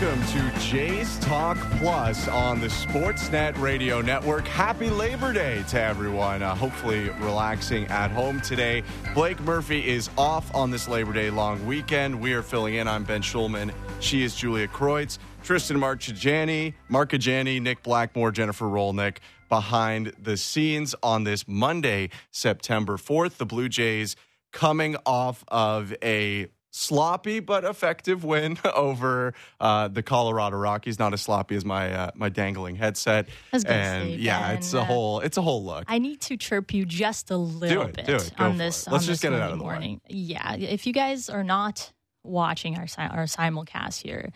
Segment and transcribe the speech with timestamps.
[0.00, 4.46] welcome to Jay's Talk Plus on the Sportsnet Radio Network.
[4.46, 6.40] Happy Labor Day to everyone.
[6.40, 8.84] Uh, hopefully, relaxing at home today.
[9.12, 12.20] Blake Murphy is off on this Labor Day long weekend.
[12.20, 12.86] We are filling in.
[12.86, 13.72] I'm Ben Shulman.
[13.98, 15.18] She is Julia Kreuz.
[15.42, 19.16] Tristan Marchigiani, Marchigiani, Nick Blackmore, Jennifer Rolnick
[19.48, 23.38] behind the scenes on this Monday, September 4th.
[23.38, 24.14] The Blue Jays
[24.52, 30.98] coming off of a sloppy but effective win over uh, the Colorado Rockies.
[30.98, 33.28] Not as sloppy as my uh, my dangling headset.
[33.52, 35.84] and say, yeah, it's a whole it's a whole look.
[35.88, 38.86] I need to chirp you just a little it, bit do it, go on this.
[38.86, 38.92] it.
[38.92, 39.70] Let's just get it out of the way.
[39.70, 40.00] morning.
[40.08, 41.92] Yeah, if you guys are not
[42.22, 44.32] watching our our simulcast here,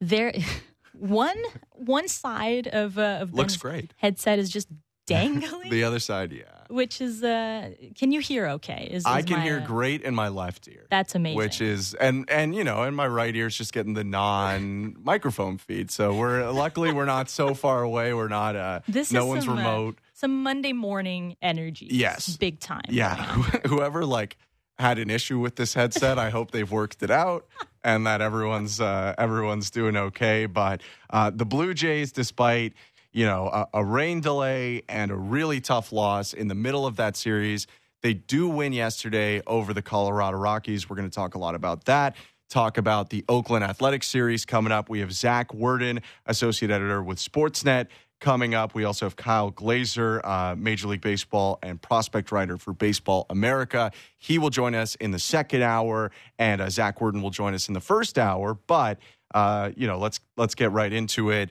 [0.00, 0.32] there
[0.92, 1.40] one
[1.72, 3.92] one side of uh, of Looks great.
[3.96, 4.68] headset is just
[5.06, 5.70] dangling.
[5.70, 6.44] The other side, yeah.
[6.72, 10.14] Which is uh can you hear okay is, I can my, hear uh, great in
[10.14, 10.86] my left ear.
[10.90, 13.94] that's amazing Which is and and you know, and my right ear is just getting
[13.94, 15.90] the non microphone feed.
[15.90, 18.14] So we're luckily we're not so far away.
[18.14, 19.98] We're not uh this no is one's some, uh, remote.
[20.14, 22.36] some monday morning energy Yes.
[22.36, 23.16] big time Yeah.
[23.66, 24.36] Whoever like
[24.78, 27.46] had an issue with this headset, I hope they've worked it out
[27.84, 30.46] and that everyone's uh, everyone's doing okay.
[30.46, 32.72] But uh, the Blue Jays, despite
[33.12, 36.96] you know a, a rain delay and a really tough loss in the middle of
[36.96, 37.66] that series,
[38.02, 40.88] they do win yesterday over the Colorado Rockies.
[40.88, 42.16] We're going to talk a lot about that.
[42.50, 44.90] Talk about the Oakland Athletics series coming up.
[44.90, 47.86] We have Zach Worden, associate editor with Sportsnet,
[48.20, 48.74] coming up.
[48.74, 53.90] We also have Kyle Glaser, uh, Major League Baseball and prospect writer for Baseball America.
[54.18, 57.68] He will join us in the second hour, and uh, Zach Worden will join us
[57.68, 58.54] in the first hour.
[58.54, 58.98] But
[59.34, 61.50] uh, you know, let's let's get right into it.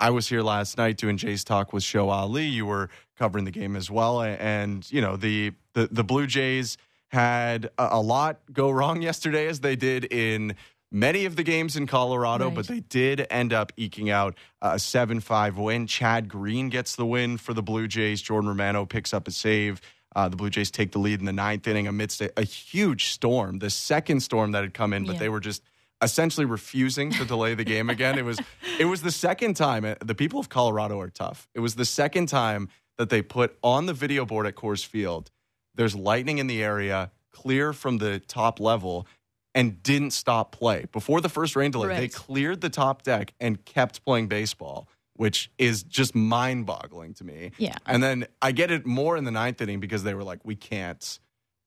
[0.00, 2.46] I was here last night doing Jay's talk with Show Ali.
[2.46, 6.76] You were covering the game as well, and you know the the, the Blue Jays
[7.08, 10.54] had a, a lot go wrong yesterday, as they did in
[10.90, 12.54] many of the games in Colorado, Right.
[12.54, 15.86] but they did end up eking out a 7 5 win.
[15.86, 18.22] Chad Green gets the win for the Blue Jays.
[18.22, 19.80] Jordan Romano picks up a save.
[20.16, 23.06] Uh, the Blue Jays take the lead in the ninth inning amidst a, a huge
[23.10, 25.18] storm, the second storm that had come in, but Yeah.
[25.20, 25.62] they were just
[26.02, 28.18] essentially refusing to delay the game again.
[28.18, 28.38] It was
[28.78, 31.48] it was the second time uh, the people of Colorado are tough.
[31.54, 32.68] It was the second time
[32.98, 35.30] that they put on the video board at Coors Field.
[35.74, 39.06] There's lightning in the area, clear from the top level,
[39.54, 40.86] and didn't stop play.
[40.92, 45.50] Before the first rain delay, they cleared the top deck and kept playing baseball, which
[45.58, 47.52] is just mind boggling to me.
[47.58, 47.76] Yeah.
[47.86, 50.56] And then I get it more in the ninth inning because they were like, we
[50.56, 51.18] can't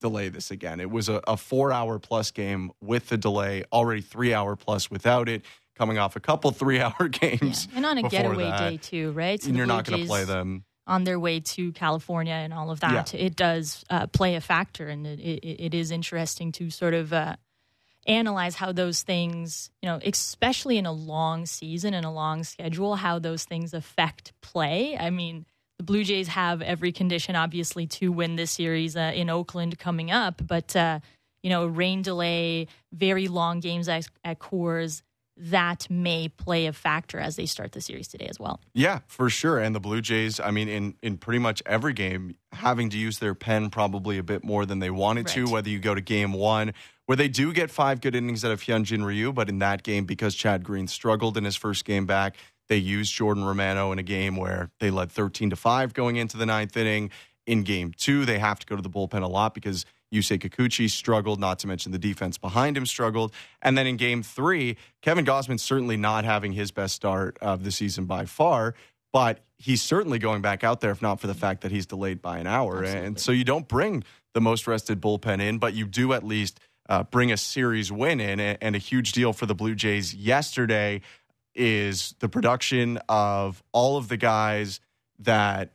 [0.03, 0.81] delay this again.
[0.81, 4.91] It was a, a four hour plus game with the delay, already three hour plus
[4.91, 5.43] without it,
[5.77, 7.07] coming off a couple three hour Yeah.
[7.07, 7.67] games.
[7.73, 8.57] and on a getaway that.
[8.71, 10.65] day too right So and you're not going to play them.
[10.85, 14.87] on their way to California and all of that, it does uh, play a factor,
[14.89, 17.37] and it, it, it is interesting to sort of uh,
[18.05, 22.95] analyze how those things, you know, especially in a long season and a long schedule,
[22.97, 24.97] how those things affect play.
[24.97, 25.45] I mean,
[25.83, 30.11] the Blue Jays have every condition, obviously, to win this series uh, in Oakland coming
[30.11, 31.01] up, but uh,
[31.41, 35.01] you know, rain delay, very long games at, at Coors.
[35.35, 38.61] That may play a factor as they start the series today as well.
[38.73, 39.59] Yeah, for sure.
[39.59, 43.19] And the Blue Jays, I mean, in, in pretty much every game, having to use
[43.19, 46.33] their pen probably a bit more than they wanted to, whether you go to game
[46.33, 46.73] one,
[47.07, 50.05] where they do get five good innings out of Hyunjin Ryu, but in that game,
[50.05, 52.37] because Chad Green struggled in his first game back,
[52.69, 56.37] they used Jordan Romano in a game where they led 13 to 5 going into
[56.37, 57.09] the ninth inning.
[57.45, 60.89] In game two, they have to go to the bullpen a lot because Yusei Kikuchi
[60.89, 63.33] struggled, not to mention the defense behind him struggled.
[63.61, 67.71] And then in game three, Kevin Gausman's certainly not having his best start of the
[67.71, 68.75] season by far,
[69.11, 72.21] but he's certainly going back out there if not for the fact that he's delayed
[72.21, 72.83] by an hour.
[72.83, 73.07] Absolutely.
[73.07, 74.03] And so you don't bring
[74.33, 76.59] the most rested bullpen in, but you do at least
[76.89, 78.39] uh, bring a series win in.
[78.39, 81.01] And a huge deal for the Blue Jays yesterday
[81.55, 84.79] is the production of all of the guys
[85.19, 85.73] that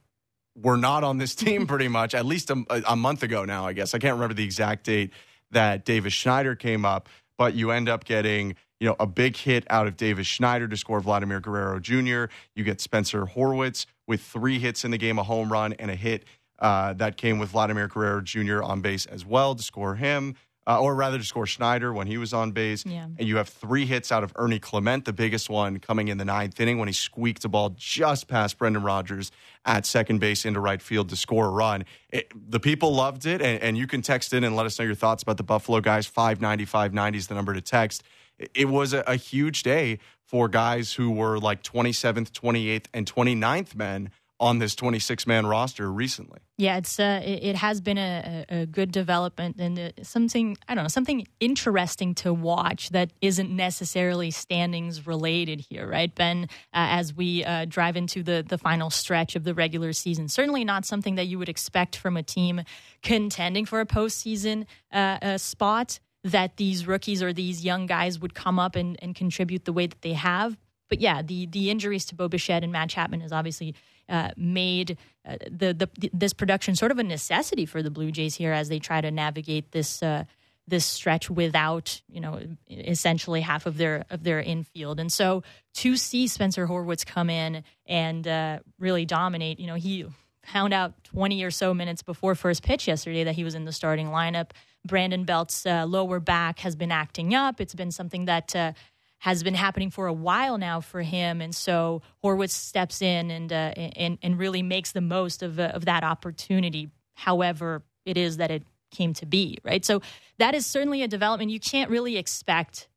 [0.56, 3.72] were not on this team pretty much, at least a, a month ago now, I
[3.72, 3.94] guess.
[3.94, 5.12] I can't remember the exact date
[5.50, 9.64] that Davis Schneider came up, but you end up getting, you know, a big hit
[9.70, 12.32] out of Davis Schneider to score Vladimir Guerrero Jr.
[12.54, 15.94] You get Spencer Horwitz with three hits in the game, a home run and a
[15.94, 16.24] hit
[16.58, 18.62] uh, that came with Vladimir Guerrero Jr.
[18.62, 20.34] on base as well to score him.
[20.68, 22.84] Uh, or rather, to score Schneider when he was on base.
[22.84, 23.06] Yeah.
[23.18, 26.26] And you have three hits out of Ernie Clement, the biggest one coming in the
[26.26, 29.32] ninth inning when he squeaked a ball just past Brendan Rodgers
[29.64, 31.86] at second base into right field to score a run.
[32.10, 34.84] It, the people loved it, and, and you can text in and let us know
[34.84, 36.06] your thoughts about the Buffalo guys.
[36.06, 38.02] 590 590 is the number to text.
[38.38, 43.10] It, it was a, a huge day for guys who were like 27th, 28th, and
[43.10, 46.38] 29th men on this 26 man roster recently.
[46.56, 50.84] Yeah, it's uh, it, has been a, a, good development and uh, something I don't
[50.84, 56.44] know something interesting to watch that isn't necessarily standings related here, right, Ben?
[56.72, 60.64] Uh, as we uh, drive into the the final stretch of the regular season, certainly
[60.64, 62.62] not something that you would expect from a team
[63.02, 65.98] contending for a postseason uh, spot.
[66.24, 69.86] That these rookies or these young guys would come up and, and contribute the way
[69.86, 70.56] that they have.
[70.88, 73.74] But yeah, the the injuries to Bo Bichette and Matt Chapman has obviously
[74.08, 74.96] uh, made
[75.26, 78.68] uh, the, the this production sort of a necessity for the Blue Jays here as
[78.68, 80.24] they try to navigate this uh,
[80.66, 82.40] this stretch without you know
[82.70, 85.00] essentially half of their of their infield.
[85.00, 85.42] And so
[85.74, 90.06] to see Spencer Horwitz come in and uh, really dominate, you know he
[90.44, 93.72] found out 20 or so minutes before first pitch yesterday that he was in the
[93.72, 94.50] starting lineup.
[94.86, 97.60] Brandon Belt's uh, lower back has been acting up.
[97.60, 98.72] It's been something that uh,
[99.18, 103.52] has been happening for a while now for him, and so Horwitz steps in and
[103.52, 106.90] uh, and and really makes the most of uh, of that opportunity.
[107.14, 109.84] However, it is that it came to be right.
[109.84, 110.00] So
[110.38, 111.50] that is certainly a development.
[111.50, 112.88] You can't really expect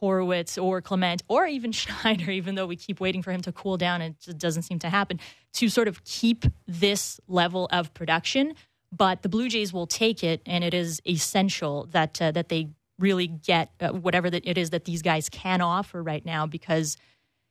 [0.00, 3.76] Horwitz or Clement or even Schneider, even though we keep waiting for him to cool
[3.76, 5.20] down and it just doesn't seem to happen,
[5.54, 8.54] to sort of keep this level of production.
[8.90, 12.70] But the Blue Jays will take it, and it is essential that uh, that they
[12.98, 16.96] really get uh, whatever that it is that these guys can offer right now because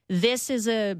[0.10, 0.98] this is a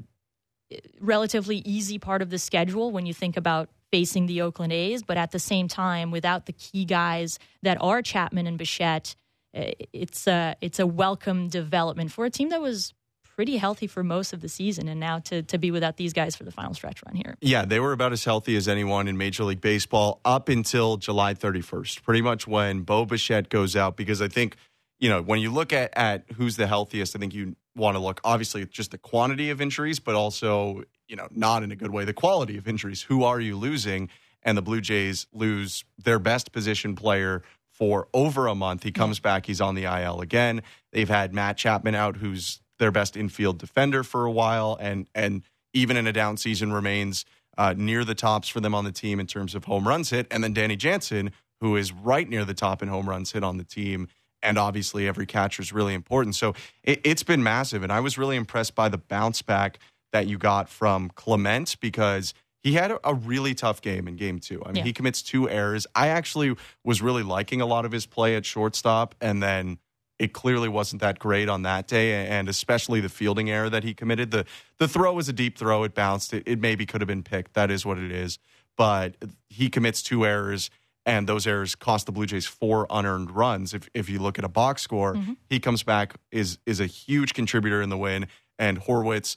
[0.72, 5.02] uh, relatively easy part of the schedule when you think about facing the Oakland A's,
[5.02, 9.14] but at the same time, without the key guys that are Chapman and Bichette,
[9.56, 12.92] uh, it's a it's a welcome development for a team that was
[13.38, 16.34] pretty healthy for most of the season, and now to to be without these guys
[16.34, 17.36] for the final stretch run here.
[17.40, 21.34] Yeah, they were about as healthy as anyone in Major League Baseball up until July
[21.34, 23.96] 31st, pretty much when Bo Bichette goes out.
[23.96, 24.56] Because I think
[24.98, 28.00] you know when you look at at who's the healthiest, I think you want to
[28.00, 31.92] look obviously just the quantity of injuries, but also you know not in a good
[31.92, 33.02] way the quality of injuries.
[33.02, 34.08] Who are you losing?
[34.42, 38.82] And the Blue Jays lose their best position player for over a month.
[38.82, 39.46] He comes back.
[39.46, 40.62] He's on the IL again.
[40.90, 45.42] They've had Matt Chapman out, who's their best infield defender for a while, and and
[45.72, 47.24] even in a down season remains
[47.56, 50.26] uh, near the tops for them on the team in terms of home runs hit.
[50.30, 53.58] And then Danny Jansen, who is right near the top in home runs hit on
[53.58, 54.08] the team.
[54.42, 56.36] And obviously, every catcher is really important.
[56.36, 56.54] So
[56.84, 57.82] it, it's been massive.
[57.82, 59.80] And I was really impressed by the bounce back
[60.12, 62.32] that you got from Clement because
[62.62, 64.62] he had a, really tough game in game two.
[64.64, 64.84] I mean, yeah.
[64.84, 65.86] he commits two errors.
[65.94, 66.54] I actually
[66.84, 69.14] was really liking a lot of his play at shortstop.
[69.20, 69.78] And then
[70.18, 73.94] it clearly wasn't that great on that day, and especially the fielding error that he
[73.94, 74.30] committed.
[74.30, 74.44] The
[74.78, 76.32] the throw was a deep throw; it bounced.
[76.34, 77.54] It, it maybe could have been picked.
[77.54, 78.38] That is what it is.
[78.76, 79.16] But
[79.48, 80.70] he commits two errors,
[81.06, 83.74] and those errors cost the Blue Jays four unearned runs.
[83.74, 85.34] If if you look at a box score, mm-hmm.
[85.48, 88.26] he comes back is is a huge contributor in the win.
[88.58, 89.36] And Horwitz,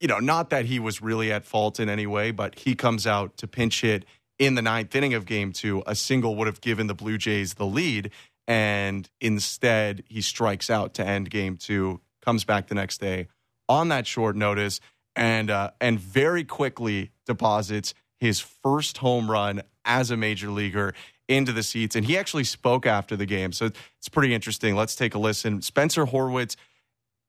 [0.00, 3.06] you know, not that he was really at fault in any way, but he comes
[3.06, 4.06] out to pinch hit
[4.38, 5.82] in the ninth inning of Game Two.
[5.86, 8.10] A single would have given the Blue Jays the lead
[8.46, 13.28] and instead he strikes out to end game two, comes back the next day
[13.68, 14.80] on that short notice,
[15.16, 20.94] and uh, and very quickly deposits his first home run as a major leaguer
[21.28, 21.96] into the seats.
[21.96, 24.76] And he actually spoke after the game, so it's pretty interesting.
[24.76, 25.62] Let's take a listen.
[25.62, 26.56] Spencer Horwitz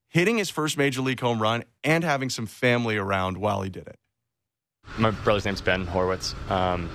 [0.10, 3.88] hitting his first major league home run and having some family around while he did
[3.88, 3.98] it.
[4.98, 6.34] My brother's name's Ben Horwitz.
[6.50, 6.90] Um,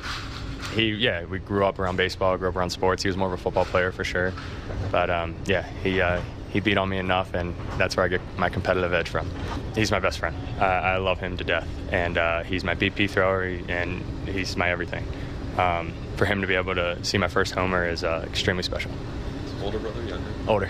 [0.71, 3.35] he yeah we grew up around baseball grew up around sports he was more of
[3.35, 4.33] a football player for sure
[4.91, 8.21] but um, yeah he uh, he beat on me enough and that's where i get
[8.37, 9.29] my competitive edge from
[9.75, 13.09] he's my best friend uh, i love him to death and uh, he's my bp
[13.09, 15.07] thrower and he's my everything
[15.59, 18.91] um, for him to be able to see my first homer is uh, extremely special
[19.63, 20.69] older brother younger older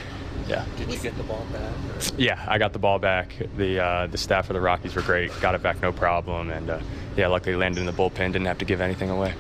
[0.49, 0.65] yeah.
[0.77, 1.63] Did you get the ball back?
[1.63, 2.21] Or?
[2.21, 3.33] Yeah, I got the ball back.
[3.57, 5.31] The uh, the staff of the Rockies were great.
[5.41, 6.81] Got it back no problem, and uh,
[7.17, 8.33] yeah, luckily landed in the bullpen.
[8.33, 9.35] Didn't have to give anything away.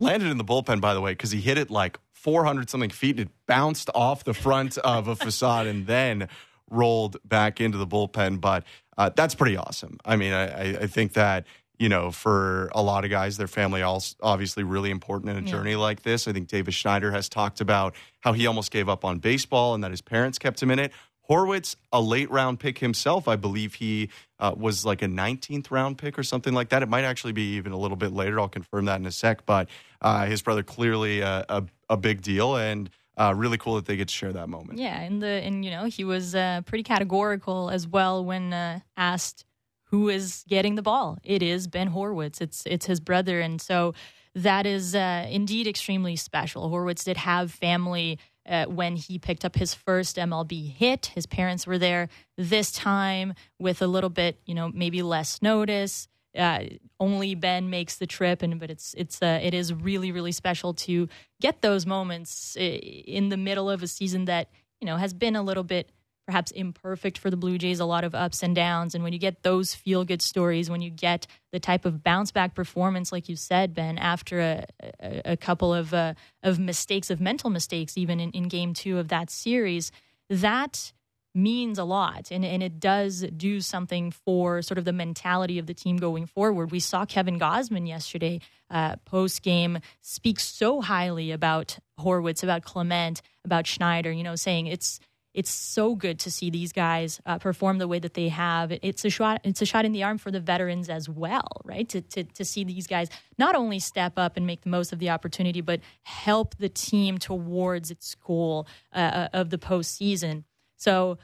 [0.00, 3.18] Landed in the bullpen, by the way, because he hit it like 400 something feet.
[3.18, 6.28] And it bounced off the front of a facade and then
[6.70, 8.40] rolled back into the bullpen.
[8.40, 8.64] But
[8.96, 9.98] uh, that's pretty awesome.
[10.04, 11.46] I mean, I, I, think that,
[11.78, 15.40] you know, for a lot of guys, their family also obviously really important in a
[15.40, 15.52] yeah.
[15.52, 16.28] journey like this.
[16.28, 19.82] I think Davis Schneider has talked about how he almost gave up on baseball and
[19.84, 20.92] that his parents kept him in it.
[21.30, 23.28] Horwitz, a late round pick himself.
[23.28, 24.10] I believe he
[24.40, 26.82] uh, was like a 19th round pick or something like that.
[26.82, 28.40] It might actually be even a little bit later.
[28.40, 29.46] I'll confirm that in a sec.
[29.46, 29.68] But
[30.02, 33.96] uh, his brother clearly a, a, a big deal and uh, really cool that they
[33.96, 34.78] get to share that moment.
[34.78, 38.80] Yeah, and the and you know he was uh, pretty categorical as well when uh,
[38.96, 39.44] asked
[39.84, 41.18] who is getting the ball.
[41.22, 42.40] It is Ben Horwitz.
[42.40, 43.94] It's it's his brother, and so
[44.34, 46.70] that is uh, indeed extremely special.
[46.70, 48.18] Horwitz did have family
[48.50, 51.06] uh, when he picked up his first MLB hit.
[51.14, 56.08] His parents were there this time with a little bit, you know, maybe less notice.
[56.38, 56.60] uh,
[56.98, 60.74] only Ben makes the trip, and but it's it's uh, it is really really special
[60.74, 61.08] to
[61.40, 64.48] get those moments in the middle of a season that
[64.80, 65.90] you know has been a little bit
[66.30, 68.94] perhaps imperfect for the Blue Jays, a lot of ups and downs.
[68.94, 72.30] And when you get those feel good stories, when you get the type of bounce
[72.30, 74.64] back performance, like you said, Ben, after a,
[75.00, 79.00] a, a couple of uh, of mistakes, of mental mistakes, even in, in game two
[79.00, 79.90] of that series,
[80.28, 80.92] that
[81.34, 85.66] means a lot and, and it does do something for sort of the mentality of
[85.66, 86.70] the team going forward.
[86.70, 93.20] We saw Kevin Gausman yesterday uh, post game speak so highly about Horwitz, about Clement,
[93.44, 95.00] about Schneider, you know, saying it's
[95.32, 98.72] it's so good to see these guys uh, perform the way that they have.
[98.82, 99.40] It's a shot.
[99.44, 101.88] It's a shot in the arm for the veterans as well, right?
[101.90, 103.08] To, to to see these guys
[103.38, 107.18] not only step up and make the most of the opportunity, but help the team
[107.18, 110.44] towards its goal uh, of the postseason.
[110.76, 111.18] So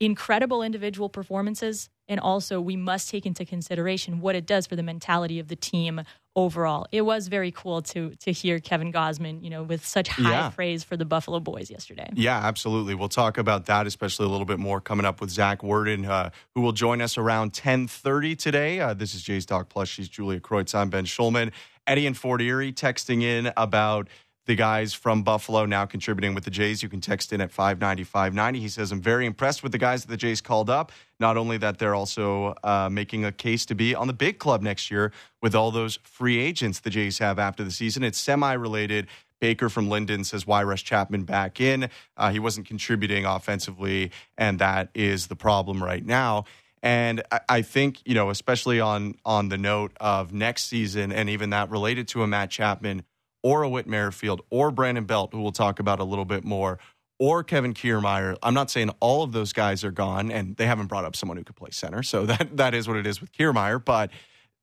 [0.00, 1.88] incredible individual performances.
[2.08, 5.56] And also, we must take into consideration what it does for the mentality of the
[5.56, 6.02] team
[6.36, 6.86] overall.
[6.92, 10.50] It was very cool to to hear Kevin Gausman, you know, with such high yeah.
[10.50, 12.08] praise for the Buffalo Boys yesterday.
[12.14, 12.94] Yeah, absolutely.
[12.94, 16.30] We'll talk about that, especially a little bit more coming up with Zach Worden, uh,
[16.54, 18.80] who will join us around ten thirty today.
[18.80, 19.88] Uh, this is Jays Talk Plus.
[19.88, 20.74] She's Julia Kreuz.
[20.74, 21.52] I'm Ben Shulman.
[21.88, 24.08] Eddie and Fort Erie texting in about
[24.46, 26.82] the guys from Buffalo now contributing with the Jays.
[26.82, 30.10] You can text in at 590 He says, I'm very impressed with the guys that
[30.10, 30.92] the Jays called up.
[31.18, 34.62] Not only that, they're also uh, making a case to be on the big club
[34.62, 35.12] next year
[35.42, 38.04] with all those free agents the Jays have after the season.
[38.04, 39.08] It's semi related.
[39.40, 41.90] Baker from Linden says, why rush Chapman back in?
[42.16, 46.44] Uh, he wasn't contributing offensively, and that is the problem right now.
[46.82, 51.50] And I think, you know, especially on on the note of next season and even
[51.50, 53.02] that related to a Matt Chapman–
[53.42, 56.78] or a Whit Merrifield or Brandon Belt, who we'll talk about a little bit more,
[57.18, 58.36] or Kevin Kiermaier.
[58.42, 61.36] I'm not saying all of those guys are gone, and they haven't brought up someone
[61.36, 63.82] who could play center, so that that is what it is with Kiermaier.
[63.82, 64.10] But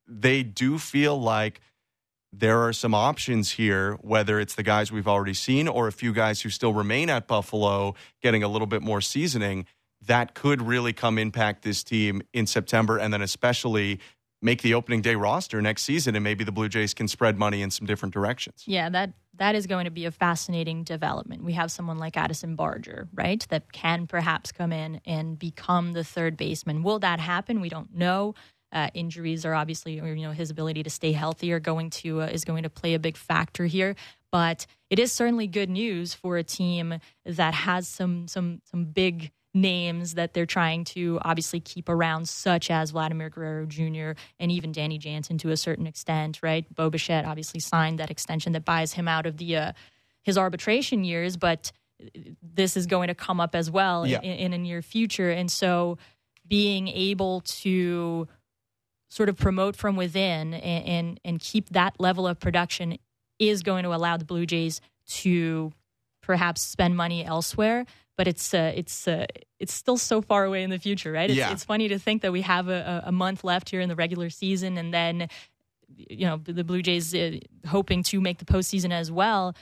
[0.08, 1.62] they do feel like
[2.32, 6.12] there are some options here, whether it's the guys we've already seen or a few
[6.14, 9.68] guys who still remain at Buffalo, getting a little bit more seasoning.
[10.02, 14.00] That could really come impact this team in September, and then especially
[14.44, 17.62] make the opening day roster next season and maybe the Blue Jays can spread money
[17.62, 18.64] in some different directions.
[18.68, 21.44] Yeah, that that is going to be a fascinating development.
[21.44, 26.04] We have someone like Addison Barger, right, that can perhaps come in and become the
[26.04, 26.84] third baseman.
[26.84, 27.62] Will that happen?
[27.62, 28.36] We don't know.
[28.72, 32.26] Uh, injuries are obviously, you know, his ability to stay healthy are going to uh,
[32.26, 33.96] is going to play a big factor here.
[34.32, 39.32] But it is certainly good news for a team that has some some some big
[39.54, 44.20] names that they're trying to obviously keep around, such as Vladimir Guerrero Jr.
[44.40, 46.66] and even Danny Jansen to a certain extent, right?
[46.74, 49.72] Bo Bichette obviously signed that extension that buys him out of the uh,
[50.24, 51.72] his arbitration years, but
[52.42, 54.20] this is going to come up as well yeah.
[54.22, 55.98] in, in a near future, and so
[56.48, 58.28] being able to
[59.10, 62.98] sort of promote from within and, and, and keep that level of production
[63.38, 65.72] is going to allow the Blue Jays to
[66.22, 67.86] perhaps spend money elsewhere
[68.18, 69.26] but it's uh, it's uh,
[69.60, 71.30] it's still so far away in the future, right?
[71.30, 71.52] It's, yeah.
[71.52, 74.30] it's funny to think that we have a, a month left here in the regular
[74.30, 75.28] season, and then
[75.96, 79.56] you know the Blue Jays uh, hoping to make the postseason as well.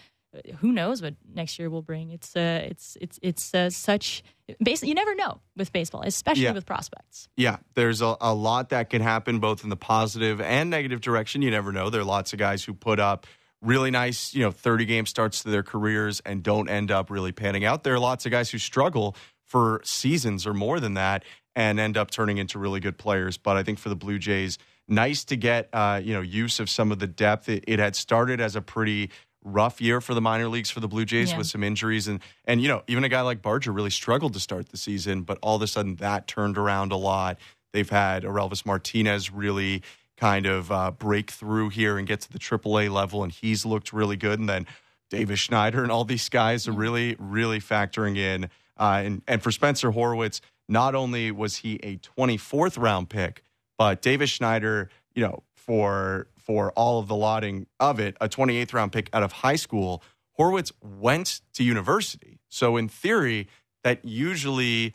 [0.60, 2.12] Who knows what next year will bring?
[2.12, 4.24] It's uh, it's it's it's uh, such
[4.64, 6.54] basically you never know with baseball, especially yeah.
[6.54, 7.28] with prospects.
[7.36, 11.42] Yeah, there's a, a lot that can happen both in the positive and negative direction.
[11.42, 11.90] You never know.
[11.90, 13.28] There are lots of guys who put up
[13.62, 17.32] really nice, you know, 30 game starts to their careers and don't end up really
[17.32, 17.84] panning out.
[17.84, 19.16] There are lots of guys who struggle
[19.46, 21.24] for seasons or more than that
[21.56, 23.38] and end up turning into really good players.
[23.38, 26.70] But I think for the Blue Jays, nice to get uh, you know use of
[26.70, 27.50] some of the depth.
[27.50, 29.10] It, it, had started as a pretty
[29.44, 31.38] rough year for the minor leagues for the Blue Jays yeah.
[31.38, 34.40] with some injuries and and you know even a guy like Barger really struggled to
[34.40, 37.40] start the season, but all of a sudden that turned around a lot.
[37.74, 39.82] They've had Orelvis Martinez really
[40.22, 43.92] kind of uh, break through here and get to the AAA level, and he's looked
[43.92, 44.40] really good.
[44.40, 44.68] And then
[45.10, 48.46] Davis Schneider and all these guys are really, really factoring in.
[48.78, 53.42] Uh, and, and for Spencer Horwitz, not only was he a 24th round pick,
[53.80, 58.74] but Davis Schneider, you know, for for all of the lauding of it, a 28th
[58.74, 60.04] round pick out of high school.
[60.40, 62.40] Horwitz went to university.
[62.50, 63.48] So in theory,
[63.84, 64.94] that usually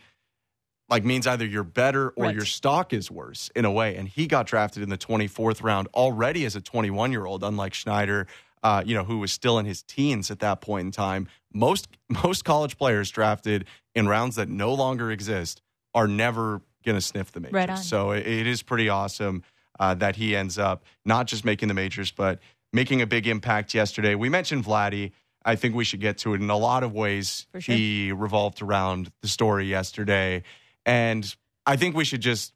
[0.89, 2.35] like means either you're better or right.
[2.35, 3.97] your stock is worse in a way.
[3.97, 7.75] And he got drafted in the 24th round already as a 21 year old, unlike
[7.75, 8.27] Schneider,
[8.63, 11.29] uh, you know, who was still in his teens at that point in time.
[11.53, 15.63] Most most college players drafted in rounds that no longer exist
[15.95, 17.55] are never going to sniff the majors.
[17.55, 19.43] Right so it, it is pretty awesome
[19.81, 22.41] uh, that he ends up not just making the majors, but
[22.73, 24.15] making a big impact yesterday.
[24.15, 25.13] We mentioned Vladdy.
[25.45, 27.47] I think we should get to it in a lot of ways.
[27.59, 27.75] Sure.
[27.75, 30.43] He revolved around the story yesterday.
[30.87, 31.35] And
[31.67, 32.55] I think we should just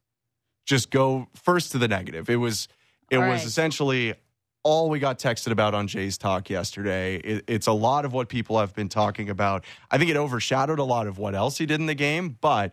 [0.65, 2.29] just go first to the negative.
[2.29, 2.67] It was
[3.11, 3.45] it All was right.
[3.45, 4.15] essentially
[4.63, 7.15] all we got texted about on Jay's talk yesterday.
[7.17, 9.65] It, it's a lot of what people have been talking about.
[9.89, 12.71] I think it overshadowed a lot of what else he did in the game, but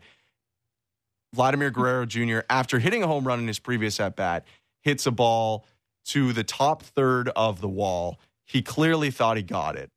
[1.35, 4.47] Vladimir Guerrero Jr., after hitting a home run in his previous at bat,
[4.83, 5.67] hits a ball
[6.07, 8.19] to the top third of the wall.
[8.45, 9.91] He clearly thought he got it.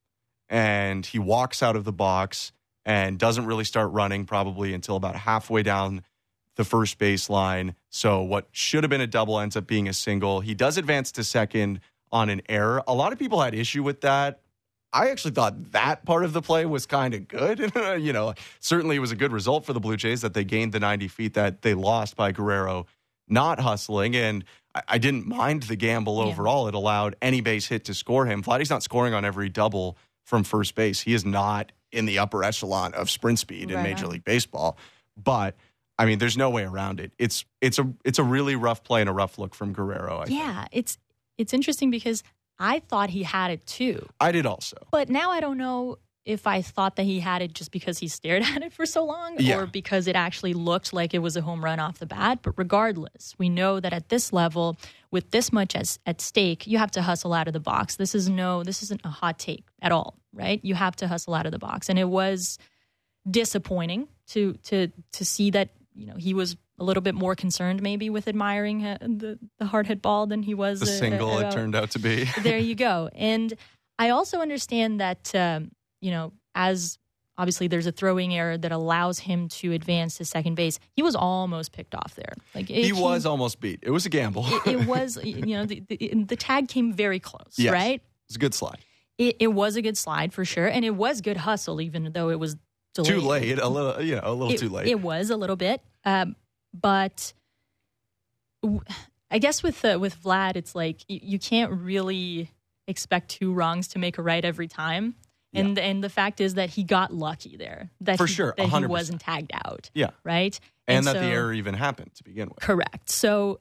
[0.49, 2.51] And he walks out of the box
[2.85, 6.03] and doesn't really start running probably until about halfway down
[6.55, 7.75] the first baseline.
[7.89, 10.41] So what should have been a double ends up being a single.
[10.41, 11.79] He does advance to second
[12.11, 12.83] on an error.
[12.87, 14.41] A lot of people had issue with that.
[14.93, 17.71] I actually thought that part of the play was kind of good.
[18.01, 20.73] you know, certainly it was a good result for the Blue Jays that they gained
[20.73, 22.85] the 90 feet that they lost by Guerrero
[23.29, 24.13] not hustling.
[24.17, 24.43] And
[24.75, 26.31] I, I didn't mind the gamble Yeah.
[26.33, 26.67] overall.
[26.67, 28.43] It allowed any base hit to score him.
[28.43, 30.99] Vladdy's not scoring on every double from first base.
[30.99, 34.07] He is not in the upper echelon of sprint speed in Major.
[34.07, 34.77] League Baseball.
[35.21, 35.55] But
[35.97, 37.11] I mean, there's no way around it.
[37.19, 40.19] It's it's a it's a really rough play and a rough look from Guerrero.
[40.19, 40.39] I, think.
[40.39, 40.97] Yeah, it's
[41.37, 42.23] it's interesting because
[42.59, 44.77] I thought he had it too, I did also.
[44.91, 48.07] but now I don't know if I thought that he had it just because he
[48.07, 49.57] stared at it for so long, Yeah.
[49.59, 52.39] or because it actually looked like it was a home run off the bat.
[52.43, 54.77] But regardless, we know that at this level,
[55.09, 57.95] with this much as, at stake, you have to hustle out of the box.
[57.95, 60.59] This is no, this isn't a hot take at all, right?
[60.63, 62.57] You have to hustle out of the box, and it was
[63.29, 67.81] disappointing to to to see that you know he was a little bit more concerned
[67.81, 71.41] maybe with admiring the the hard hit ball than he was The uh, single uh,
[71.41, 72.25] it turned out to be.
[72.41, 73.09] there you go.
[73.13, 73.53] And
[73.99, 75.71] I also understand that um,
[76.01, 76.97] you know as
[77.37, 80.77] obviously there's a throwing error that allows him to advance to second base.
[80.91, 82.33] He was almost picked off there.
[82.53, 83.79] Like he it- was almost beat.
[83.81, 84.45] It was a gamble.
[84.47, 87.71] It, it was you know the, the, the tag came very close, Yes.
[87.73, 88.01] right?
[88.27, 88.79] It's a good slide.
[89.17, 92.29] It, it was a good slide for sure, and it was good hustle, even though
[92.29, 92.55] it was
[92.95, 93.11] delayed.
[93.11, 93.59] Too late.
[93.59, 94.87] A little, you know, a little it, too late.
[94.87, 96.35] It was a little bit, um,
[96.73, 97.33] but
[98.63, 98.81] w-
[99.29, 102.51] I guess with uh, with Vlad, it's like you, you can't really
[102.87, 105.15] expect two wrongs to make a right every time.
[105.53, 107.89] And and the fact is that he got lucky there.
[108.01, 108.87] That For he, sure, that he 100%.
[108.87, 109.89] wasn't tagged out.
[109.93, 110.11] Yeah.
[110.23, 110.57] Right.
[110.87, 112.59] and, that so- the error even happened to begin with.
[112.59, 113.09] Correct.
[113.09, 113.59] So,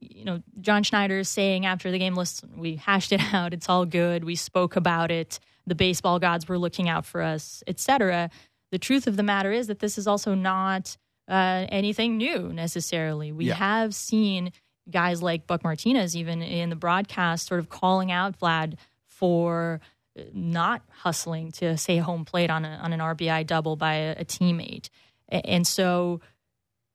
[0.00, 3.52] you know, John Schneider is saying after the game, listen, we hashed it out.
[3.52, 4.24] It's all good.
[4.24, 5.38] We spoke about it.
[5.66, 8.30] The baseball gods were looking out for us, etc.
[8.70, 10.96] The truth of the matter is that this is also not
[11.28, 13.32] uh, anything new necessarily.
[13.32, 13.54] We Yeah.
[13.56, 14.52] have seen
[14.90, 19.80] guys like Buck Martinez, even in the broadcast, sort of calling out Vlad for
[20.32, 24.24] not hustling to say home plate on, a, on an RBI double by a, a
[24.24, 24.88] teammate.
[25.28, 26.20] And so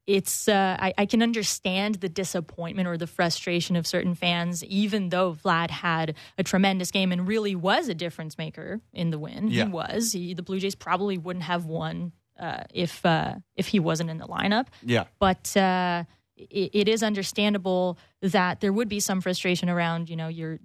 [0.06, 5.10] it's uh, I, I can understand the disappointment or the frustration of certain fans, even
[5.10, 9.48] though Vlad had a tremendous game and really was a difference maker in the win.
[9.48, 9.66] Yeah.
[9.66, 10.12] He was.
[10.12, 14.18] He, the Blue Jays probably wouldn't have won uh, if uh, if he wasn't in
[14.18, 14.68] the lineup.
[14.84, 15.06] Yeah.
[15.20, 16.04] But uh,
[16.36, 20.60] it, it is understandable that there would be some frustration around you know your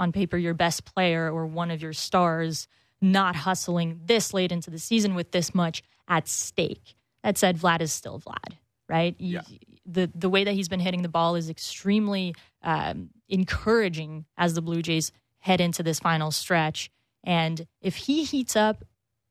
[0.00, 2.66] on paper your best player or one of your stars
[3.00, 6.94] not hustling this late into the season with this much at stake.
[7.22, 8.56] That said, Vlad is still Vlad,
[8.88, 9.14] right?
[9.18, 9.42] Yeah.
[9.86, 14.62] The the way that he's been hitting the ball is extremely um, encouraging as the
[14.62, 16.90] Blue Jays head into this final stretch.
[17.24, 18.84] And if he heats up,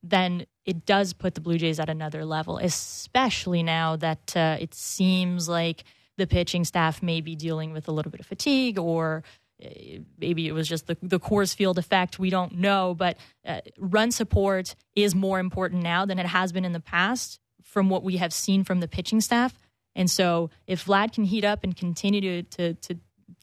[0.03, 4.73] then it does put the Blue Jays at another level, especially now that uh, it
[4.73, 5.84] seems like
[6.17, 9.23] the pitching staff may be dealing with a little bit of fatigue or
[10.17, 12.19] maybe it was just the, the Coors Field effect.
[12.19, 16.65] We don't know, but uh, run support is more important now than it has been
[16.65, 19.53] in the past from what we have seen from the pitching staff.
[19.95, 22.99] And so if Vlad can heat up and continue to, to, to,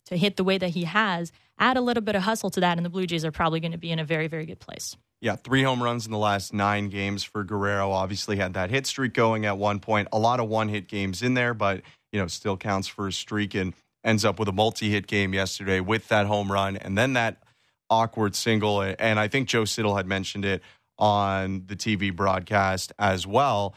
[0.07, 2.79] to hit the way that he has, add a little bit of hustle to that,
[2.79, 4.97] and the Blue Jays are probably going to be in a very, very good place.
[5.21, 7.91] Yeah, three home runs in the last nine games for Guerrero.
[7.91, 10.09] Obviously, had that hit streak going at one point.
[10.13, 13.13] A lot of one hit games in there, but you know, still counts for a
[13.13, 13.75] streak and
[14.07, 17.43] ends up with a multi hit game yesterday with that home run and then that
[17.91, 18.81] awkward single.
[18.81, 20.63] And I think Joe Siddall had mentioned it
[20.99, 23.75] on the TV broadcast as well.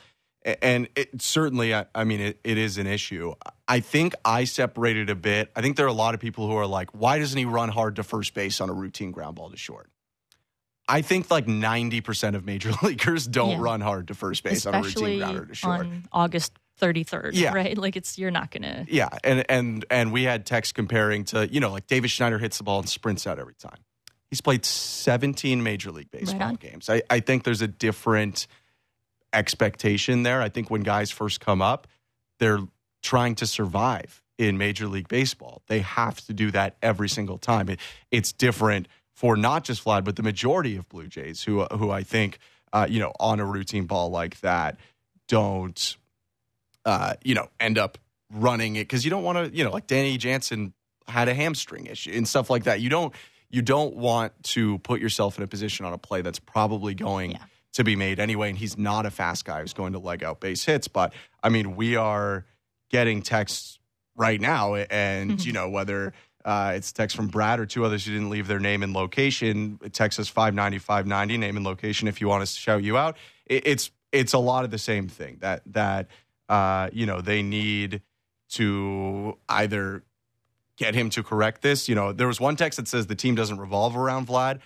[0.61, 3.33] And it certainly, I I mean, it, it is an issue.
[3.67, 5.51] I think I separated a bit.
[5.55, 7.67] I think there are a lot of people who are like, why doesn't he run
[7.69, 9.89] hard to first base on a routine ground ball to short?
[10.87, 13.57] I think like 90% of major leaguers don't Yeah.
[13.61, 15.79] run hard to first base on a routine Especially grounder to short.
[15.81, 17.53] on August 33rd, Yeah.
[17.53, 17.77] right?
[17.77, 21.47] Like it's you're not going to Yeah, and and and we had text comparing to
[21.51, 23.77] you know like David Schneider hits the ball and sprints out every time.
[24.29, 26.55] He's played 17 major league baseball on.
[26.55, 26.87] games.
[26.89, 28.45] I, I think there's a different
[29.33, 30.41] expectation there.
[30.41, 31.87] I think when guys first come up,
[32.39, 32.59] they're
[33.01, 35.61] trying to survive in major league baseball.
[35.67, 37.69] They have to do that every single time.
[37.69, 37.79] It,
[38.11, 42.03] it's different for not just Vlad, but the majority of Blue Jays who who I
[42.03, 42.39] think
[42.71, 44.77] uh, you know on a routine ball like that
[45.27, 45.97] don't
[46.89, 47.97] uh, you know end up
[48.31, 50.73] running it because you don't want to, you know, like Danny Jansen
[51.07, 52.79] had a hamstring issue and stuff like that.
[52.81, 53.13] You don't
[53.49, 57.31] you don't want to put yourself in a position on a play that's probably going
[57.31, 57.37] Yeah.
[57.73, 58.49] to be made anyway.
[58.49, 60.87] And he's not a fast guy who's going to leg out base hits.
[60.87, 62.45] But I mean, we are
[62.91, 63.79] getting texts
[64.15, 66.13] right now, and you know whether.
[66.45, 69.77] Uh, it's text from Brad or two others who didn't leave their name and location.
[69.91, 73.17] Text us 590 590, name and location if you want us to shout you out.
[73.45, 76.07] It, it's it's a lot of the same thing that that
[76.49, 78.01] uh, you know they need
[78.51, 80.03] to either
[80.77, 81.87] get him to correct this.
[81.87, 84.59] You know, there was one text that says the team doesn't revolve around Vlad.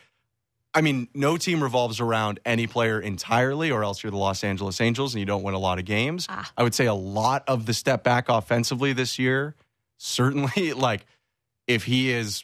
[0.75, 4.81] I mean, no team revolves around any player entirely, or else you're the Los Angeles
[4.81, 6.25] Angels and you don't win a lot of games.
[6.29, 6.49] Ah.
[6.57, 9.53] I would say a lot of the step back offensively this year,
[9.97, 11.05] certainly, like
[11.67, 12.43] if he is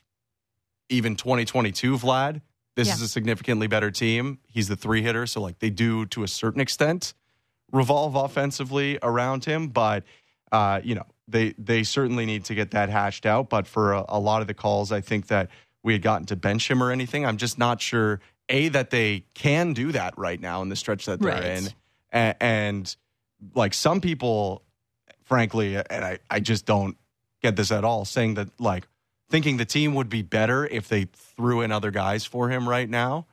[0.90, 2.42] even 2022 Vlad,
[2.76, 2.96] this Yeah.
[2.96, 4.40] is a significantly better team.
[4.48, 7.14] He's the three hitter, so like they do to a certain extent
[7.72, 10.04] revolve offensively around him, but
[10.52, 13.50] uh, you know they they certainly need to get that hashed out.
[13.50, 15.50] But for a, a lot of the calls, I think that
[15.84, 17.26] we had gotten to bench him or anything.
[17.26, 21.06] I'm just not sure a that they can do that right now in the stretch
[21.06, 21.44] that they're Right.
[21.46, 21.68] in,
[22.12, 22.96] and, and
[23.54, 24.64] like some people,
[25.24, 26.98] frankly, and I I just don't
[27.42, 28.88] get this at all, saying that like
[29.30, 32.90] thinking the team would be better if they threw in other guys for him right
[32.90, 33.28] now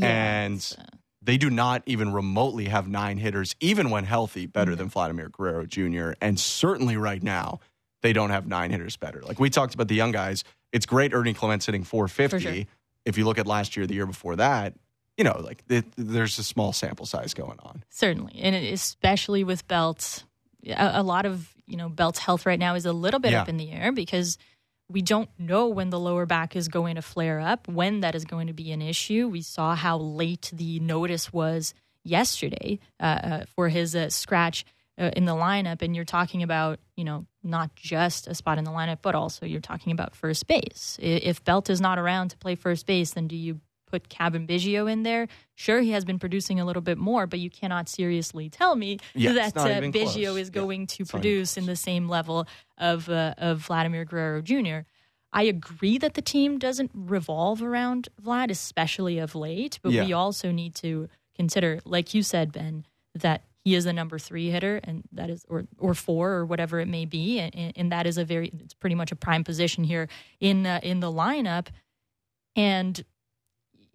[0.00, 0.84] And- it's, uh,
[1.22, 4.92] they do not even remotely have nine hitters, even when healthy, better than mm-hmm.
[4.92, 6.12] Vladimir Guerrero Jr.
[6.20, 7.60] And certainly right now,
[8.02, 9.20] they don't have nine hitters better.
[9.22, 12.40] Like we talked about the young guys, it's great Ernie Clement hitting 450.
[12.40, 12.64] Sure.
[13.04, 14.74] If you look at last year, the year before that,
[15.16, 17.84] you know, like it, there's a small sample size going on.
[17.90, 20.24] Certainly, and especially with Belts,
[20.66, 23.42] a, a lot of you know Belt's health right now is a little bit Yeah.
[23.42, 24.38] up in the air because
[24.90, 28.24] we don't know when the lower back is going to flare up, when that is
[28.24, 29.28] going to be an issue.
[29.28, 31.74] We saw how late the notice was
[32.04, 34.64] yesterday uh, uh, for his uh, scratch
[34.98, 38.64] uh, in the lineup, and you're talking about you know not just a spot in
[38.64, 40.98] the lineup, but also you're talking about first base.
[41.00, 44.90] If Belt is not around to play first base, then do you put Cavan Biggio
[44.90, 45.28] in there?
[45.54, 48.98] Sure, he has been producing a little bit more, but you cannot seriously tell me
[49.14, 50.16] Yeah, that uh, Biggio close.
[50.16, 52.46] is Yeah, going to not even produce in the same level
[52.78, 54.80] of uh, of Vladimir Guerrero Jr.
[55.32, 60.04] I agree that the team doesn't revolve around Vlad, especially of late, but Yeah.
[60.04, 64.50] we also need to consider, like you said, Ben, that he is a number three
[64.50, 68.06] hitter, and that is or or four or whatever it may be, and, and that
[68.06, 70.08] is a very it's pretty much a prime position here
[70.40, 71.66] in uh, in the lineup,
[72.56, 73.04] and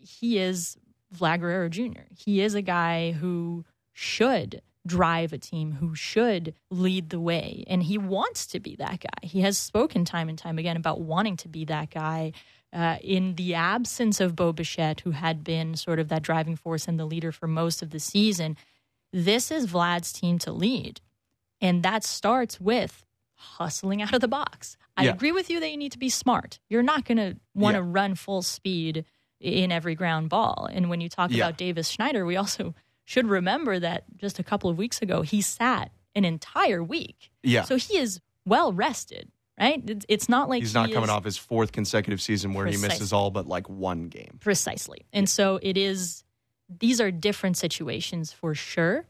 [0.06, 0.78] he is
[1.16, 2.02] Vlad Guerrero Jr.
[2.16, 7.82] He is a guy who should drive a team, who should lead the way, and
[7.84, 9.28] he wants to be that guy.
[9.28, 12.34] He has spoken time and time again about wanting to be that guy.
[12.74, 16.88] Uh, in the absence of Bo Bichette, who had been sort of that driving force
[16.90, 18.58] and the leader for most of the season,
[19.14, 21.00] this is Vlad's team to lead.
[21.62, 24.76] And that starts with hustling out of the box.
[24.98, 25.12] I Yeah.
[25.14, 26.60] agree with you that you need to be smart.
[26.70, 27.88] You're not going to want to Yeah.
[27.90, 29.06] run full speed
[29.40, 30.68] in every ground ball.
[30.72, 31.46] And when you talk Yeah.
[31.46, 35.42] about Davis Schneider, we also should remember that just a couple of weeks ago, he
[35.42, 37.32] sat an entire week.
[37.44, 37.64] Yeah.
[37.64, 39.84] So he is well rested, right?
[39.88, 42.66] It's, it's not like He's not he coming is- off his fourth consecutive season where
[42.66, 44.38] he misses all but like one game.
[44.40, 45.06] Precisely.
[45.14, 46.24] And so it is,
[46.80, 49.06] these are different situations for sure.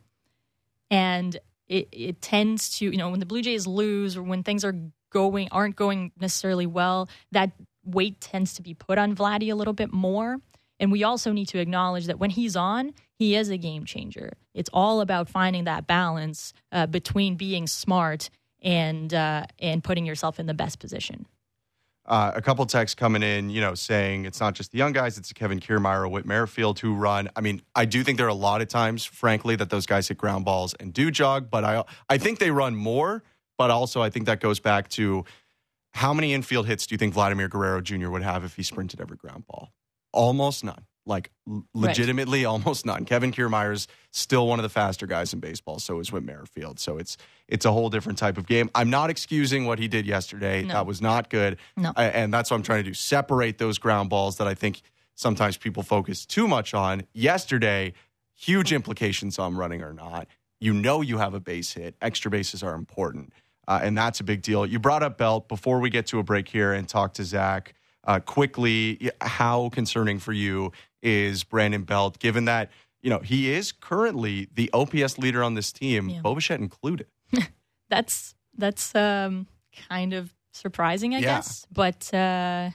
[0.91, 4.63] And it, it tends to, you know, when the Blue Jays lose or when things
[4.65, 4.75] are
[5.09, 7.51] going, aren't going necessarily well, that
[7.85, 10.37] weight tends to be put on Vladdy a little bit more.
[10.79, 14.33] And we also need to acknowledge that when he's on, he is a game changer.
[14.53, 18.29] It's all about finding that balance uh, between being smart
[18.61, 21.25] and uh, and putting yourself in the best position.
[22.07, 25.17] Uh, a couple texts coming in, you know, saying it's not just the young guys,
[25.17, 27.29] it's Kevin Kiermaier or Whit Merrifield who run.
[27.35, 30.07] I mean, I do think there are a lot of times, frankly, that those guys
[30.07, 33.23] hit ground balls and do jog, but I I think they run more.
[33.57, 35.23] But also, I think that goes back to
[35.95, 38.09] how many infield hits do you think Vladimir Guerrero Jr.
[38.09, 39.71] would have if he sprinted every ground ball?
[40.13, 40.85] Almost none.
[41.07, 41.89] Like l- Right.
[41.89, 43.05] legitimately, almost none.
[43.05, 45.77] Kevin Kiermaier's still one of the faster guys in baseball.
[45.79, 46.79] So is Whit Merrifield.
[46.79, 48.69] So it's it's a whole different type of game.
[48.75, 50.63] I'm not excusing what he did yesterday.
[50.63, 50.73] No.
[50.73, 51.57] That was not good.
[51.77, 51.91] No.
[51.95, 52.93] I- and that's what I'm trying to do.
[52.93, 54.81] Separate those ground balls that I think
[55.15, 57.03] sometimes people focus too much on.
[57.13, 57.93] Yesterday,
[58.35, 60.27] huge implications on running or not.
[60.59, 61.95] You know you have a base hit.
[62.01, 63.31] Extra bases are important,
[63.67, 64.65] uh, and that's a big deal.
[64.65, 67.73] You brought up Belt before we get to a break here and talk to Zach
[68.05, 69.11] uh, quickly.
[69.21, 74.69] How concerning for you is Brandon Belt, given that you know he is currently the
[74.73, 76.21] OPS leader on this team, Yeah.
[76.21, 77.07] Bo Bichette included.
[77.89, 79.47] that's that's um,
[79.89, 81.35] kind of surprising, I Yeah.
[81.37, 81.65] guess.
[81.71, 82.71] But uh,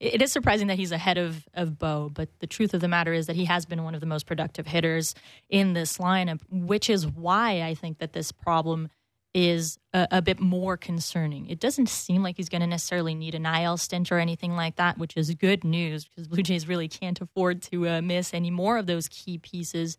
[0.00, 2.10] it it is surprising that he's ahead of of Bo.
[2.12, 4.26] But the truth of the matter is that he has been one of the most
[4.26, 5.14] productive hitters
[5.48, 8.88] in this lineup, which is why I think that this problem
[9.32, 11.48] is a, a, bit more concerning.
[11.48, 14.76] It doesn't seem like he's going to necessarily need an IL stint or anything like
[14.76, 18.50] that, which is good news because Blue Jays really can't afford to uh, miss any
[18.50, 19.96] more of those key pieces.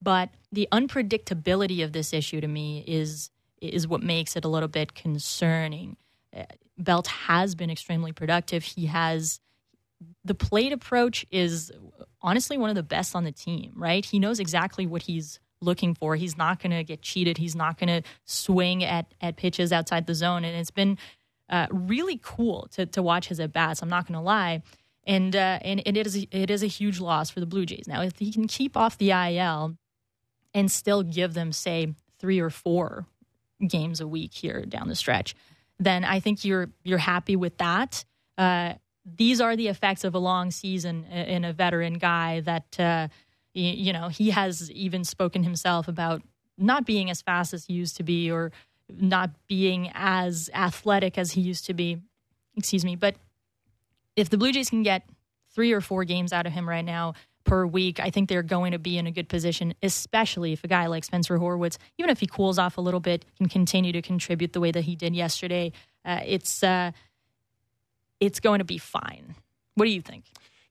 [0.00, 3.30] But the unpredictability of this issue to me is
[3.60, 5.96] is what makes it a little bit concerning.
[6.36, 6.44] Uh,
[6.76, 8.64] Belt has been extremely productive.
[8.64, 9.38] He has
[10.24, 11.70] the plate approach is
[12.20, 14.04] honestly one of the best on the team, right?
[14.04, 16.16] He knows exactly what he's looking for.
[16.16, 17.38] He's not going to get cheated.
[17.38, 20.44] He's not going to swing at, at pitches outside the zone.
[20.44, 20.98] And it's been
[21.48, 23.82] uh, really cool to, to watch his at bats.
[23.82, 24.62] I'm not going to lie.
[25.04, 27.88] And, uh, and it is it is a huge loss for the Blue Jays.
[27.88, 29.76] Now, if he can keep off the IL
[30.54, 33.06] and still give them, say, three or four
[33.66, 35.34] games a week here down the stretch,
[35.80, 38.04] then I think you're you're happy with that.
[38.38, 43.08] Uh, these are the effects of a long season in a veteran guy that uh,
[43.54, 46.22] you know, he has even spoken himself about
[46.58, 48.52] not being as fast as he used to be or
[48.88, 51.98] not being as athletic as he used to be.
[52.56, 52.96] Excuse me.
[52.96, 53.16] But
[54.16, 55.08] if the Blue Jays can get
[55.54, 58.72] three or four games out of him right now per week, I think they're going
[58.72, 62.20] to be in a good position, especially if a guy like Spencer Horwitz, even if
[62.20, 65.14] he cools off a little bit, can continue to contribute the way that he did
[65.14, 65.72] yesterday.
[66.04, 66.92] Uh, it's uh,
[68.20, 69.34] it's going to be fine.
[69.74, 70.24] What do you think?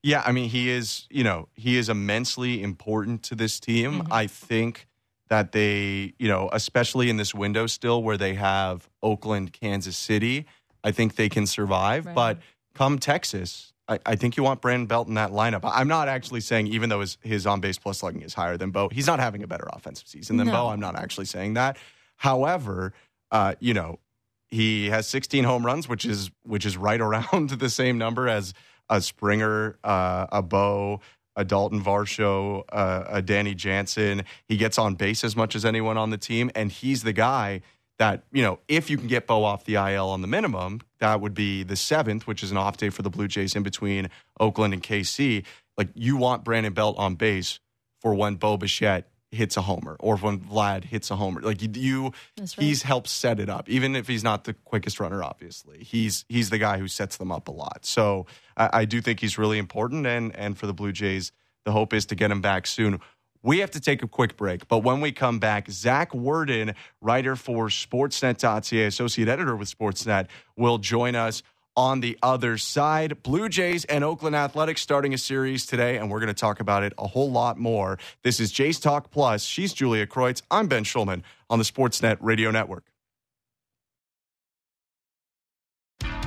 [0.03, 4.01] Yeah, I mean, he is, you know, he is immensely important to this team.
[4.01, 4.13] Mm-hmm.
[4.13, 4.87] I think
[5.29, 10.45] that they, you know, especially in this window still where they have Oakland, Kansas City,
[10.83, 12.05] I think they can survive.
[12.07, 12.15] Right.
[12.15, 12.39] But
[12.73, 15.61] come Texas, I, I, think you want Brandon Belt in that lineup.
[15.63, 18.71] I'm not actually saying, even though his, his on base plus slugging is higher than
[18.71, 20.53] Bo, he's not having a better offensive season than no.
[20.53, 20.67] Bo.
[20.67, 21.77] I'm not actually saying that.
[22.17, 22.93] However,
[23.31, 23.99] uh, you know,
[24.49, 28.53] he has 16 home runs, which is which is right around the same number as
[28.91, 30.99] a Springer, uh, a Bo,
[31.35, 34.23] a Dalton Varsho, uh, a Danny Jansen.
[34.47, 37.61] He gets on base as much as anyone on the team, and he's the guy
[37.97, 41.21] that you know if you can get Bo off the IL on the minimum, that
[41.21, 44.09] would be the seventh, which is an off day for the Blue Jays in between
[44.39, 45.45] Oakland and KC.
[45.77, 47.59] Like you want Brandon Belt on base
[47.99, 51.41] for when Bo Bichette hits a homer or when Vlad hits a homer.
[51.41, 52.49] Like you, right.
[52.57, 55.23] he's helped set it up, even if he's not the quickest runner.
[55.23, 57.85] Obviously, he's he's the guy who sets them up a lot.
[57.85, 58.25] So
[58.57, 61.31] I, I do think he's really important, and and for the Blue Jays,
[61.65, 62.99] the hope is to get him back soon.
[63.43, 67.35] We have to take a quick break, but when we come back, Zach Worden, writer
[67.35, 71.41] for Sportsnet.ca, associate editor with Sportsnet, will join us
[71.75, 73.23] on the other side.
[73.23, 76.83] Blue Jays and Oakland Athletics starting a series today, and we're going to talk about
[76.83, 77.97] it a whole lot more.
[78.23, 79.43] This is Jays Talk Plus.
[79.43, 80.41] She's Julia Kreuz.
[80.51, 82.85] I'm Ben Shulman on the Sportsnet Radio Network.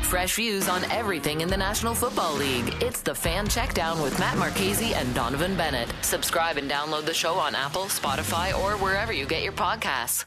[0.03, 2.73] Fresh views on everything in the National Football League.
[2.81, 5.93] It's the Fan Checkdown with Matt Marchese and Donovan Bennett.
[6.03, 10.25] Subscribe and download the show on Apple, Spotify, or wherever you get your podcasts.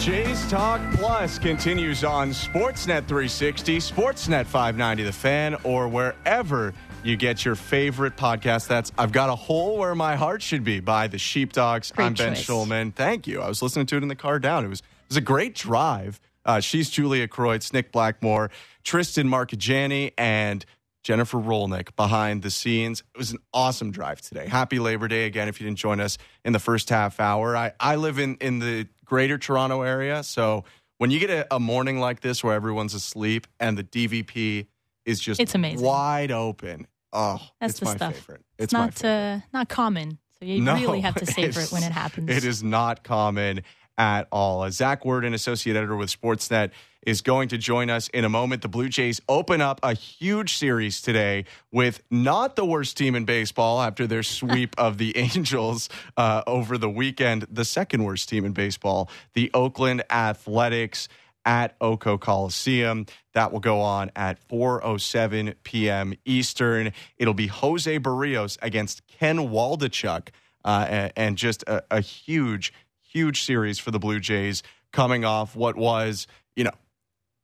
[0.00, 6.72] Jays Talk Plus continues on Sportsnet 360, Sportsnet 590 The Fan, or wherever
[7.04, 8.66] you get your favorite podcast.
[8.66, 11.92] That's I've Got a Hole Where My Heart Should Be by the Sheepdogs.
[11.92, 12.46] Great I'm Ben choice.
[12.46, 12.94] Shulman.
[12.94, 13.42] Thank you.
[13.42, 14.64] I was listening to it in the car down.
[14.64, 16.18] It was, it was a great drive.
[16.46, 18.50] Uh, she's Julia Kreuz, Nick Blackmore,
[18.82, 20.64] Tristan Marchigiani, and
[21.02, 23.02] Jennifer Rolnick behind the scenes.
[23.14, 24.46] It was an awesome drive today.
[24.46, 27.56] Happy Labor Day again if you didn't join us in the first half hour.
[27.56, 30.22] I, I live in, in the greater Toronto area.
[30.22, 30.64] So
[30.98, 34.66] when you get a, a, morning like this where everyone's asleep and the DVP
[35.06, 35.84] is just it's amazing.
[35.84, 38.14] wide open, oh, That's it's the my stuff.
[38.16, 38.42] favorite.
[38.58, 40.18] It's, it's not uh, not common.
[40.38, 42.30] So you no, really have to savor it when it happens.
[42.30, 43.62] It is not common
[43.96, 44.62] at all.
[44.62, 46.70] Uh, Zach Worden, associate editor with Sportsnet,
[47.02, 48.62] is going to join us in a moment.
[48.62, 53.24] The Blue Jays open up a huge series today with not the worst team in
[53.24, 58.44] baseball after their sweep of the Angels uh, over the weekend, the second worst team
[58.44, 61.08] in baseball, the Oakland Athletics
[61.44, 63.06] at Oco Coliseum.
[63.32, 66.14] That will go on at 4:07 p.m.
[66.24, 66.92] Eastern.
[67.18, 70.28] It'll be Jose Berrios against Ken Waldichuk,
[70.64, 72.72] uh, and, and, just a, a huge
[73.10, 76.72] huge series for the Blue Jays coming off what was, you know,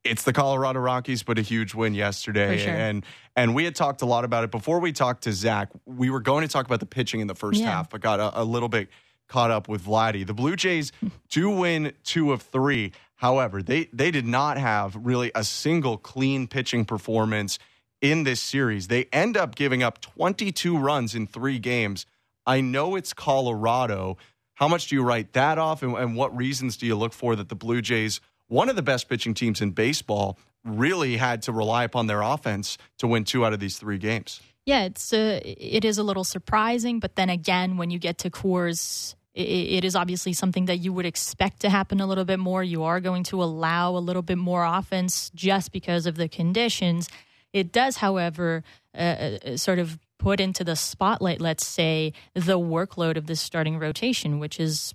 [0.08, 2.58] it's the Colorado Rockies, but a huge win yesterday.
[2.58, 2.72] Sure.
[2.72, 5.70] And and we had talked a lot about it before we talked to Zach.
[5.84, 7.70] We were going to talk about the pitching in the first yeah.
[7.70, 8.88] half, but got a, a, little bit
[9.28, 10.26] caught up with Vladdy.
[10.26, 10.92] The Blue Jays
[11.28, 12.92] do win two of three.
[13.16, 17.58] However, they they did not have really a single clean pitching performance
[18.00, 18.88] in this series.
[18.88, 22.06] They end up giving up 22 runs in three games.
[22.46, 24.18] I know it's Colorado,
[24.54, 27.36] how much do you write that off, and, and what reasons do you look for
[27.36, 31.52] that the Blue Jays one of the best pitching teams in baseball really had to
[31.52, 34.40] rely upon their offense to win two out of these three games.
[34.64, 38.30] Yeah, it's uh, it is a little surprising, but then again, when you get to
[38.30, 42.40] Coors, it, it is obviously something that you would expect to happen a little bit
[42.40, 42.64] more.
[42.64, 47.08] You are going to allow a little bit more offense just because of the conditions.
[47.52, 53.16] It does, however, uh, uh sort of put into the spotlight, let's say, the workload
[53.16, 54.94] of this starting rotation, which is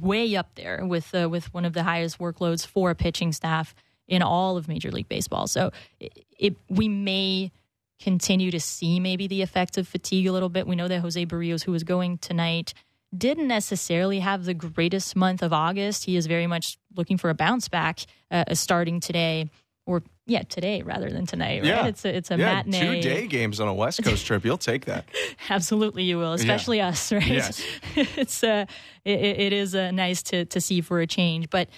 [0.00, 3.74] way up there with uh, with one of the highest workloads for a pitching staff
[4.06, 5.46] in all of Major League Baseball.
[5.46, 7.52] So it, it, we may
[8.00, 10.66] continue to see maybe the effects of fatigue a little bit.
[10.66, 12.74] We know that Jose Berrios, who is going tonight,
[13.16, 16.04] didn't necessarily have the greatest month of August.
[16.04, 18.00] He is very much looking for a bounce back
[18.30, 19.50] uh, starting today
[19.86, 21.66] or yeah, today rather than tonight, right?
[21.66, 21.86] Yeah.
[21.86, 23.02] It's a it's a yeah, matinee.
[23.02, 24.44] Two day games on a West Coast trip.
[24.44, 25.04] You'll take that.
[25.50, 26.88] Absolutely, you will, especially yeah.
[26.88, 27.26] us, right?
[27.26, 27.62] Yes.
[27.96, 28.66] it's uh,
[29.04, 31.68] it, it is uh, nice to to see for a change, but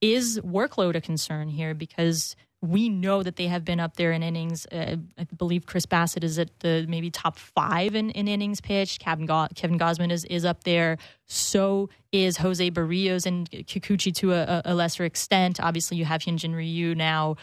[0.00, 1.74] is workload a concern here?
[1.74, 4.66] Because we know that they have been up there in innings.
[4.66, 9.00] Uh, I believe Chris Bassitt is at the maybe top five in, in innings pitched.
[9.00, 10.96] Kevin, Go- Kevin Gausman is, is up there.
[11.26, 15.60] So is Jose Berrios and Kikuchi to a, a lesser extent.
[15.60, 17.36] Obviously, you have Hyunjin Ryu now,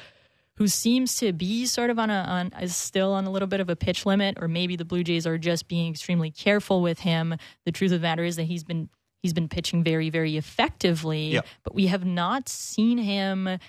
[0.56, 3.60] who seems to be sort of on a on is still on a little bit
[3.60, 7.00] of a pitch limit, or maybe the Blue Jays are just being extremely careful with
[7.00, 7.36] him.
[7.66, 8.90] The truth of the matter is that he's been
[9.22, 11.46] he's been pitching very very effectively, yep.
[11.64, 13.60] but we have not seen him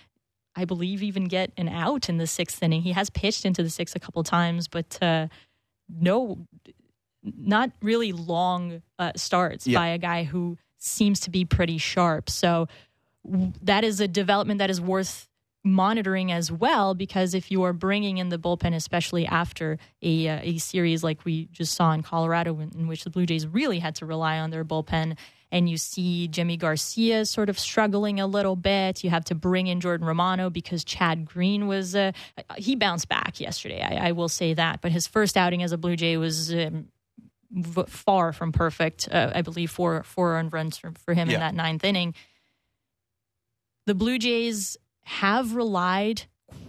[0.55, 2.83] I believe, even get an out in the sixth inning.
[2.83, 5.29] He has pitched into the sixth a couple times, but uh,
[5.89, 6.47] no,
[7.23, 9.79] not really long uh, starts yeah.
[9.79, 12.29] by a guy who seems to be pretty sharp.
[12.29, 12.69] So
[13.25, 15.29] that is a development that is worth
[15.65, 20.41] monitoring as well because if you are bringing in the bullpen especially after a, uh,
[20.43, 23.95] a series like we just saw in Colorado in, which the Blue Jays really had
[23.97, 25.17] to rely on their bullpen
[25.53, 29.05] and you see Yimi Garcia sort of struggling a little bit.
[29.05, 32.11] You have to bring in Jordan Romano because Chad Green was uh,
[32.57, 33.83] he bounced back yesterday.
[33.83, 36.53] I, I, will say that, but his first outing as a Blue Jay was.
[36.53, 36.89] Um,
[37.87, 41.35] far from perfect, uh, I believe four four earned runs for, for him yeah.
[41.35, 42.15] in that ninth inning.
[43.87, 46.23] The Blue Jays have relied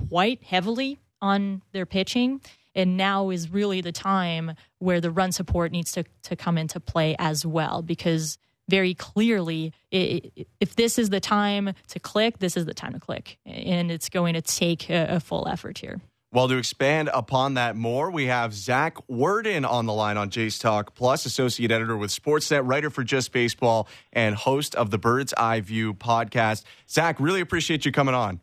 [0.09, 2.41] quite heavily on their pitching
[2.75, 6.79] and now is really the time where the run support needs to, to come into
[6.79, 8.37] play as well because
[8.69, 13.37] very clearly if this is the time to click, this is the time to click.
[13.45, 16.01] And it's going to take a, a full effort here.
[16.33, 20.57] Well, to expand upon that more, we have Zach Worden on the line on Jays
[20.57, 25.35] Talk Plus, associate editor with Sportsnet, writer for Just Baseball, and host of the Bird's
[25.35, 26.63] Eye View podcast.
[26.89, 28.39] Zach, really appreciate you coming on.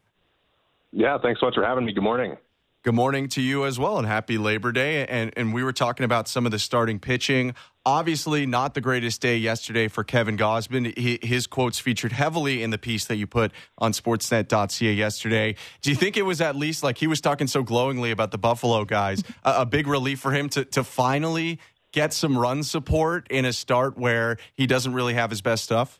[0.92, 1.92] Yeah, thanks so much for having me.
[1.92, 2.36] Good morning.
[2.82, 5.06] Good morning to you as well, and happy Labor Day.
[5.06, 7.54] And and we were talking about some of the starting pitching.
[7.84, 10.96] Obviously, not the greatest day yesterday for Kevin Gausman.
[11.22, 15.56] His quotes featured heavily in the piece that you put on Sportsnet.ca yesterday.
[15.82, 18.38] Do you think it was at least like he was talking so glowingly about the
[18.38, 21.58] Buffalo guys, a, a big relief for him to to finally
[21.92, 25.99] get some run support in a start where he doesn't really have his best stuff?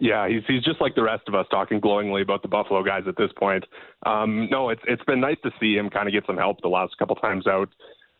[0.00, 3.02] Yeah, he's he's just like the rest of us, talking glowingly about the Buffalo guys
[3.08, 3.64] at this point.
[4.06, 6.68] Um, no, it's it's been nice to see him kind of get some help the
[6.68, 7.68] last couple times out.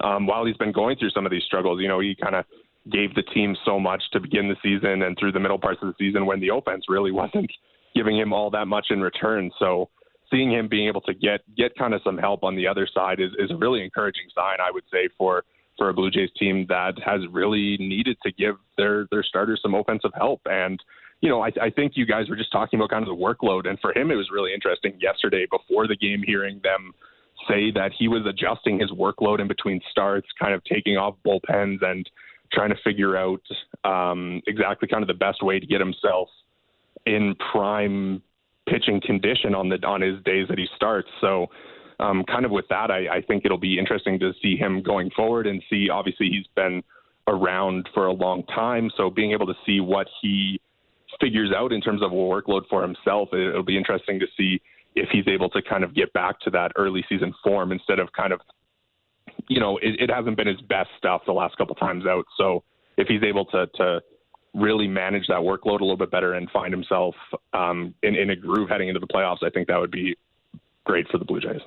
[0.03, 2.45] Um, while he's been going through some of these struggles, you know, he kind of
[2.91, 5.89] gave the team so much to begin the season and through the middle parts of
[5.89, 7.51] the season when the offense really wasn't
[7.95, 9.51] giving him all that much in return.
[9.59, 9.89] So
[10.31, 13.21] seeing him being able to get get kind of some help on the other side
[13.21, 15.45] is, is a really encouraging sign, I would say, for
[15.77, 19.75] for a Blue Jays team that has really needed to give their their starters some
[19.75, 20.83] offensive help and
[21.21, 23.69] you know, I, I think you guys were just talking about kind of the workload,
[23.69, 26.93] and for him, it was really interesting yesterday before the game hearing them
[27.49, 31.83] say that he was adjusting his workload in between starts, kind of taking off bullpens
[31.83, 32.09] and
[32.53, 33.43] trying to figure out
[33.85, 36.29] um, exactly kind of the best way to get himself
[37.07, 38.23] in prime
[38.69, 41.09] pitching condition on the on his days that he starts.
[41.21, 41.47] So,
[42.01, 45.11] um, kind of with that, I, I think it'll be interesting to see him going
[45.11, 45.89] forward and see.
[45.91, 46.83] Obviously, he's been
[47.27, 50.61] around for a long time, so being able to see what he
[51.21, 54.61] figures out in terms of a workload for himself, it'll be interesting to see
[54.95, 58.13] if he's able to kind of get back to that early season form instead of
[58.13, 58.41] kind of,
[59.49, 62.25] you know, it, it hasn't been his best stuff the last couple times out.
[62.37, 62.65] So
[62.97, 64.01] if he's able to to
[64.55, 67.15] really manage that workload a little bit better and find himself
[67.53, 70.17] um, in, in a groove heading into the playoffs, I think that would be
[70.85, 71.61] great for the Blue Jays.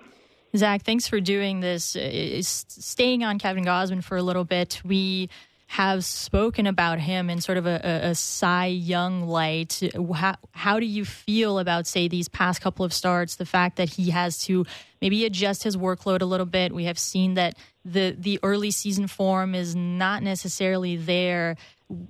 [0.56, 1.96] Zach, thanks for doing this.
[2.44, 5.30] Staying on Kevin Gausman for a little bit, we
[5.72, 9.82] have spoken about him in sort of a, a, a Cy Young light.
[10.14, 13.38] How, how do you feel about, say, these past couple of starts?
[13.38, 14.66] The fact that he has to
[15.02, 16.74] maybe adjust his workload a little bit.
[16.74, 17.56] We have seen that
[17.86, 21.56] the the early season form is not necessarily there.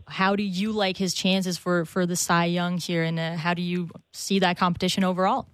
[0.07, 3.53] How do you like his chances for for the Cy Young here, and uh, how
[3.53, 5.45] do you see that competition overall?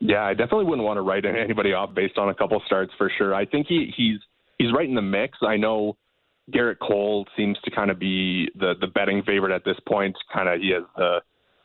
[0.00, 3.12] Yeah, I definitely wouldn't want to write anybody off based on a couple starts for
[3.16, 3.32] sure.
[3.32, 4.18] I think he he's
[4.58, 5.38] he's right in the mix.
[5.46, 5.96] I know
[6.52, 10.16] Gerrit Cole seems to kind of be the the betting favorite at this point.
[10.32, 11.20] Kind of he has the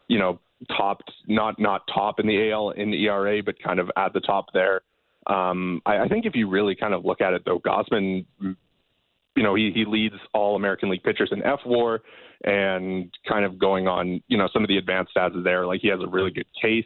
[0.07, 0.39] you know
[0.75, 4.19] top not not top in the AL in the ERA, but kind of at the
[4.19, 4.81] top there.
[5.27, 9.43] Um, I, I think if you really kind of look at it though, Gausman, you
[9.43, 11.99] know, he he leads all American League pitchers in fWAR,
[12.43, 15.89] and kind of going on you know some of the advanced stats there, like he
[15.89, 16.85] has a really good case.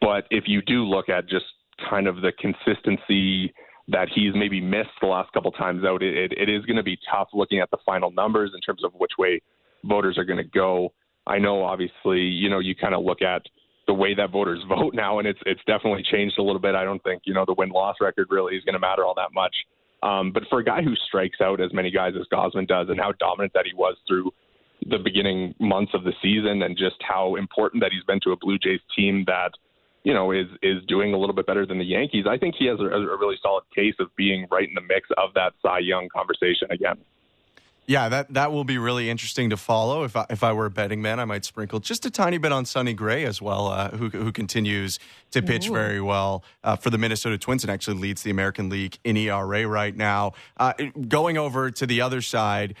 [0.00, 1.46] But if you do look at just
[1.88, 3.52] kind of the consistency
[3.88, 6.98] that he's maybe missed the last couple times out, it, it, is going to be
[7.10, 9.40] tough looking at the final numbers in terms of which way
[9.84, 10.92] voters are going to go.
[11.26, 13.42] I know, obviously, you know, you kind of look at
[13.86, 16.74] the way that voters vote now, and it's it's definitely changed a little bit.
[16.74, 19.14] I don't think you know the win loss record really is going to matter all
[19.14, 19.54] that much.
[20.02, 22.98] Um, but for a guy who strikes out as many guys as Gausman does, and
[22.98, 24.32] how dominant that he was through
[24.88, 28.36] the beginning months of the season, and just how important that he's been to a
[28.36, 29.52] Blue Jays team that
[30.04, 32.24] you know, is is doing a little bit better than the Yankees.
[32.28, 35.08] I think he has a, a really solid case of being right in the mix
[35.16, 36.96] of that Cy Young conversation again.
[37.84, 40.04] Yeah, that, that will be really interesting to follow.
[40.04, 42.52] If I, if I were a betting man, I might sprinkle just a tiny bit
[42.52, 45.00] on Sonny Gray as well, uh, who, who continues
[45.32, 45.72] to pitch Ooh.
[45.72, 49.66] very well uh, for the Minnesota Twins and actually leads the American League in ERA
[49.66, 50.32] right now.
[50.58, 50.74] Uh,
[51.08, 52.76] going over to the other side,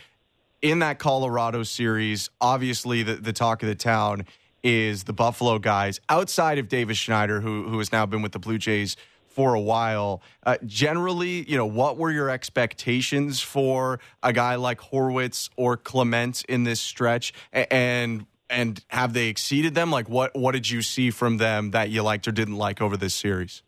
[0.62, 4.24] in that Colorado series, obviously the, the talk of the town
[4.62, 8.38] is the Buffalo guys outside of Davis Schneider, who who has now been with the
[8.38, 8.96] Blue Jays
[9.26, 10.22] for a while.
[10.44, 16.44] Uh, generally, you know, what were your expectations for a guy like Horwitz or Clement
[16.48, 19.90] in this stretch, and and have they exceeded them?
[19.90, 22.96] Like, what what did you see from them that you liked or didn't like over
[22.96, 23.62] this series?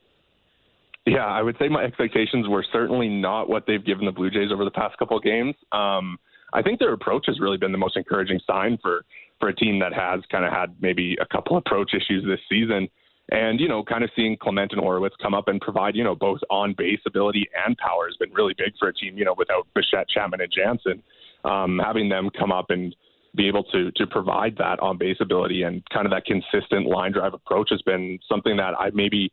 [1.06, 4.50] Yeah, I would say my expectations were certainly not what they've given the Blue Jays
[4.50, 5.54] over the past couple of games.
[5.70, 6.18] Um,
[6.54, 9.04] I think their approach has really been the most encouraging sign for
[9.40, 12.88] for a team that has kind of had maybe a couple approach issues this season.
[13.30, 16.14] And, you know, kind of seeing Clement and Horwitz come up and provide, you know,
[16.14, 19.34] both on base ability and power has been really big for a team, you know,
[19.36, 21.02] without Bichette, Chapman, and Jansen.
[21.44, 22.94] Um, having them come up and
[23.34, 27.12] be able to to provide that on base ability and kind of that consistent line
[27.12, 29.32] drive approach has been something that I maybe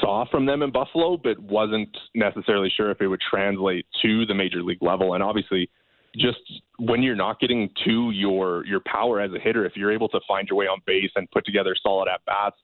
[0.00, 4.34] saw from them in Buffalo, but wasn't necessarily sure if it would translate to the
[4.34, 5.14] major league level.
[5.14, 5.70] And obviously,
[6.16, 6.38] just
[6.78, 10.20] when you're not getting to your your power as a hitter, if you're able to
[10.26, 12.56] find your way on base and put together solid at bats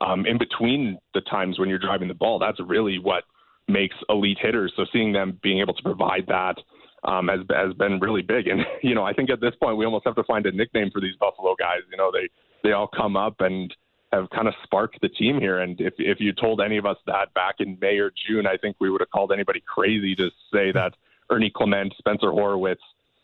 [0.00, 3.24] um, in between the times when you're driving the ball, that's really what
[3.68, 4.72] makes elite hitters.
[4.76, 6.56] So seeing them being able to provide that
[7.04, 8.48] um, has has been really big.
[8.48, 10.90] And you know, I think at this point we almost have to find a nickname
[10.92, 11.80] for these Buffalo guys.
[11.90, 12.28] You know, they
[12.62, 13.74] they all come up and
[14.12, 15.60] have kind of sparked the team here.
[15.60, 18.56] And if if you told any of us that back in May or June, I
[18.56, 20.92] think we would have called anybody crazy to say that
[21.30, 22.76] Ernie Clement, Spencer Horwitz,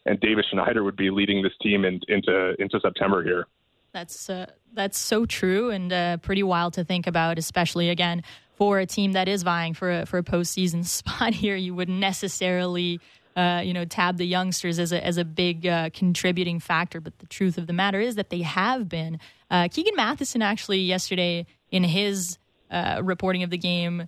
[0.07, 3.47] and Davis Schneider would be leading this team in, into into September here.
[3.93, 8.23] That's uh, that's so true and uh, pretty wild to think about, especially again
[8.55, 11.57] for a team that is vying for a, for a postseason spot here.
[11.57, 13.01] You wouldn't necessarily.
[13.35, 17.19] Uh, you know, tab the youngsters as a as a big uh, contributing factor, but
[17.19, 19.19] the truth of the matter is that they have been.
[19.51, 22.37] Uh, Keegan Matheson actually yesterday in his
[22.71, 24.07] uh, reporting of the game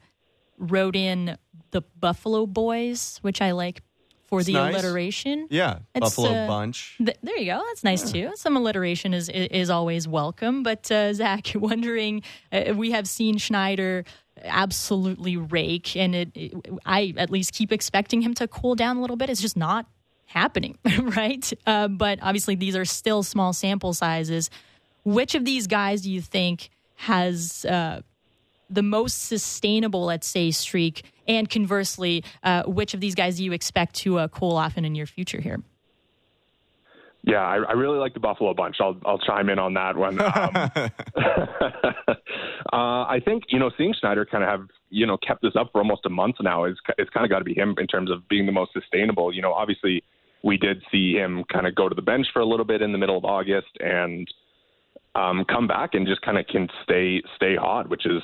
[0.59, 1.39] wrote in
[1.71, 3.83] the Buffalo Boys, which I like
[4.35, 4.75] for it's the nice.
[4.75, 5.47] alliteration.
[5.51, 6.97] Yeah, it's, Buffalo uh, Bunch.
[6.99, 7.63] Th- there you go.
[7.69, 8.31] That's nice yeah.
[8.31, 8.37] too.
[8.37, 10.63] Some alliteration is is always welcome.
[10.63, 12.23] But uh, Zach, you're wondering,
[12.53, 14.05] uh, we have seen Schneider
[14.43, 16.53] absolutely rake, and it, it,
[16.85, 19.31] I at least keep expecting him to cool down a little bit.
[19.31, 19.87] It's just not
[20.27, 21.51] happening, right?
[21.67, 24.51] Uh, but obviously, these are still small sample sizes.
[25.05, 28.01] Which of these guys do you think has uh,
[28.71, 31.03] the most sustainable, let's say, streak?
[31.27, 34.85] And conversely, uh, which of these guys do you expect to uh, cool off in
[34.85, 35.61] the near future here?
[37.27, 38.77] Yeah, I, I, really like the Buffalo bunch.
[38.81, 40.21] I'll I'll chime in on that one.
[40.21, 40.27] Um,
[42.71, 45.71] uh, I think you know seeing Schneider kind of have you know kept this up
[45.73, 48.11] for almost a month now is it's kind of got to be him in terms
[48.11, 49.33] of being the most sustainable.
[49.35, 50.05] You know, obviously
[50.43, 52.93] we did see him kind of go to the bench for a little bit in
[52.93, 54.29] the middle of August and
[55.15, 58.23] um, come back and just kind of can stay stay hot, which is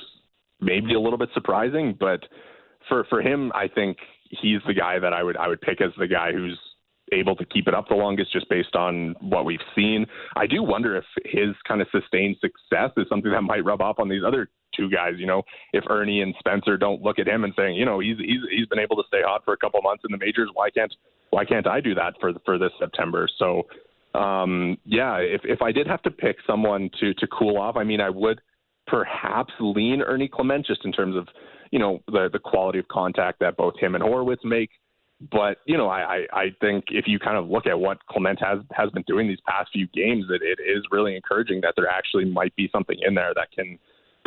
[0.61, 2.21] maybe a little bit surprising, but
[2.87, 3.97] for for him, I think
[4.29, 6.59] he's the guy that I would I would pick as the guy who's
[7.11, 10.05] able to keep it up the longest just based on what we've seen.
[10.35, 13.99] I do wonder if his kind of sustained success is something that might rub off
[13.99, 15.13] on these other two guys.
[15.17, 15.43] You know,
[15.73, 18.67] if Ernie and Spencer don't look at him and saying, you know, he's he's he's
[18.67, 20.93] been able to stay hot for a couple months in the majors, why can't
[21.31, 23.27] why can't I do that for for this September?
[23.37, 23.67] So,
[24.17, 27.83] um, yeah, if if I did have to pick someone to to cool off, I
[27.83, 28.41] mean, I would
[28.91, 31.27] perhaps lean Ernie Clement just in terms of
[31.71, 34.69] you know the the quality of contact that both him and Horwitz make.
[35.31, 38.59] But you know, I, I think if you kind of look at what Clement has
[38.73, 42.25] has been doing these past few games, that it is really encouraging that there actually
[42.25, 43.79] might be something in there that can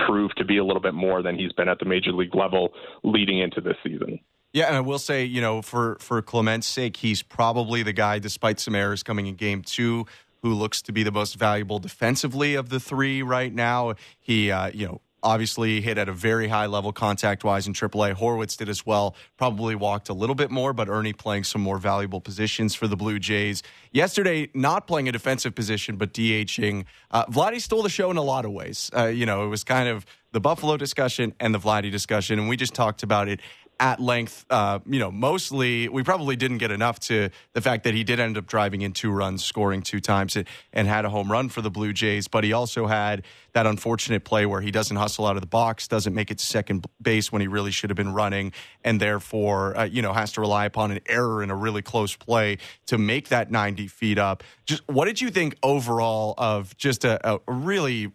[0.06, 2.72] prove to be a little bit more than he's been at the major league level
[3.02, 4.18] leading into this season.
[4.52, 8.20] Yeah, and I will say, you know, for for Clement's sake, he's probably the guy,
[8.20, 10.06] despite some errors coming in game two,
[10.44, 13.94] who looks to be the most valuable defensively of the three right now.
[14.20, 18.14] He, uh, you know, obviously hit at a very high level contact wise in AAA.
[18.14, 19.16] Horwitz did as well.
[19.38, 22.94] Probably walked a little bit more, but Ernie playing some more valuable positions for the
[22.94, 23.62] Blue Jays.
[23.90, 26.84] Yesterday, not playing a defensive position, but DHing.
[27.10, 28.90] Uh, Vladdy stole the show in a lot of ways.
[28.94, 32.50] Uh, you know, it was kind of the Buffalo discussion and the Vladdy discussion, and
[32.50, 33.40] we just talked about it
[33.80, 34.44] at length.
[34.50, 38.20] Uh, you know, mostly we probably didn't get enough to the fact that he did
[38.20, 40.36] end up driving in two runs, scoring two times,
[40.72, 42.28] and had a home run for the Blue Jays.
[42.28, 45.88] But he also had that unfortunate play where he doesn't hustle out of the box,
[45.88, 48.52] doesn't make it to second base when he really should have been running,
[48.82, 52.16] and therefore, uh, you know, has to rely upon an error in a really close
[52.16, 54.42] play to make that 90 feet up.
[54.66, 58.12] Just what did you think overall of just a, a really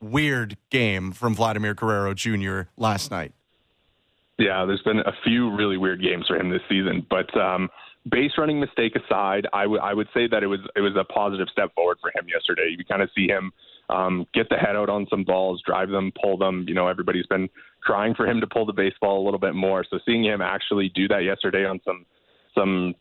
[0.00, 2.62] weird game from Vladimir Guerrero Jr.
[2.76, 3.32] last night?
[4.38, 7.68] Yeah, there's been a few really weird games for him this season, but um,
[8.10, 11.48] base running mistake aside, I would would say that it was it was a positive
[11.52, 12.74] step forward for him yesterday.
[12.76, 13.52] You kind of see him
[13.90, 16.64] um, get the head out on some balls, drive them, pull them.
[16.66, 17.48] You know, everybody's been
[17.80, 19.84] crying for him to pull the baseball a little bit more.
[19.88, 22.04] So seeing him actually do that yesterday on some
[22.54, 22.94] some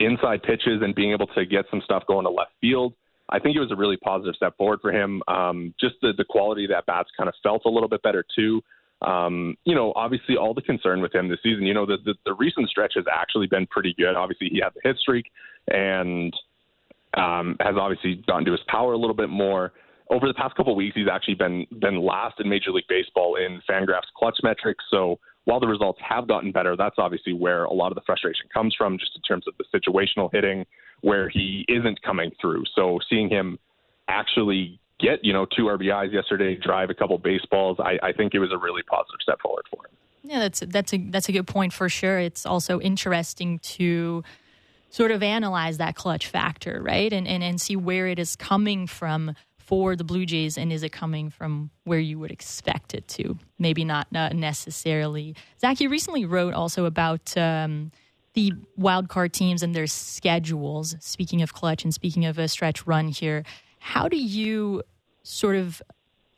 [0.00, 2.94] inside pitches and being able to get some stuff going to left field.
[3.28, 5.22] I think it was a really positive step forward for him.
[5.26, 8.24] Um, just the, the quality of that bats kind of felt a little bit better
[8.36, 8.62] too.
[9.02, 12.14] Um, you know, obviously, all the concern with him this season, you know, the, the,
[12.24, 14.16] the recent stretch has actually been pretty good.
[14.16, 15.26] Obviously, he had the hit streak
[15.68, 16.32] and
[17.16, 19.72] um, has obviously gotten to his power a little bit more.
[20.08, 23.36] Over the past couple of weeks, he's actually been been last in Major League Baseball
[23.36, 24.84] in Fangraphs clutch metrics.
[24.90, 28.46] So while the results have gotten better, that's obviously where a lot of the frustration
[28.52, 30.64] comes from, just in terms of the situational hitting,
[31.00, 32.64] where he isn't coming through.
[32.74, 33.58] So seeing him
[34.08, 37.78] actually get you know two RBIs yesterday, drive a couple baseballs.
[37.80, 39.96] I, I think it was a really positive step forward for him.
[40.22, 42.18] Yeah, that's that's a that's a good point for sure.
[42.18, 44.24] It's also interesting to
[44.90, 48.86] sort of analyze that clutch factor, right, and and and see where it is coming
[48.86, 53.06] from for the Blue Jays, and is it coming from where you would expect it
[53.08, 53.36] to?
[53.58, 55.34] Maybe not uh, necessarily.
[55.60, 57.36] Zach, you recently wrote also about.
[57.36, 57.92] Um,
[58.34, 60.94] the wild card teams and their schedules.
[61.00, 63.44] Speaking of clutch and speaking of a stretch run here,
[63.86, 64.82] how do you
[65.22, 65.80] sort of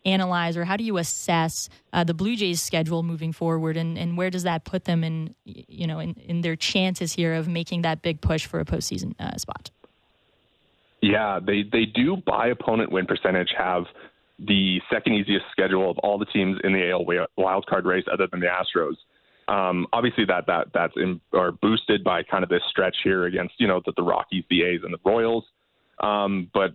[0.04, 4.18] analyze or how do you assess uh, the Blue Jays' schedule moving forward, and, and
[4.18, 7.82] where does that put them in you know in, in their chances here of making
[7.82, 9.70] that big push for a postseason uh, spot?
[11.00, 13.84] Yeah, they they do by opponent win percentage have
[14.38, 17.06] the second easiest schedule of all the teams in the AL
[17.38, 18.96] wild card race, other than the Astros.
[19.48, 23.54] Um, obviously, that that that's in, or boosted by kind of this stretch here against
[23.58, 25.44] you know the, the Rockies, the A's, and the Royals.
[26.00, 26.74] Um, but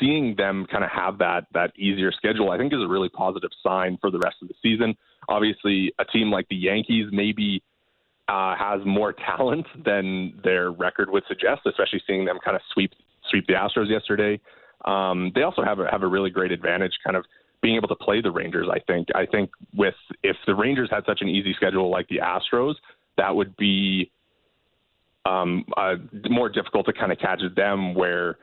[0.00, 3.50] seeing them kind of have that that easier schedule, I think, is a really positive
[3.62, 4.96] sign for the rest of the season.
[5.28, 7.62] Obviously, a team like the Yankees maybe
[8.28, 12.92] uh, has more talent than their record would suggest, especially seeing them kind of sweep
[13.30, 14.40] sweep the Astros yesterday.
[14.84, 17.24] Um, they also have a, have a really great advantage, kind of
[17.62, 18.68] being able to play the Rangers.
[18.72, 19.08] I think.
[19.14, 22.74] I think with if the Rangers had such an easy schedule like the Astros,
[23.16, 24.10] that would be
[25.26, 25.96] um, uh,
[26.28, 28.36] more difficult to kind of catch them where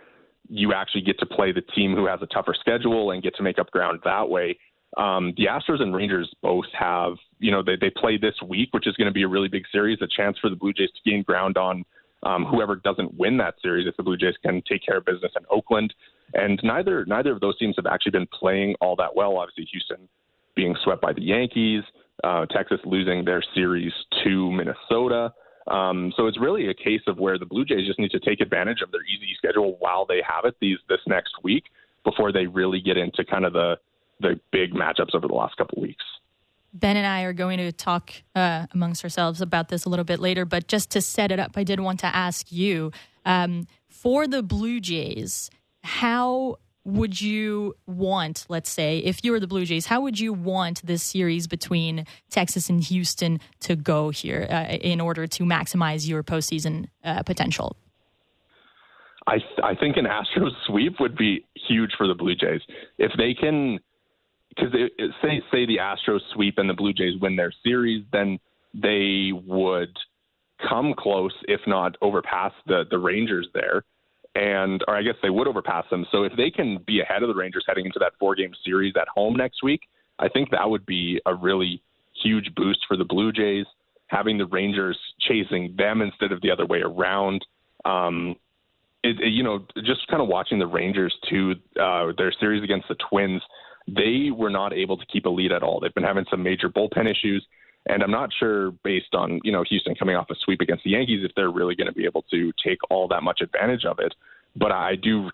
[0.50, 3.44] you actually get to play the team who has a tougher schedule and get to
[3.44, 4.58] make up ground that way.
[4.98, 8.88] Um, the Astros and Rangers both have, you know, they, they play this week, which
[8.88, 11.10] is going to be a really big series, a chance for the Blue Jays to
[11.10, 11.84] gain ground on
[12.24, 15.32] um, whoever doesn't win that series if the Blue Jays can take care of business
[15.38, 15.94] in Oakland.
[16.34, 19.38] And neither neither of those teams have actually been playing all that well.
[19.38, 20.08] Obviously, Houston
[20.56, 21.84] being swept by the Yankees,
[22.24, 23.92] uh, Texas losing their series
[24.24, 25.34] to Minnesota.
[25.68, 28.42] Um, so it's really a case of where the Blue Jays just need to take
[28.42, 31.66] advantage of their easy schedule while they have it these this next week
[32.04, 33.78] before they really get into kind of the
[34.20, 36.04] the big matchups over the last couple weeks.
[36.74, 40.20] Ben and I are going to talk uh, amongst ourselves about this a little bit
[40.20, 42.92] later, but just to set it up, I did want to ask you
[43.26, 45.52] um, for the Blue Jays,
[45.84, 50.34] how would you want, let's say, if you were the Blue Jays, how would you
[50.34, 56.08] want this series between Texas and Houston to go here uh, in order to maximize
[56.08, 57.78] your postseason uh, potential?
[59.28, 62.62] I th- I think an Astros sweep would be huge for the Blue Jays
[62.98, 63.80] if they can
[64.50, 64.74] because
[65.22, 68.40] say say the Astros sweep and the Blue Jays win their series, then
[68.74, 69.96] they would
[70.68, 73.84] come close, if not overpass the the Rangers there,
[74.36, 76.06] and or I guess they would overpass them.
[76.12, 78.94] So if they can be ahead of the Rangers heading into that four game series
[79.00, 79.82] at home next week,
[80.20, 81.82] I think that would be a really
[82.24, 83.66] huge boost for the Blue Jays.
[84.08, 87.46] Having the Rangers chasing them instead of the other way around.
[87.86, 88.36] Um,
[89.04, 92.88] it, it, you know, just kind of watching the Rangers too, uh, their series against
[92.88, 93.42] the Twins,
[93.88, 95.80] they were not able to keep a lead at all.
[95.80, 97.46] They've been having some major bullpen issues.
[97.86, 100.92] And I'm not sure, based on you know Houston coming off a sweep against the
[100.92, 104.00] Yankees, if they're really going to be able to take all that much advantage of
[104.00, 104.14] it.
[104.56, 105.30] But I do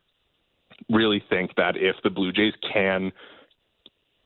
[0.89, 3.11] really think that if the Blue Jays can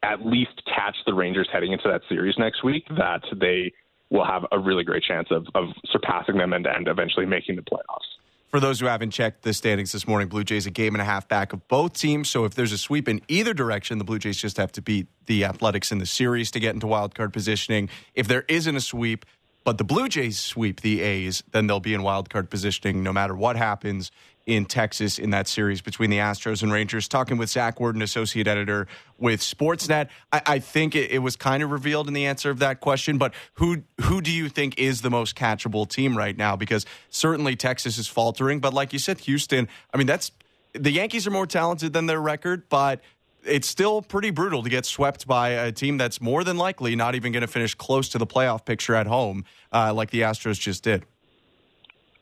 [0.04, 3.72] at least catch the Rangers heading into that series next week, that they
[4.10, 7.62] will have a really great chance of, of surpassing them and, and eventually making the
[7.62, 8.13] playoffs.
[8.54, 11.06] For those who haven't checked the standings this morning, Blue Jays a game and a
[11.06, 12.30] half back of both teams.
[12.30, 15.08] So if there's a sweep in either direction, the Blue Jays just have to beat
[15.26, 17.90] the Athletics in the series to get into wild card positioning.
[18.14, 19.26] If there isn't a sweep,
[19.64, 23.12] but the Blue Jays sweep the A's, then they'll be in wild card positioning no
[23.12, 24.12] matter what happens
[24.46, 27.08] in Texas in that series between the Astros and Rangers.
[27.08, 28.88] Talking with Zach Worden, associate editor
[29.18, 30.10] with Sportsnet.
[30.32, 33.18] I, I think it, it, was kind of revealed in the answer of that question,
[33.18, 36.56] but who who do you think is the most catchable team right now?
[36.56, 39.68] Because certainly Texas is faltering, but like you said, Houston.
[39.94, 40.32] I mean, that's
[40.74, 43.02] the Yankees are more talented than their record, but
[43.46, 47.16] it's still pretty brutal to get swept by a team that's more than likely not
[47.16, 50.60] even going to finish close to the playoff picture at home, uh, like the Astros
[50.60, 51.06] just did.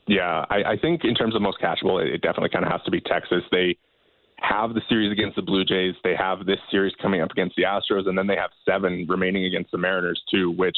[0.06, 2.82] Yeah, I, I think in terms of most catchable, it, it definitely kind of has
[2.84, 3.42] to be Texas.
[3.50, 3.76] They
[4.42, 5.94] have the series against the Blue Jays.
[6.02, 9.44] They have this series coming up against the Astros, and then they have seven remaining
[9.44, 10.76] against the Mariners too, which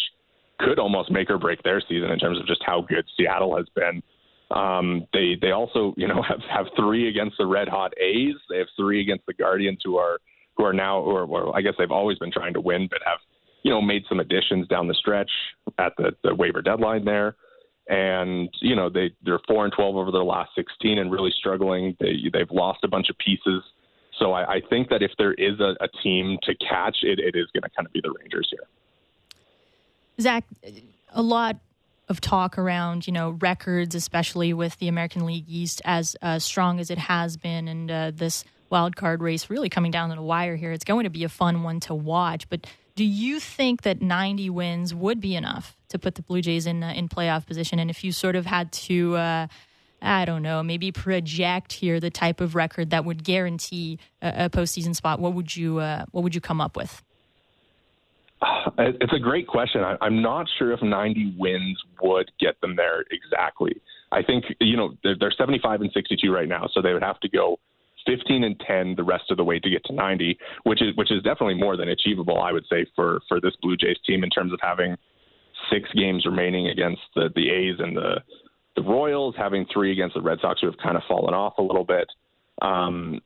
[0.61, 3.66] could almost make or break their season in terms of just how good Seattle has
[3.75, 4.03] been.
[4.51, 8.35] Um, they they also you know have have three against the red hot A's.
[8.51, 10.18] They have three against the Guardians, who are
[10.57, 13.18] who are now or, or I guess they've always been trying to win, but have
[13.62, 15.31] you know made some additions down the stretch
[15.79, 17.35] at the, the waiver deadline there
[17.89, 21.97] and you know they they're four and twelve over their last sixteen and really struggling.
[22.01, 23.62] They they've lost a bunch of pieces.
[24.18, 27.35] So I, I think that if there is a, a team to catch, it, it
[27.35, 28.66] is going to kind of be the Rangers here.
[30.20, 30.45] Zach,
[31.12, 31.57] a lot
[32.09, 36.80] of talk around you know records, especially with the American League East as uh, strong
[36.80, 40.22] as it has been, and uh, this wild card race really coming down to the
[40.22, 40.72] wire here.
[40.72, 42.66] It's going to be a fun one to watch, but
[42.97, 46.83] do you think that 90 wins would be enough to put the Blue Jays in
[46.83, 47.79] uh, in playoff position?
[47.79, 49.47] And if you sort of had to, uh,
[50.01, 54.51] I don't know, maybe project here the type of record that would guarantee a, a
[54.51, 57.03] postseason spot, what would you uh, what would you come up with?
[58.77, 59.85] It's a great question.
[60.01, 63.81] I'm not sure if 90 wins would get them there exactly.
[64.11, 67.21] I think you know they're, they're 75 and 62 right now, so they would have
[67.21, 67.59] to go
[68.07, 71.11] 15 and 10 the rest of the way to get to 90, which is which
[71.11, 74.31] is definitely more than achievable, I would say, for for this Blue Jays team in
[74.31, 74.97] terms of having
[75.73, 78.17] six games remaining against the the A's and the
[78.77, 81.63] the Royals, having three against the Red Sox, who have kind of fallen off a
[81.63, 82.09] little bit.
[82.61, 83.21] Um,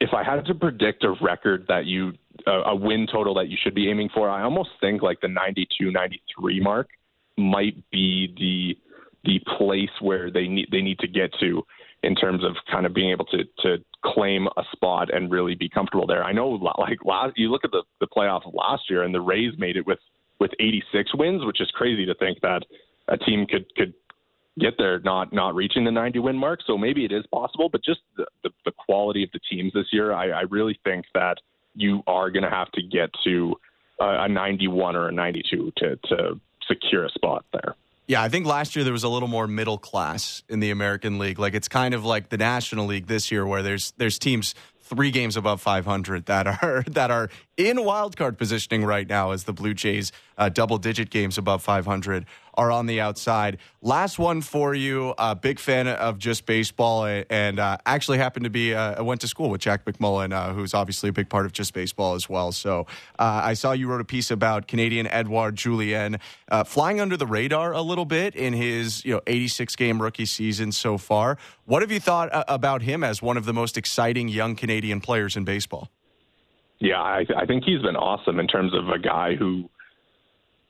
[0.00, 2.12] if I had to predict a record that you
[2.46, 5.28] uh, a win total that you should be aiming for, I almost think like the
[5.28, 6.88] 92 93 mark
[7.36, 8.78] might be the
[9.24, 11.64] the place where they need they need to get to
[12.04, 15.68] in terms of kind of being able to to claim a spot and really be
[15.68, 16.22] comfortable there.
[16.22, 16.48] I know
[16.78, 19.86] like last you look at the the playoff last year and the Rays made it
[19.86, 19.98] with
[20.40, 22.62] with 86 wins, which is crazy to think that
[23.08, 23.94] a team could could
[24.58, 26.60] get there not not reaching the 90 win mark.
[26.66, 29.86] So maybe it is possible, but just the the, the quality of the teams this
[29.92, 31.38] year, I, I really think that
[31.74, 33.56] you are going to have to get to
[34.00, 37.74] a, a 91 or a 92 to to secure a spot there.
[38.06, 41.18] Yeah, I think last year there was a little more middle class in the American
[41.18, 41.38] League.
[41.38, 45.10] Like it's kind of like the National League this year, where there's there's teams three
[45.10, 49.52] games above 500 that are that are in wild card positioning right now as the
[49.52, 52.26] Blue Jays uh, double digit games above 500
[52.56, 53.58] are on the outside.
[53.82, 55.14] Last one for you.
[55.18, 59.20] Uh, big fan of just baseball and uh, actually happened to be, uh, I went
[59.22, 62.28] to school with Jack McMullen, uh, who's obviously a big part of just baseball as
[62.28, 62.52] well.
[62.52, 62.86] So
[63.18, 66.18] uh, I saw you wrote a piece about Canadian Edouard Julien
[66.50, 70.26] uh, flying under the radar a little bit in his you know 86 game rookie
[70.26, 71.38] season so far.
[71.64, 75.36] What have you thought about him as one of the most exciting young Canadian players
[75.36, 75.90] in baseball?
[76.78, 79.70] Yeah, I, I think he's been awesome in terms of a guy who,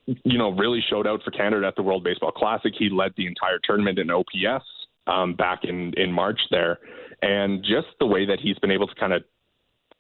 [0.07, 2.73] you know, really showed out for Canada at the World Baseball Classic.
[2.77, 4.65] He led the entire tournament in OPS
[5.07, 6.79] um, back in in March there,
[7.23, 9.23] and just the way that he's been able to kind of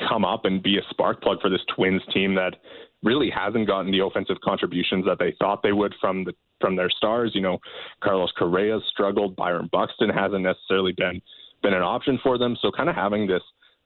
[0.09, 2.57] come up and be a spark plug for this Twins team that
[3.03, 6.91] really hasn't gotten the offensive contributions that they thought they would from the from their
[6.91, 7.33] stars.
[7.35, 7.59] You know,
[8.03, 11.21] Carlos Correa struggled, Byron Buxton hasn't necessarily been
[11.63, 12.57] been an option for them.
[12.61, 13.43] So kind of having this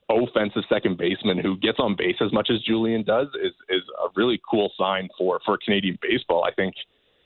[0.09, 4.07] offensive second baseman who gets on base as much as Julien does is is a
[4.15, 6.43] really cool sign for for Canadian baseball.
[6.43, 6.73] I think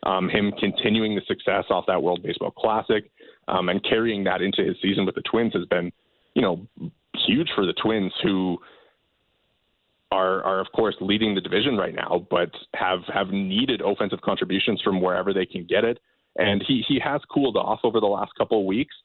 [0.03, 3.09] um, him continuing the success off that World Baseball Classic
[3.47, 5.91] um, and carrying that into his season with the Twins has been,
[6.34, 6.67] you know,
[7.25, 8.57] huge for the Twins who
[10.11, 14.81] are are of course leading the division right now, but have have needed offensive contributions
[14.81, 15.99] from wherever they can get it.
[16.36, 18.95] And he he has cooled off over the last couple of weeks,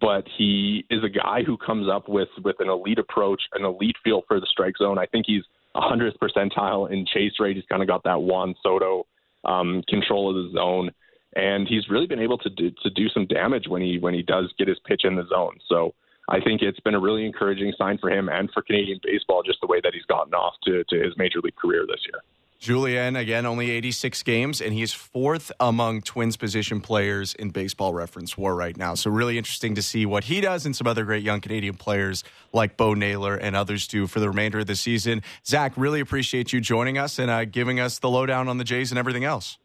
[0.00, 3.96] but he is a guy who comes up with with an elite approach, an elite
[4.02, 4.98] feel for the strike zone.
[4.98, 5.42] I think he's
[5.74, 7.56] a hundredth percentile in chase rate.
[7.56, 9.06] He's kind of got that Juan Soto
[9.44, 10.90] um, control of the zone,
[11.36, 14.22] and he's really been able to do, to do some damage when he when he
[14.22, 15.58] does get his pitch in the zone.
[15.68, 15.94] So
[16.28, 19.60] I think it's been a really encouraging sign for him and for Canadian baseball, just
[19.60, 22.22] the way that he's gotten off to, to his major league career this year.
[22.62, 28.38] Julien, again, only 86 games, and he's fourth among Twins position players in baseball reference
[28.38, 28.94] war right now.
[28.94, 32.22] So, really interesting to see what he does and some other great young Canadian players
[32.52, 35.22] like Bo Naylor and others do for the remainder of the season.
[35.44, 38.92] Zach, really appreciate you joining us and uh, giving us the lowdown on the Jays
[38.92, 39.58] and everything else.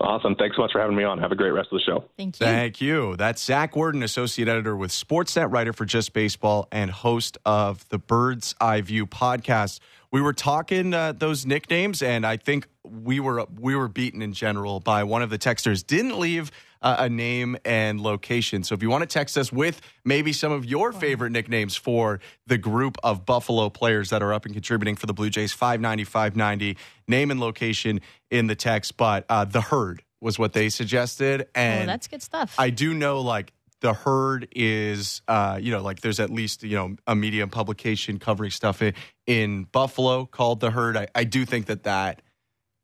[0.00, 0.36] Awesome.
[0.36, 1.18] Thanks so much for having me on.
[1.18, 2.04] Have a great rest of the show.
[2.16, 2.46] Thank you.
[2.46, 3.16] Thank you.
[3.16, 7.98] That's Zach Worden, associate editor with Sportsnet, writer for Just Baseball, and host of the
[7.98, 9.80] Bird's Eye View podcast.
[10.14, 14.32] We were talking uh, those nicknames, and I think we were we were beaten in
[14.32, 15.84] general by one of the texters.
[15.84, 18.62] Didn't leave uh, a name and location.
[18.62, 22.20] So if you want to text us with maybe some of your favorite nicknames for
[22.46, 26.04] the group of Buffalo players that are up and contributing for the Blue Jays, 590
[26.04, 28.00] 590, name and location
[28.30, 28.96] in the text.
[28.96, 31.48] But uh, the herd was what they suggested.
[31.56, 32.54] And oh, that's good stuff.
[32.56, 33.52] I do know like
[33.84, 38.18] the herd is uh, you know like there's at least you know a media publication
[38.18, 38.94] covering stuff in,
[39.26, 42.22] in buffalo called the herd I, I, do think that that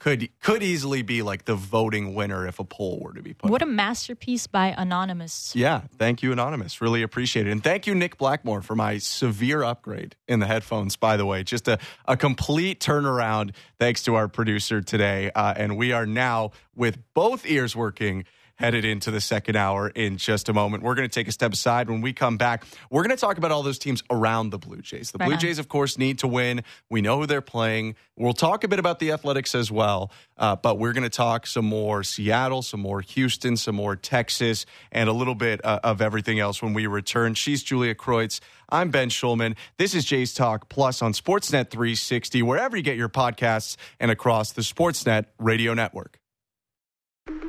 [0.00, 3.50] could could easily be like the voting winner if a poll were to be put.
[3.50, 5.54] What a masterpiece by Anonymous.
[5.54, 6.80] Yeah, thank you, Anonymous.
[6.80, 7.50] Really appreciate it.
[7.50, 11.44] And thank you, Nick Blackmore, for my severe upgrade in the headphones, by the way.
[11.44, 15.30] Just a, a complete turnaround thanks to our producer today.
[15.34, 18.24] Uh, and we are now with both ears working
[18.60, 20.82] headed into the second hour in just a moment.
[20.82, 21.88] We're going to take a step aside.
[21.88, 24.82] When we come back, we're going to talk about all those teams around the Blue
[24.82, 25.12] Jays.
[25.12, 25.40] The right Blue on.
[25.40, 26.62] Jays, of course, need to win.
[26.90, 27.96] We know who they're playing.
[28.16, 31.46] We'll talk a bit about the Athletics as well, uh, but we're going to talk
[31.46, 36.02] some more Seattle, some more Houston, some more Texas, and a little bit uh, of
[36.02, 37.32] everything else when we return.
[37.32, 38.40] She's Julia Kreuz.
[38.68, 39.56] I'm Ben Shulman.
[39.78, 44.52] This is Jays Talk Plus on Sportsnet 360, wherever you get your podcasts and across
[44.52, 46.19] the Sportsnet radio network.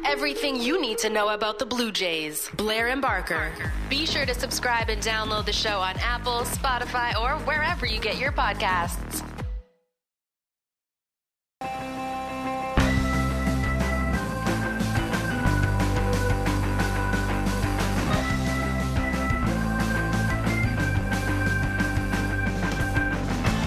[0.06, 2.50] Everything you need to know about the Blue Jays.
[2.56, 3.54] Blair and Barker.
[3.90, 8.18] Be sure to subscribe and download the show on Apple, Spotify, or wherever you get
[8.18, 9.24] your podcasts.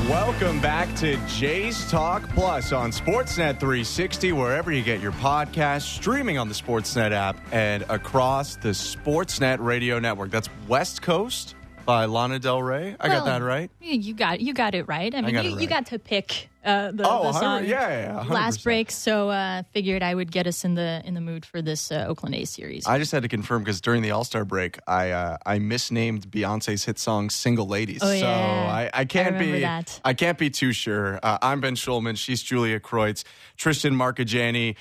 [0.08, 6.36] Welcome back to Jays Talk Plus on Sportsnet 360, wherever you get your podcast, streaming
[6.36, 10.30] on the Sportsnet app and across the Sportsnet radio network.
[10.30, 12.96] That's West Coast by Lana Del Rey.
[12.98, 13.70] I well, got that right.
[13.80, 15.14] You got you got it right.
[15.14, 15.62] I mean, I you, right.
[15.62, 19.62] you, got to pick uh, the, oh, the song yeah, yeah, last break, so uh,
[19.72, 22.50] figured I would get us in the in the mood for this uh, Oakland A's
[22.50, 22.86] series.
[22.86, 26.30] I just had to confirm because during the All Star break, I uh, I misnamed
[26.30, 28.20] Beyonce's hit song "Single Ladies," oh, yeah.
[28.20, 30.00] so I, I can't I be that.
[30.04, 31.20] I can't be too sure.
[31.22, 32.16] Uh, I'm Ben Shulman.
[32.16, 33.24] She's Julia Kreuz.
[33.56, 34.76] Tristan Marcajani.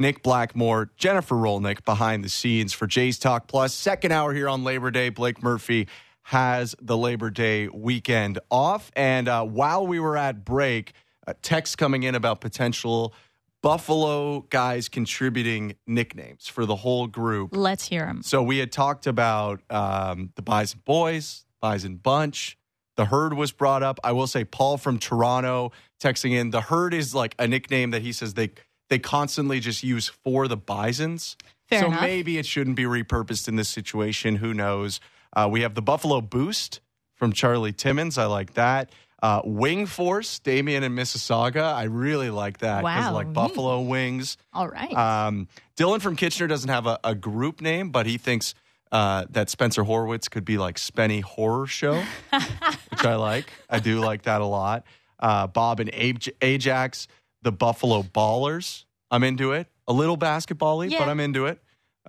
[0.00, 3.74] Nick Blackmore, Jennifer Rolnick behind the scenes for Jays Talk Plus.
[3.74, 5.08] Second hour here on Labor Day.
[5.08, 5.88] Blake Murphy
[6.28, 8.92] has the Labor Day weekend off.
[8.94, 10.92] And uh, while we were at break,
[11.26, 13.14] a text coming in about potential
[13.62, 17.56] Buffalo guys contributing nicknames for the whole group.
[17.56, 18.22] Let's hear them.
[18.22, 22.58] So we had talked about um, the Bison Boys, Bison Bunch.
[22.96, 23.98] The Herd was brought up.
[24.04, 26.50] I will say Paul from Toronto texting in.
[26.50, 28.50] The Herd is like a nickname that he says they
[28.90, 31.38] they constantly just use for the Bisons.
[31.68, 32.02] Fair so enough.
[32.02, 34.36] maybe it shouldn't be repurposed in this situation.
[34.36, 35.00] Who knows?
[35.34, 36.80] Uh, we have the Buffalo Boost
[37.14, 38.18] from Charlie Timmons.
[38.18, 38.90] I like that.
[39.20, 41.74] Uh, Wing Force, Damien and Mississauga.
[41.74, 43.12] I really like that because wow.
[43.12, 44.36] like Buffalo Wings.
[44.52, 44.94] All right.
[44.96, 48.54] Um, Dylan from Kitchener doesn't have a, a group name, but he thinks
[48.92, 52.00] uh, that Spencer Horwitz could be like Spenny Horror Show,
[52.30, 53.46] which I like.
[53.68, 54.84] I do like that a lot.
[55.18, 57.08] Uh, Bob and Ajax,
[57.42, 58.84] the Buffalo Ballers.
[59.10, 59.66] I'm into it.
[59.88, 60.98] A little basketball yeah.
[60.98, 61.60] but I'm into it.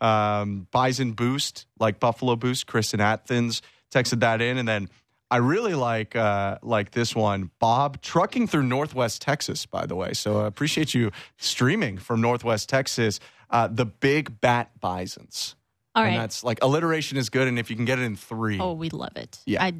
[0.01, 4.89] Um, Bison Boost, like Buffalo Boost, Chris and Athens texted that in, and then
[5.31, 9.65] I really like uh, like this one, Bob trucking through Northwest Texas.
[9.65, 13.19] By the way, so I appreciate you streaming from Northwest Texas.
[13.49, 15.55] Uh, the Big Bat Bisons.
[15.95, 18.15] All right, and that's like alliteration is good, and if you can get it in
[18.15, 19.39] three, oh, we love it.
[19.45, 19.63] Yeah.
[19.63, 19.73] I,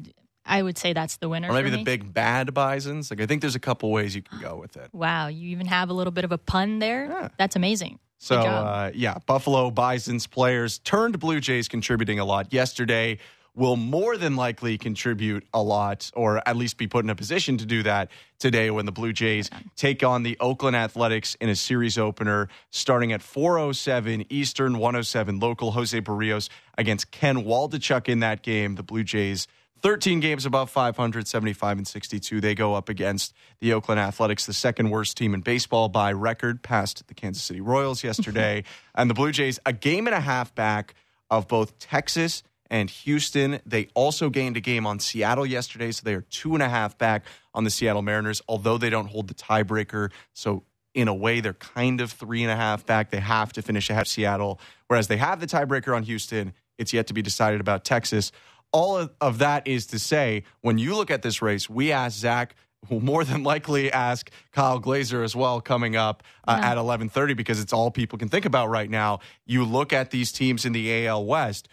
[0.44, 1.48] I would say that's the winner.
[1.48, 3.10] Or maybe the big bad Bisons.
[3.10, 4.90] Like I think there's a couple ways you can go with it.
[4.92, 7.06] Wow, you even have a little bit of a pun there.
[7.06, 7.28] Yeah.
[7.38, 7.98] That's amazing.
[8.20, 13.18] So uh, yeah, Buffalo Bison's players turned Blue Jays contributing a lot yesterday.
[13.56, 17.56] Will more than likely contribute a lot, or at least be put in a position
[17.58, 21.56] to do that today when the Blue Jays take on the Oakland Athletics in a
[21.56, 25.72] series opener starting at 4:07 Eastern, 107 local.
[25.72, 28.74] Jose Berrios against Ken Waldichuk in that game.
[28.74, 29.48] The Blue Jays
[29.82, 32.40] 13 games above 500, 75 and 62.
[32.40, 36.62] They go up against the Oakland Athletics, the second worst team in baseball by record,
[36.62, 38.64] past the Kansas City Royals yesterday.
[38.94, 40.94] and the Blue Jays, a game and a half back
[41.30, 43.60] of both Texas and Houston.
[43.66, 46.96] They also gained a game on Seattle yesterday, so they are two and a half
[46.98, 47.24] back
[47.54, 50.10] on the Seattle Mariners, although they don't hold the tiebreaker.
[50.32, 50.62] So
[50.94, 53.10] in a way, they're kind of three and a half back.
[53.10, 56.52] They have to finish ahead of Seattle, whereas they have the tiebreaker on Houston.
[56.78, 58.32] It's yet to be decided about Texas.
[58.72, 62.54] All of, that is to say, when you look at this race, we asked Zach.
[62.88, 67.60] We'll more than likely ask Kyle Glaser as well coming up uh, at 11:30 because
[67.60, 69.20] it's all people can think about right now.
[69.44, 71.68] You look at these teams in the AL West.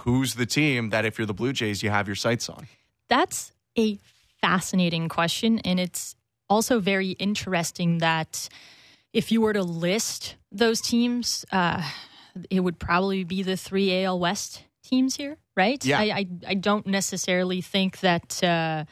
[0.00, 2.66] Who's the team that, if you're the Blue Jays, you have your sights on?
[3.08, 3.98] That's a
[4.42, 5.58] fascinating question.
[5.60, 6.16] And it's
[6.50, 8.48] also very interesting that
[9.12, 11.82] if you were to list those teams, uh,
[12.50, 15.82] it would probably be the three AL West teams here, right?
[15.84, 16.00] Yeah.
[16.00, 18.42] I, I, I don't necessarily think that.
[18.42, 18.84] Uh,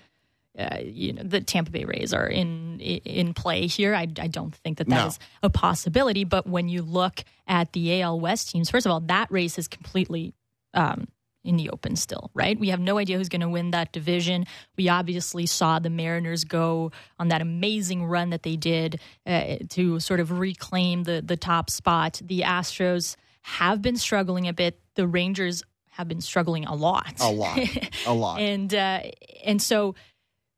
[0.58, 3.94] uh, you know the Tampa Bay Rays are in in play here.
[3.94, 5.46] I, I don't think that that is No.
[5.46, 6.24] a possibility.
[6.24, 9.68] But when you look at the AL West teams, first of all, that race is
[9.68, 10.34] completely
[10.74, 11.06] um,
[11.44, 12.58] in the open still, right?
[12.58, 14.46] We have no idea who's going to win that division.
[14.76, 16.90] We obviously saw the Mariners go
[17.20, 21.70] on that amazing run that they did uh, to sort of reclaim the the top
[21.70, 22.20] spot.
[22.24, 24.80] The Astros have been struggling a bit.
[24.96, 25.62] The Rangers
[25.98, 27.58] have been struggling a lot, A lot,
[28.06, 28.40] a lot.
[28.40, 29.00] and uh,
[29.44, 29.94] and so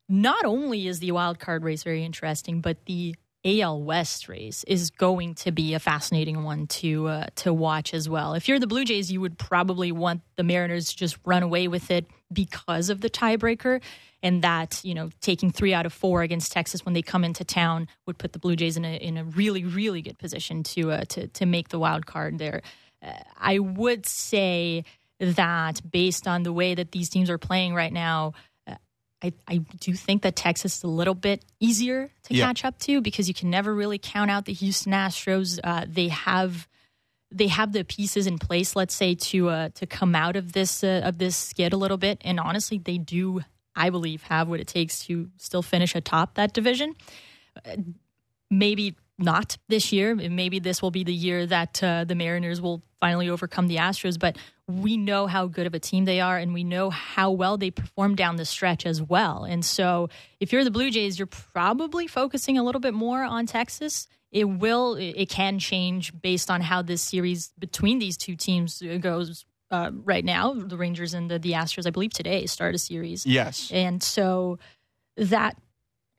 [0.07, 4.91] not only is the wild card race very interesting, but the AL West race is
[4.91, 8.35] going to be a fascinating one to uh, to watch as well.
[8.35, 11.67] If you're the Blue Jays, you would probably want the Mariners to just run away
[11.67, 13.81] with it because of the tiebreaker,
[14.21, 17.43] and that you know taking three out of four against Texas when they come into
[17.43, 20.91] town would put the Blue Jays in a in a really really good position to
[20.91, 22.61] uh, to to make the wild card there.
[23.03, 24.83] Uh, I would say
[25.21, 28.33] that based on the way that these teams are playing right now.
[28.67, 28.75] uh,
[29.23, 32.47] I, I do think that Texas is a little bit easier to Yeah.
[32.47, 35.59] catch up to because you can never really count out the Houston Astros.
[35.63, 36.67] Uh, they have
[37.33, 40.83] they have the pieces in place, let's say, to uh, to come out of this
[40.83, 42.17] uh, of this skid a little bit.
[42.25, 43.41] And honestly, they do,
[43.75, 46.93] I believe, have what it takes to still finish atop that division.
[47.65, 47.77] Uh,
[48.49, 50.15] maybe not this year.
[50.15, 54.19] Maybe this will be the year that uh, the Mariners will finally overcome the Astros.
[54.19, 54.37] But
[54.67, 57.71] we know how good of a team they are, and we know how well they
[57.71, 59.43] perform down the stretch as well.
[59.43, 60.09] And so,
[60.39, 64.07] if you're the Blue Jays, you're probably focusing a little bit more on Texas.
[64.31, 69.45] It will, it can change based on how this series between these two teams goes.
[69.69, 73.25] Uh, right now, the Rangers and the, the Astros, I believe today, start a series.
[73.25, 73.71] yes.
[73.71, 74.59] And so
[75.15, 75.57] that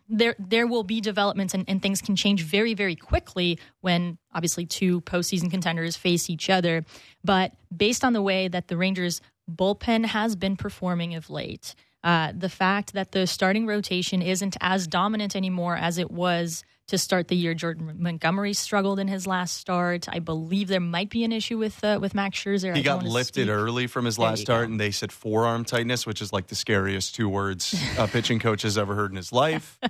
[0.09, 4.67] there there will be developments and, and things can change very, very quickly when obviously
[4.67, 6.85] two postseason contenders face each other.
[7.25, 11.75] But based on the way that the Rangers bullpen has been performing of late,
[12.05, 16.99] uh, the fact that the starting rotation isn't as dominant anymore as it was to
[16.99, 17.55] start the year.
[17.55, 20.09] Jordan Montgomery struggled in his last start.
[20.09, 22.77] I believe there might be an issue with uh, with Max Scherzer.
[22.77, 23.49] He don't got lifted speak.
[23.49, 24.73] early from his There last start, go.
[24.73, 28.63] and they said forearm tightness, which is like the scariest two words a pitching coach
[28.63, 29.79] has ever heard in his life.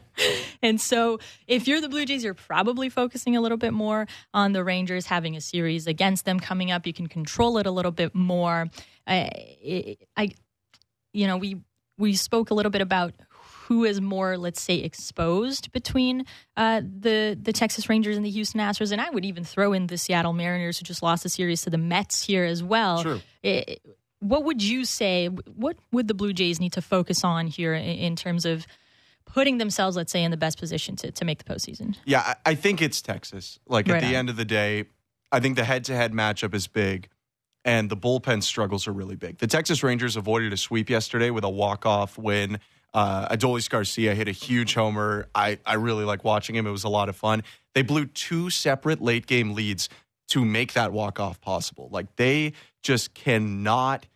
[0.65, 4.53] And so, if you're the Blue Jays, you're probably focusing a little bit more on
[4.53, 6.87] the Rangers having a series against them coming up.
[6.87, 8.71] You can control it a little bit more.
[9.05, 10.31] I, I
[11.13, 11.57] you know, we
[11.99, 13.13] we spoke a little bit about
[13.73, 16.27] who is more, let's say, exposed between
[16.59, 19.87] uh, the the Texas Rangers and the Houston Astros, and I would even throw in
[19.87, 23.03] the Seattle Mariners, who just lost the series to the Mets here as well.
[23.03, 23.21] True.
[23.43, 23.79] I-
[24.21, 25.27] what would you say?
[25.27, 28.67] What would the Blue Jays need to focus on here in, in terms of
[29.25, 31.97] putting themselves, let's say, in the best position to, to make the postseason?
[32.05, 33.59] Yeah, I, I think it's Texas.
[33.67, 34.15] Like at the on.
[34.15, 34.85] end of the day,
[35.33, 37.09] I think the head to head matchup is big,
[37.65, 39.39] and the bullpen struggles are really big.
[39.39, 42.61] The Texas Rangers avoided a sweep yesterday with a walk off win.
[42.95, 45.27] Uh, Adolis Garcia hit a huge homer.
[45.35, 46.67] I, I really like watching him.
[46.67, 47.43] It was a lot of fun.
[47.75, 49.89] They blew two separate late game leads
[50.29, 51.89] to make that walk off possible.
[51.91, 54.07] Like they just cannot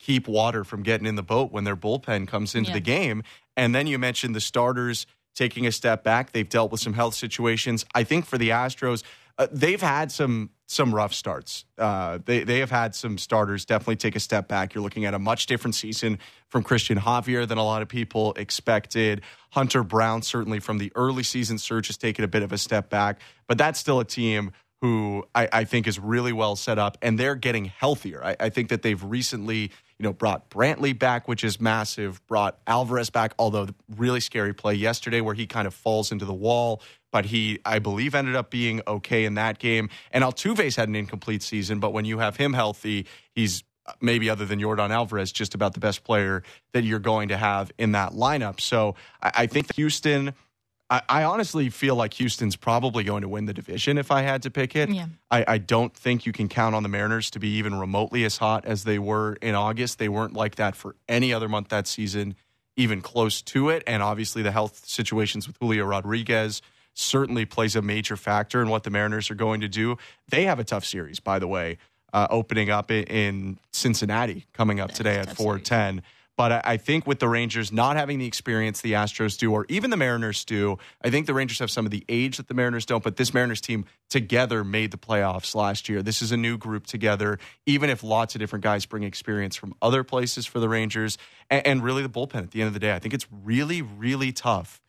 [0.00, 2.74] keep water from getting in the boat when their bullpen comes into Yeah.
[2.74, 3.22] the game.
[3.56, 6.32] And then you mentioned the starters taking a step back.
[6.32, 7.84] They've dealt with some health situations.
[7.94, 9.02] I think for the Astros,
[9.38, 11.64] uh, they've had some some rough starts.
[11.78, 14.74] Uh, they they have had some starters definitely take a step back.
[14.74, 16.18] You're looking at a much different season
[16.48, 19.22] from Cristian Javier than a lot of people expected.
[19.50, 22.90] Hunter Brown certainly from the early season surge has taken a bit of a step
[22.90, 26.98] back, but that's still a team who I, I think is really well set up,
[27.02, 28.22] and they're getting healthier.
[28.24, 32.58] I, I think that they've recently you know, brought Brantley back, which is massive, brought
[32.66, 36.82] Alvarez back, although really scary play yesterday where he kind of falls into the wall,
[37.10, 39.90] but he, I believe, ended up being okay in that game.
[40.12, 44.30] And Altuve's had an incomplete season, but when you have him healthy, he's uh, maybe
[44.30, 47.92] other than Yordan Alvarez, just about the best player that you're going to have in
[47.92, 48.60] that lineup.
[48.60, 50.34] So I, I think Houston–
[50.90, 54.42] I, I, honestly feel like Houston's probably going to win the division if I had
[54.42, 54.88] to pick it.
[54.88, 55.06] Yeah.
[55.30, 58.38] I, I, don't think you can count on the Mariners to be even remotely as
[58.38, 59.98] hot as they were in August.
[59.98, 62.36] They weren't like that for any other month that season,
[62.76, 63.82] even close to it.
[63.86, 66.62] And obviously, the health situations with Julio Rodriguez
[66.94, 69.96] certainly plays a major factor in what the Mariners are going to do.
[70.28, 71.78] They have a tough series, by the way,
[72.12, 76.02] uh, opening up in Cincinnati coming up today at 410.
[76.38, 79.90] But I think with the Rangers not having the experience the Astros do, or even
[79.90, 82.86] the Mariners do, I think the Rangers have some of the age that the Mariners
[82.86, 83.02] don't.
[83.02, 86.00] But this Mariners team together made the playoffs last year.
[86.00, 89.74] This is a new group together, even if lots of different guys bring experience from
[89.82, 91.18] other places for the Rangers.
[91.50, 93.82] And, and really, the bullpen at the end of the day, I think it's really,
[93.82, 94.80] really tough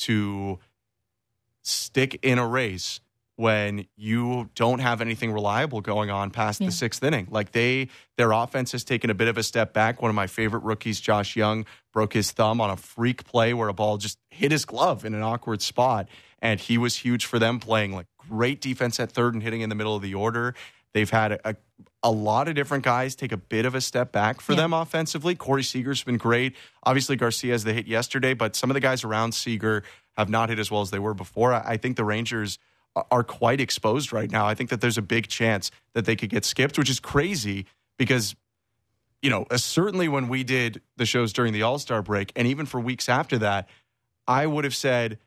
[0.00, 0.58] to
[1.62, 3.00] stick in a race
[3.40, 6.66] when you don't have anything reliable going on past yeah.
[6.66, 7.26] the sixth inning.
[7.30, 7.88] Like they,
[8.18, 10.02] their offense has taken a bit of a step back.
[10.02, 13.68] One of my favorite rookies, Josh Jung, broke his thumb on a freak play where
[13.68, 16.06] a ball just hit his glove in an awkward spot.
[16.42, 19.70] And he was huge for them playing like great defense at third and hitting in
[19.70, 20.54] the middle of the order.
[20.92, 21.56] They've had a, a,
[22.02, 24.58] a lot of different guys take a bit of a step back for yeah.
[24.58, 25.34] them offensively.
[25.34, 26.56] Corey Seager's been great.
[26.82, 29.82] Obviously, Garcia has the hit yesterday, but some of the guys around Seager
[30.18, 31.54] have not hit as well as they were before.
[31.54, 32.58] I, I think the Rangers–
[32.96, 34.46] are quite exposed right now.
[34.46, 37.66] I think that there's a big chance that they could get skipped, which is crazy
[37.98, 38.34] because,
[39.22, 42.48] you know, uh, certainly when we did the shows during the All Star break, and
[42.48, 43.68] even for weeks after that,
[44.26, 45.18] I would have said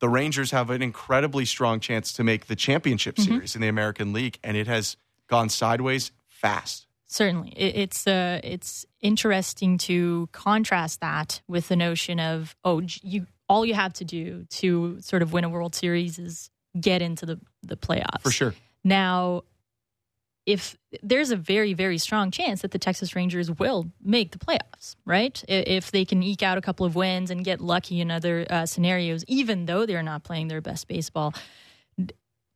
[0.00, 3.32] the Rangers have an incredibly strong chance to make the championship mm-hmm.
[3.32, 4.96] series in the American League, and it has
[5.28, 6.86] gone sideways fast.
[7.06, 13.64] Certainly, it's uh, it's interesting to contrast that with the notion of oh, you all
[13.64, 17.40] you have to do to sort of win a World Series is get into the,
[17.62, 18.22] the playoffs.
[18.22, 18.54] For sure.
[18.82, 19.42] Now,
[20.46, 24.94] if there's a very, very strong chance that the Texas Rangers will make the playoffs,
[25.06, 25.42] right?
[25.48, 28.66] If they can eke out a couple of wins and get lucky in other uh,
[28.66, 31.34] scenarios, even though they're not playing their best baseball.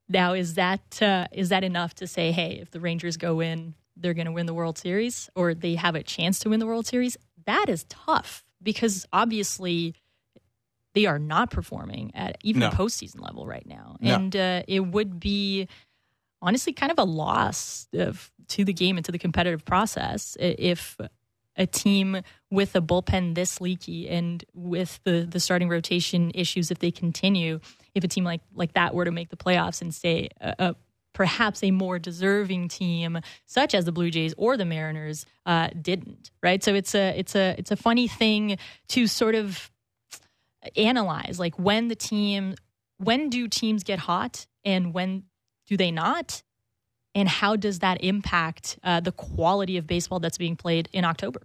[0.09, 3.75] Now, is that uh, is that enough to say, hey, if the Rangers go in,
[3.97, 6.66] they're going to win the World Series, or they have a chance to win the
[6.66, 7.16] World Series?
[7.47, 9.95] That is tough because obviously
[10.99, 12.70] they are not performing at even no.
[12.70, 13.96] postseason level right now.
[14.01, 14.14] No.
[14.16, 15.68] And uh, it would be
[16.42, 20.99] honestly kind of a loss of, to the game and to the competitive process if
[21.55, 22.20] a team
[22.51, 27.61] with a bullpen this leaky and with the, the starting rotation issues, if they continue,
[27.94, 30.76] if a team like, like that were to make the playoffs and say a, a
[31.14, 36.30] perhaps a more deserving team such as the Blue Jays or the Mariners uh, didn't
[36.42, 38.57] right so it's a it's a it's a funny thing
[38.88, 39.68] to sort of
[40.77, 42.55] analyze like when the team
[42.99, 45.25] when do teams get hot and when
[45.66, 46.43] do they not?
[47.14, 51.43] And how does that impact uh, the quality of baseball that's being played in october?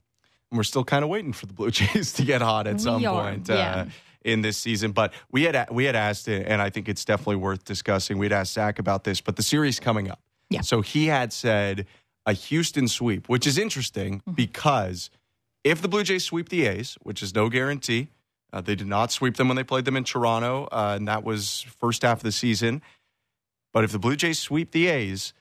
[0.52, 3.06] We're still kind of waiting for the blue jays to get hot at we some
[3.06, 3.86] are, point uh,
[4.24, 4.92] in this season.
[4.92, 8.54] But we had we had asked and i think it's definitely worth discussing we'd asked
[8.54, 10.20] zach about this but the series coming up.
[10.50, 10.62] Yeah.
[10.62, 11.88] so he had said
[12.26, 14.34] a houston sweep which is interesting mm-hmm.
[14.34, 15.10] because
[15.64, 18.10] if the blue jays sweep the a's which is no guarantee
[18.54, 21.24] uh, they did not sweep them when they played them in Toronto, uh, and that
[21.24, 22.82] was first half of the season.
[23.74, 25.34] But if the Blue Jays sweep the A's,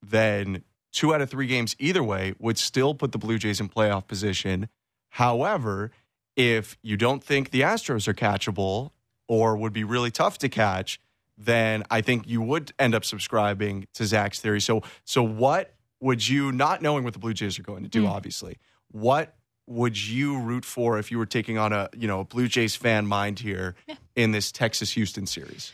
[0.00, 0.62] then
[0.92, 4.06] two out of three games either way would still put the Blue Jays in playoff
[4.06, 4.68] position.
[5.10, 5.90] However,
[6.36, 8.92] if you don't think the Astros are catchable
[9.26, 11.00] or would be really tough to catch,
[11.36, 14.60] then I think you would end up subscribing to Zach's theory.
[14.60, 18.04] So, so what would you, not knowing what the Blue Jays are going to do,
[18.04, 18.10] mm.
[18.10, 18.58] obviously,
[18.92, 19.34] what
[19.72, 22.76] would you root for if you were taking on a you know a Blue Jays
[22.76, 23.96] fan mind here yeah.
[24.14, 25.72] in this Texas Houston series?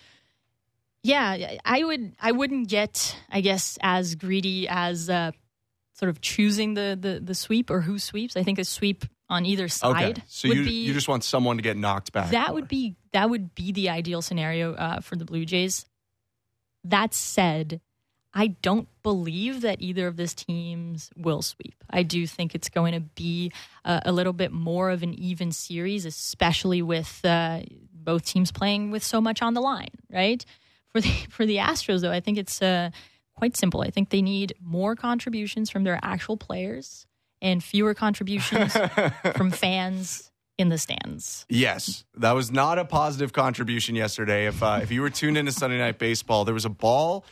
[1.03, 2.13] Yeah, I would.
[2.21, 5.33] I wouldn't get, I guess, as greedy as uh,
[5.95, 8.37] sort of choosing the, the the sweep or who sweeps.
[8.37, 10.19] I think a sweep on either side.
[10.19, 10.23] Okay.
[10.27, 12.31] So you be, you just want someone to get knocked back.
[12.31, 15.87] That would be that would be the ideal scenario uh, for the Blue Jays.
[16.85, 17.81] That said,
[18.35, 21.83] I don't believe that either of these teams will sweep.
[21.89, 23.53] I do think it's going to be
[23.85, 27.61] a, a little bit more of an even series, especially with uh,
[27.93, 30.45] both teams playing with so much on the line, right?
[30.89, 32.91] For for the for the Astros, though, I think it's uh,
[33.37, 33.83] quite simple.
[33.83, 37.07] I think they need more contributions from their actual players
[37.41, 38.77] and fewer contributions
[39.37, 41.47] from fans in the stands.
[41.49, 44.47] Yes, that was not a positive contribution yesterday.
[44.47, 47.25] If uh, if you were tuned into Sunday Night Baseball, there was a ball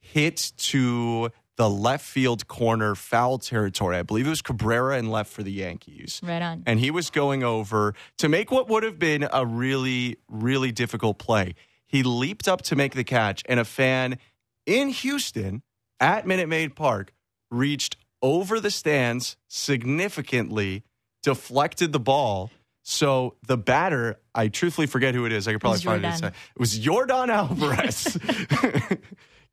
[0.00, 3.96] hit to the left field corner foul territory.
[3.98, 6.20] I believe it was Cabrera and left for the Yankees.
[6.22, 6.62] Right on.
[6.64, 11.18] And he was going over to make what would have been a really, really difficult
[11.18, 11.54] play.
[11.86, 14.16] He leaped up to make the catch, and a fan
[14.64, 15.62] in Houston
[15.98, 17.12] at Minute Maid Park
[17.50, 20.84] reached over the stands significantly,
[21.22, 22.50] deflected the ball.
[22.82, 25.46] So the batter, I truthfully forget who it is.
[25.46, 26.24] I could probably find it.
[26.24, 28.16] It was Yordan Alvarez.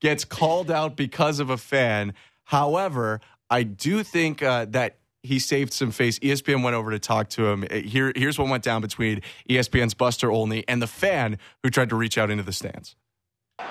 [0.01, 2.13] gets called out because of a fan.
[2.45, 3.19] However,
[3.49, 6.19] I do think uh, that he saved some face.
[6.19, 7.65] ESPN went over to talk to him.
[7.69, 11.95] Here, here's what went down between ESPN's Buster Olney and the fan who tried to
[11.95, 12.95] reach out into the stands.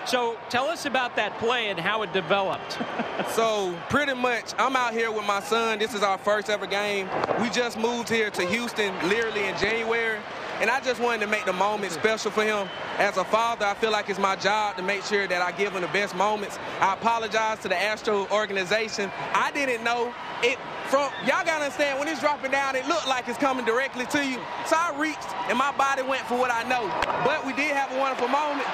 [0.04, 2.78] So tell us about that play and how it developed.
[3.30, 5.78] so pretty much, I'm out here with my son.
[5.78, 7.08] This is our first ever game.
[7.40, 10.18] We just moved here to Houston literally in January.
[10.60, 12.68] And I just wanted to make the moment special for him.
[12.98, 15.72] As a father, I feel like it's my job to make sure that I give
[15.72, 16.58] him the best moments.
[16.80, 19.10] I apologize to the Astro organization.
[19.34, 23.28] I didn't know it from y'all gotta understand when it's dropping down, it looked like
[23.28, 24.38] it's coming directly to you.
[24.66, 26.86] So I reached and my body went for what I know.
[27.24, 28.68] But we did have a wonderful moment.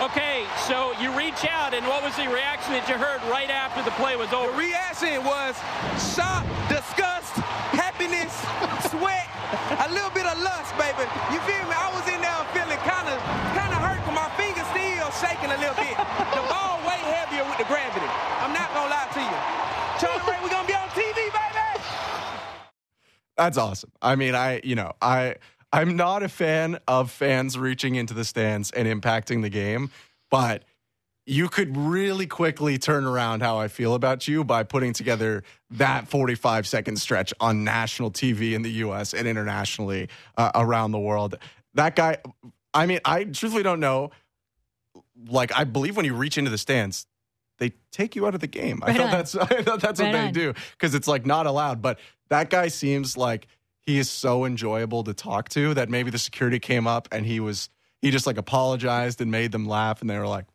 [0.00, 3.82] Okay, so you reach out, and what was the reaction that you heard right after
[3.82, 4.46] the play was over?
[4.52, 5.58] The reaction was
[6.14, 7.34] shock, disgust,
[7.74, 8.30] happiness,
[8.94, 9.26] sweat,
[9.82, 10.07] a little
[10.42, 11.04] lust, baby.
[11.34, 11.74] You feel me?
[11.74, 13.18] I was in there feeling kind of
[13.54, 15.96] kind of hurt, my fingers still shaking a little bit.
[16.34, 18.08] The ball way heavier with the gravity.
[18.42, 19.38] I'm not gonna lie to you.
[20.00, 21.82] Charlie Ray, we're gonna be on TV, baby.
[23.36, 23.92] That's awesome.
[24.02, 25.36] I mean, I you know I.
[25.70, 29.90] I'm not a fan of fans reaching into the stands and impacting the game,
[30.30, 30.64] but
[31.28, 36.08] you could really quickly turn around how I feel about you by putting together that
[36.08, 40.08] 45 second stretch on national TV in the US and internationally
[40.38, 41.36] uh, around the world.
[41.74, 42.16] That guy,
[42.72, 44.10] I mean, I truthfully don't know.
[45.28, 47.06] Like, I believe when you reach into the stands,
[47.58, 48.80] they take you out of the game.
[48.80, 50.32] Right I, thought that's, I thought that's right what they on.
[50.32, 51.82] do because it's like not allowed.
[51.82, 51.98] But
[52.30, 53.48] that guy seems like
[53.82, 57.38] he is so enjoyable to talk to that maybe the security came up and he
[57.38, 57.68] was,
[58.00, 60.46] he just like apologized and made them laugh and they were like,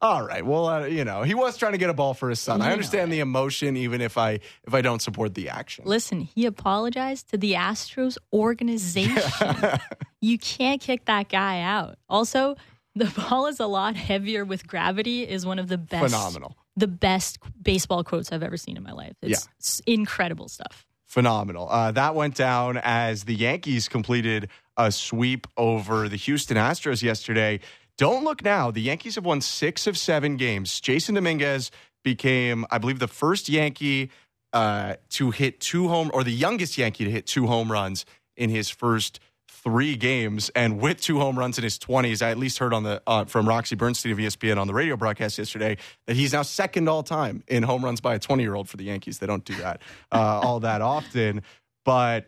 [0.00, 0.44] all right.
[0.44, 2.62] Well, uh, you know, he was trying to get a ball for his son.
[2.62, 5.84] I understand the emotion, even if I if I don't support the action.
[5.86, 9.80] Listen, he apologized to the Astros organization.
[10.20, 11.98] you can't kick that guy out.
[12.08, 12.56] Also,
[12.94, 15.22] the ball is a lot heavier with gravity.
[15.28, 18.92] Is one of the best phenomenal, the best baseball quotes I've ever seen in my
[18.92, 19.14] life.
[19.22, 19.48] It's
[19.84, 19.94] yeah.
[19.94, 20.86] incredible stuff.
[21.06, 21.68] Phenomenal.
[21.70, 27.60] Uh, that went down as the Yankees completed a sweep over the Houston Astros yesterday.
[27.98, 28.70] Don't look now.
[28.70, 30.80] The Yankees have won six of seven games.
[30.80, 31.72] Jasson Dominguez
[32.04, 34.10] became, I believe, the first Yankee
[34.52, 38.50] uh, to hit two home, or the youngest Yankee to hit two home runs in
[38.50, 39.18] his first
[39.50, 40.48] three games.
[40.54, 43.24] And with two home runs in his 20s, I at least heard on the uh,
[43.24, 45.76] from Roxy Bernstein of ESPN on the radio broadcast yesterday
[46.06, 48.76] that he's now second all time in home runs by a 20 year old for
[48.76, 49.18] the Yankees.
[49.18, 49.82] They don't do that
[50.12, 51.42] uh, all that often,
[51.84, 52.26] but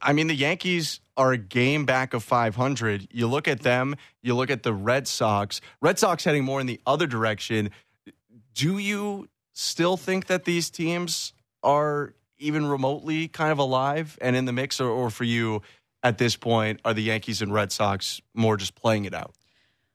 [0.00, 3.08] I mean, the Yankees are a game back of 500.
[3.10, 5.60] You look at them, you look at the Red Sox.
[5.80, 7.70] Red Sox heading more in the other direction.
[8.54, 14.44] Do you still think that these teams are even remotely kind of alive and in
[14.44, 15.62] the mix, or, or for you
[16.02, 19.34] at this point, are the Yankees and Red Sox more just playing it out?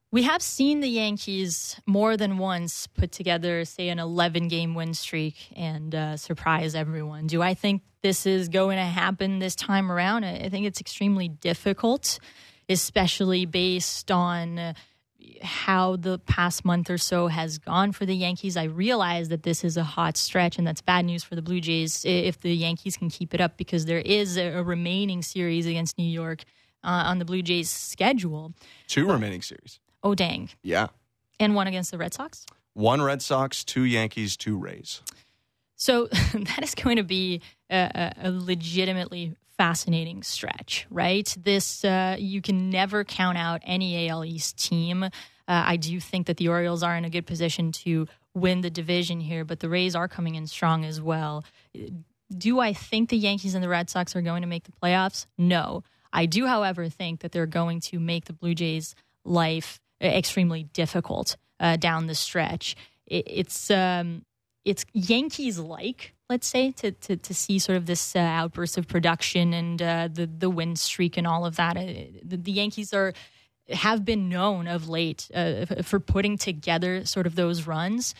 [0.10, 4.94] We have seen the Yankees more than once put together, say, an 11 game win
[4.94, 7.28] streak and uh, surprise everyone.
[7.28, 10.24] Do I think this is going to happen this time around?
[10.24, 12.20] I think it's extremely difficult,
[12.70, 14.76] especially based on
[15.42, 18.56] how the past month or so has gone for the Yankees.
[18.56, 21.60] I realize that this is a hot stretch, and that's bad news for the Blue
[21.60, 25.98] Jays if the Yankees can keep it up because there is a remaining series against
[25.98, 26.46] New York
[26.82, 28.54] uh, on the Blue Jays schedule.
[28.88, 29.82] Two remaining series.
[30.04, 30.50] Oh, dang.
[30.64, 30.88] Yeah.
[31.40, 32.46] And one against the Red Sox?
[32.74, 35.02] One Red Sox, two Yankees, two Rays.
[35.76, 41.36] So that is going to be a, a legitimately fascinating stretch, right?
[41.42, 45.04] This, uh, you can never count out any AL East team.
[45.04, 45.10] Uh,
[45.48, 49.20] I do think that the Orioles are in a good position to win the division
[49.20, 51.44] here, but the Rays are coming in strong as well.
[52.36, 55.26] Do I think the Yankees and the Red Sox are going to make the playoffs?
[55.38, 55.84] No.
[56.14, 61.38] I do, however, think that they're going to make the Blue Jays' life extremely difficult
[61.60, 62.76] uh, down the stretch.
[63.06, 64.24] It, it's um,
[64.66, 68.88] it's Yankees like, let's say, to, to, to see sort of this uh, outburst of
[68.88, 71.78] production and uh, the the win streak and all of that.
[71.78, 71.86] Uh,
[72.24, 73.14] the, the, Yankees are
[73.70, 78.14] have been known of late uh, for putting together sort of those runs.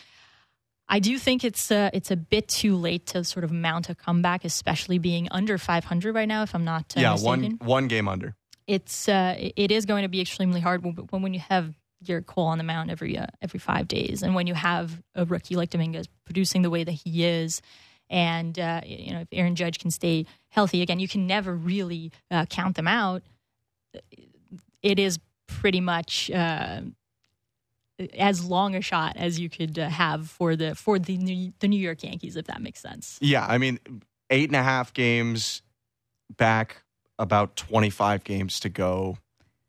[0.88, 3.94] I do think it's uh, it's a bit too late to sort of mount a
[3.94, 6.42] comeback, especially being under 500 right now.
[6.42, 7.58] If I'm not uh, yeah, mistaken.
[7.58, 8.34] one one game under.
[8.68, 12.46] It's uh, it is going to be extremely hard when, when you have your Cole
[12.46, 15.70] on the mound every uh, every five days, and when you have a rookie like
[15.70, 17.62] Dominguez producing the way that he is,
[18.10, 22.12] and uh, you know if Aaron Judge can stay healthy again, you can never really
[22.30, 23.22] uh, count them out.
[24.82, 26.82] It is pretty much uh,
[28.16, 31.68] as long a shot as you could uh, have for the for the New, the
[31.68, 33.18] New York Yankees, if that makes sense.
[33.20, 33.80] Yeah, I mean,
[34.30, 35.62] eight and a half games
[36.36, 36.82] back,
[37.18, 39.18] about twenty five games to go.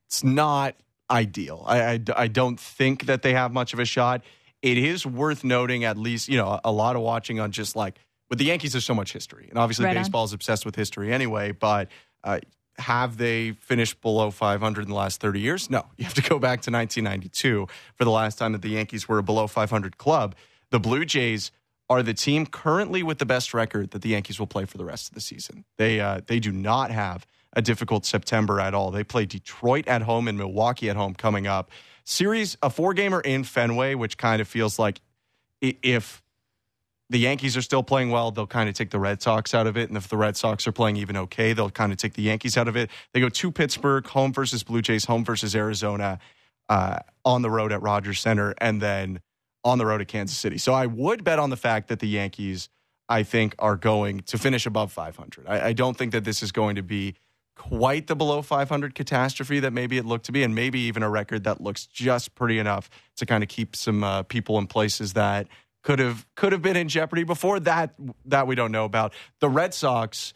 [0.08, 0.76] It's not
[1.12, 1.64] ideal.
[1.68, 4.22] I, I, I don't think that they have much of a shot.
[4.62, 8.00] It is worth noting, at least, you know, a lot of watching on just like
[8.30, 8.74] with the Yankees.
[8.74, 10.04] There's so much history, and obviously Right on.
[10.04, 11.52] baseball is obsessed with history anyway.
[11.52, 11.88] But
[12.24, 12.40] uh,
[12.78, 15.70] have they finished below 500 in the last 30 years?
[15.70, 15.86] No.
[15.98, 19.18] You have to go back to 1992 for the last time that the Yankees were
[19.20, 20.36] a below 500 club.
[20.72, 21.52] The Blue Jays
[21.90, 24.86] are the team currently with the best record that the Yankees will play for the
[24.86, 25.66] rest of the season.
[25.78, 28.92] They uh, they do not have a difficult September at all.
[28.92, 31.72] They play Detroit at home and Milwaukee at home coming up.
[32.04, 35.02] Series a four gamer in Fenway, which kind of feels like
[35.62, 36.22] if
[37.10, 39.78] the Yankees are still playing well, they'll kind of take the Red Sox out of
[39.78, 39.90] it.
[39.90, 42.56] And if the Red Sox are playing even okay, they'll kind of take the Yankees
[42.56, 42.90] out of it.
[43.14, 46.20] They go to Pittsburgh, home versus Blue Jays, home versus Arizona,
[46.70, 49.22] uh, on the road at Rogers Center, and then
[49.64, 50.60] on the road at Kansas City.
[50.60, 52.70] So I would bet on the fact that the Yankees,
[53.10, 55.48] I think, are going to finish above 500.
[55.48, 57.16] I, I don't think that this is going to be
[57.60, 61.10] quite the below 500 catastrophe that maybe it looked to be, and maybe even a
[61.10, 65.12] record that looks just pretty enough to kind of keep some uh, people in places
[65.14, 65.46] that
[65.84, 67.94] could have could have been in jeopardy before that
[68.26, 69.14] that we don't know about.
[69.42, 70.34] The Red Sox,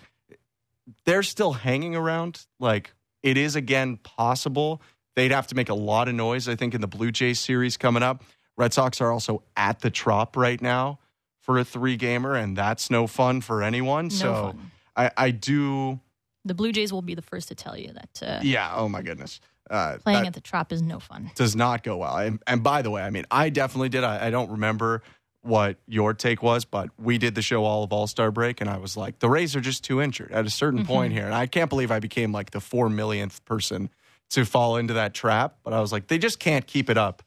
[1.06, 2.46] they're still hanging around.
[2.60, 2.94] Like
[3.24, 4.82] it is again possible.
[5.16, 7.78] They'd have to make a lot of noise, I think, in the Blue Jays series
[7.78, 8.24] coming up.
[8.58, 11.00] Red Sox are also at the Trop right now
[11.40, 14.06] for a three gamer, and that's no fun for anyone.
[14.06, 14.72] No so fun.
[14.96, 16.02] I, I do
[16.46, 19.02] The Blue Jays will be the first to tell you that uh, yeah, oh my
[19.02, 19.40] goodness.
[19.70, 21.32] Uh, playing at the Trop is no fun.
[21.36, 22.18] does not go well.
[22.18, 24.04] And, and by the way, I mean, I definitely did.
[24.04, 25.02] I, I don't remember
[25.42, 28.70] what your take was, but we did the show all of All Star Break, and
[28.70, 31.26] I was like, the Rays are just too injured at a certain point here.
[31.26, 33.90] And I can't believe I became like the four millionth person
[34.32, 35.56] to fall into that trap.
[35.64, 37.24] But I was like, they just can't keep it up.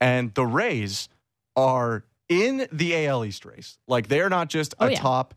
[0.00, 1.08] And the Rays
[1.56, 3.78] are in the AL East race.
[3.86, 4.98] Like, they're not just Oh, a yeah.
[4.98, 5.34] top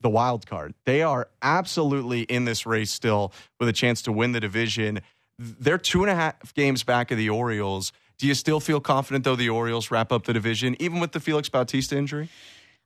[0.00, 0.74] the wild card.
[0.84, 5.00] They are absolutely in this race still with a chance to win the division.
[5.38, 7.92] They're two and a half games back of the Orioles.
[8.18, 11.20] Do you still feel confident though the Orioles wrap up the division, even with the
[11.20, 12.28] Felix Bautista injury?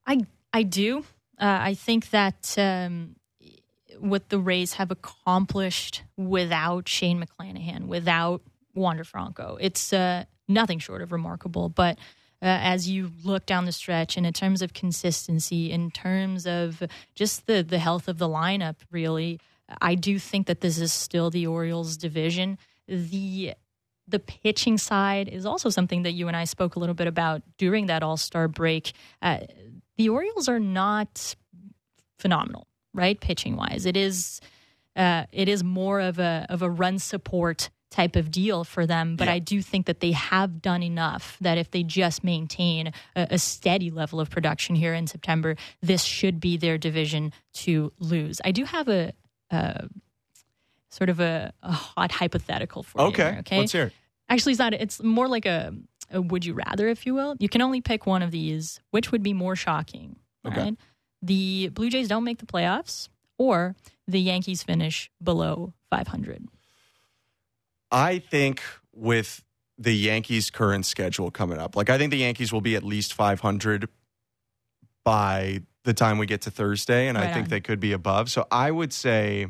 [0.07, 0.21] I
[0.53, 1.05] I do.
[1.41, 3.17] Uh, I think that um,
[3.99, 8.43] what the Rays have accomplished without Shane McClanahan, without
[8.75, 11.69] Wander Franco, it's uh, nothing short of remarkable.
[11.69, 11.99] But
[12.45, 16.83] uh, as you look down the stretch, and in terms of consistency, in terms of
[17.15, 19.41] just the the health of the lineup, really,
[19.81, 22.59] I do think that this is still the Orioles' division.
[22.87, 23.55] The
[24.07, 27.41] the pitching side is also something that you and I spoke a little bit about
[27.57, 28.93] during that All Star break.
[29.23, 29.39] Uh,
[29.97, 31.35] the Orioles are not
[32.19, 33.19] phenomenal, right?
[33.19, 34.43] Pitching wise, it is
[34.97, 39.17] uh, it is more of a of a run support type of deal for them.
[39.17, 39.35] But Yeah.
[39.35, 43.39] I do think that they have done enough that if they just maintain a, a
[43.39, 47.33] steady level of production here in September, this should be their division
[47.65, 48.41] to lose.
[48.45, 49.13] I do have a.
[49.51, 49.89] a
[50.91, 53.07] Sort of a, a hot hypothetical for you.
[53.09, 53.59] Okay, here, Okay.
[53.59, 53.93] let's hear it.
[54.29, 54.75] Actually, it's not.
[54.75, 55.75] It's more like a,
[56.13, 57.35] a would you rather, if you will.
[57.41, 58.79] You can only pick one of these.
[58.93, 60.15] Which would be more shocking?
[60.47, 60.61] Okay.
[60.61, 60.77] Right?
[61.21, 63.09] The Blue Jays don't make the playoffs,
[63.39, 63.75] or
[64.07, 66.47] the Yankees finish below 500.
[67.95, 68.61] I think
[68.93, 69.43] with
[69.79, 73.15] the Yankees' current schedule coming up, like I think the Yankees will be at least
[73.15, 73.89] 500
[75.05, 77.51] by the time we get to Thursday, and I think on.
[77.51, 78.31] they could be above.
[78.31, 79.49] So I would say,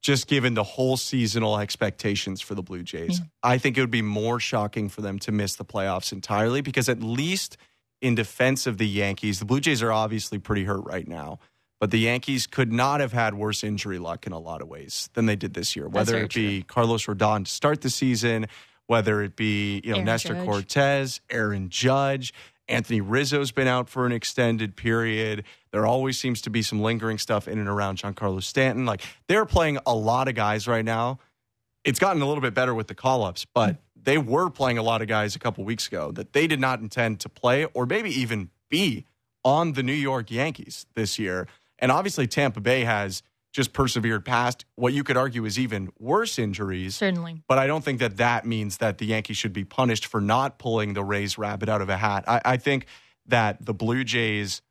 [0.00, 3.26] just given the whole seasonal expectations for the Blue Jays, Yeah.
[3.42, 6.88] I think it would be more shocking for them to miss the playoffs entirely because
[6.88, 7.56] at least
[8.00, 11.38] in defense of the Yankees, the Blue Jays are obviously pretty hurt right now.
[11.80, 15.08] But the Yankees could not have had worse injury luck in a lot of ways
[15.14, 15.88] than they did this year.
[15.88, 18.46] Whether it be Carlos Rodon to start the season,
[18.86, 20.46] whether it be you know Aaron Nestor Judge.
[20.46, 22.34] Cortes, Aaron Judge,
[22.68, 25.44] Anthony Rizzo's been out for an extended period.
[25.72, 28.86] There always seems to be some lingering stuff in and around Giancarlo Stanton.
[28.86, 31.18] Like they're playing a lot of guys right now.
[31.84, 34.82] It's gotten a little bit better with the call ups, but they were playing a
[34.82, 37.86] lot of guys a couple weeks ago that they did not intend to play or
[37.86, 39.06] maybe even be
[39.44, 41.46] on the New York Yankees this year.
[41.80, 46.38] And obviously, Tampa Bay has just persevered past what you could argue is even worse
[46.38, 46.94] injuries.
[46.94, 47.42] Certainly.
[47.48, 50.58] But I don't think that that means that the Yankees should be punished for not
[50.58, 52.24] pulling the Rays rabbit out of a hat.
[52.28, 52.86] I, I think
[53.26, 54.62] that the Blue Jays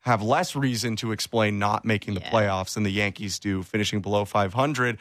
[0.00, 2.30] have less reason to explain not making the Yeah.
[2.30, 4.98] playoffs than the Yankees do finishing below 500.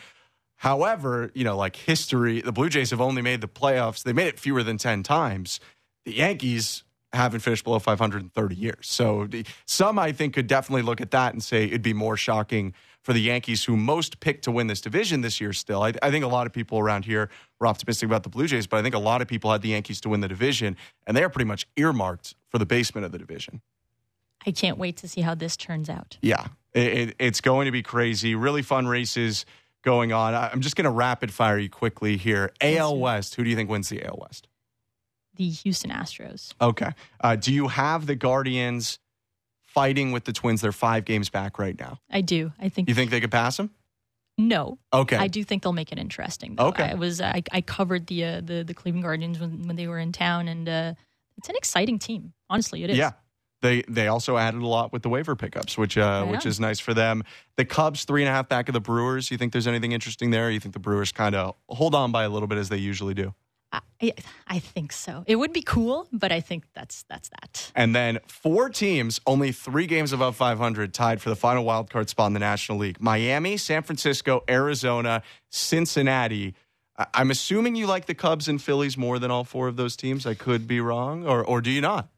[0.58, 4.04] However, you know, like history, the Blue Jays have only made the playoffs.
[4.04, 5.60] They made it fewer than 10 times.
[6.06, 6.84] The Yankees
[7.16, 8.88] haven't finished below 500 in 30 years.
[8.88, 9.28] So
[9.66, 13.14] some, I think, could definitely look at that and say it'd be more shocking for
[13.14, 15.84] the Yankees, who most picked to win this division this year still.
[15.84, 17.30] I, I think a lot of people around here
[17.60, 19.70] were optimistic about the Blue Jays, but I think a lot of people had the
[19.70, 20.76] Yankees to win the division,
[21.06, 23.62] and they are pretty much earmarked for the basement of the division.
[24.48, 26.18] I can't wait to see how this turns out.
[26.22, 28.34] Yeah, it, it, it's going to be crazy.
[28.36, 29.46] Really fun races
[29.84, 30.34] going on.
[30.34, 32.52] I- I'm just going to rapid fire you quickly here.
[32.60, 32.98] AL.
[32.98, 33.36] West.
[33.36, 34.48] Who do you think wins the AL West?
[35.36, 36.54] The Houston Astros.
[36.60, 36.92] Okay.
[37.20, 39.00] Uh, do you have the Guardians
[39.62, 40.62] fighting with the Twins?
[40.62, 42.00] They're five games back right now.
[42.10, 42.52] I do.
[42.60, 42.90] I think.
[42.90, 43.72] You think they could pass them?
[44.38, 44.78] no.
[44.94, 45.16] Okay.
[45.16, 46.56] I do think they'll make it interesting.
[46.56, 46.68] Though.
[46.68, 46.84] Okay.
[46.84, 50.00] I was I, I covered the uh, the the Cleveland Guardians when, when they were
[50.00, 50.94] in town, and uh,
[51.38, 52.34] it's an exciting team.
[52.50, 52.98] Honestly, it is.
[52.98, 53.12] Yeah.
[53.62, 56.80] They they also added a lot with the waiver pickups, which uh, which is nice
[56.80, 57.24] for them.
[57.56, 59.32] The Cubs three and a half back of the Brewers.
[59.32, 60.52] You think there's anything interesting there?
[60.52, 63.14] You think the Brewers kind of hold on by a little bit as they usually
[63.14, 63.34] do?
[64.02, 64.14] I,
[64.48, 65.24] I think so.
[65.28, 67.72] It would be cool, but I think that's that's that.
[67.76, 72.10] And then four teams, only three games above 500, tied for the final wild card
[72.10, 75.24] spot in the National League: Miami, San Francisco, Arizona,
[75.70, 76.54] Cincinnati.
[76.98, 79.96] I- I'm assuming you like the Cubs and Phillies more than all four of those
[79.96, 80.26] teams.
[80.26, 82.10] I could be wrong, or or do you not?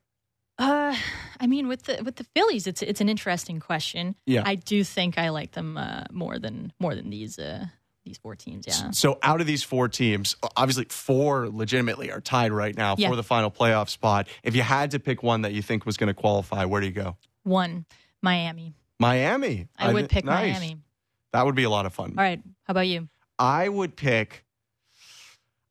[0.60, 0.96] Uh,
[1.40, 4.16] I mean, with the with the Phillies, it's it's an interesting question.
[4.26, 4.44] Yeah.
[4.46, 7.66] I do think I like them uh, more than more than these uh,
[8.08, 8.66] these four teams.
[8.68, 8.92] Yeah.
[8.92, 13.10] So out of these four teams, obviously four legitimately are tied right now Yeah.
[13.10, 14.28] for the final playoff spot.
[14.44, 16.88] If you had to pick one that you think was going to qualify, where do
[16.88, 17.18] you go?
[17.44, 17.86] One,
[18.22, 18.74] Miami.
[19.00, 19.68] Miami.
[19.78, 20.54] I would thi- pick nice.
[20.60, 20.78] Miami.
[21.34, 22.16] That would be a lot of fun.
[22.18, 22.42] All right.
[22.64, 23.10] How about you?
[23.38, 24.44] I would pick.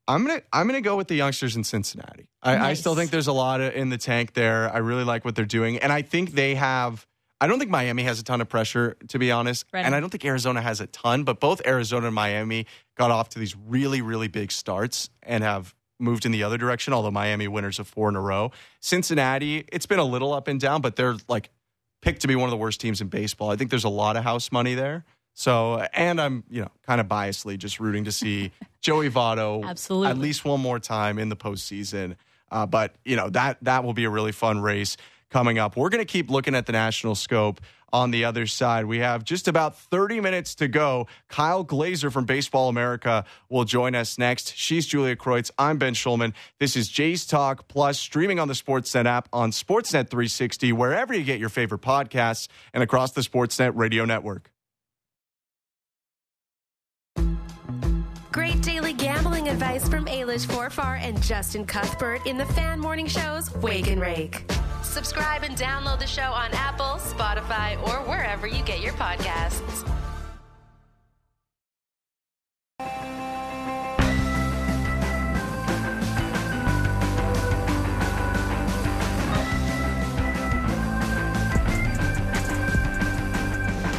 [0.07, 2.29] I'm gonna I'm gonna go with the youngsters in Cincinnati.
[2.41, 4.73] I, I still think there's a lot of, in the tank there.
[4.73, 7.05] I really like what they're doing, and I think they have.
[7.39, 9.85] I don't think Miami has a ton of pressure, to be honest, Right.
[9.85, 11.23] and I don't think Arizona has a ton.
[11.23, 12.65] But both Arizona and Miami
[12.97, 16.93] got off to these really really big starts and have moved in the other direction.
[16.93, 20.59] Although Miami winners of four in a row, Cincinnati it's been a little up and
[20.59, 21.49] down, but they're like
[22.01, 23.49] picked to be one of the worst teams in baseball.
[23.51, 25.03] I think there's a lot of house money there.
[25.33, 28.51] So, and I'm, you know, kind of biasly just rooting to see
[28.81, 30.07] Joey Votto Absolutely.
[30.09, 32.15] at least one more time in the postseason.
[32.49, 34.95] Uh, but you know that that will be a really fun race
[35.29, 35.75] coming up.
[35.75, 37.61] We're going to keep looking at the national scope.
[37.93, 41.07] On the other side, we have just about 30 minutes to go.
[41.29, 44.57] Kyle Glaser from Baseball America will join us next.
[44.57, 45.51] She's Julia Kreuz.
[45.57, 46.33] I'm Ben Shulman.
[46.59, 51.23] This is Jays Talk Plus, streaming on the Sportsnet app on Sportsnet 360, wherever you
[51.23, 54.51] get your favorite podcasts, and across the Sportsnet radio network.
[58.33, 58.76] Great daily
[59.47, 64.43] advice from Ailish Forfar and Justin Cuthbert in the fan morning shows Wake and Rake.
[64.83, 69.87] Subscribe and download the show on Apple, Spotify, or wherever you get your podcasts.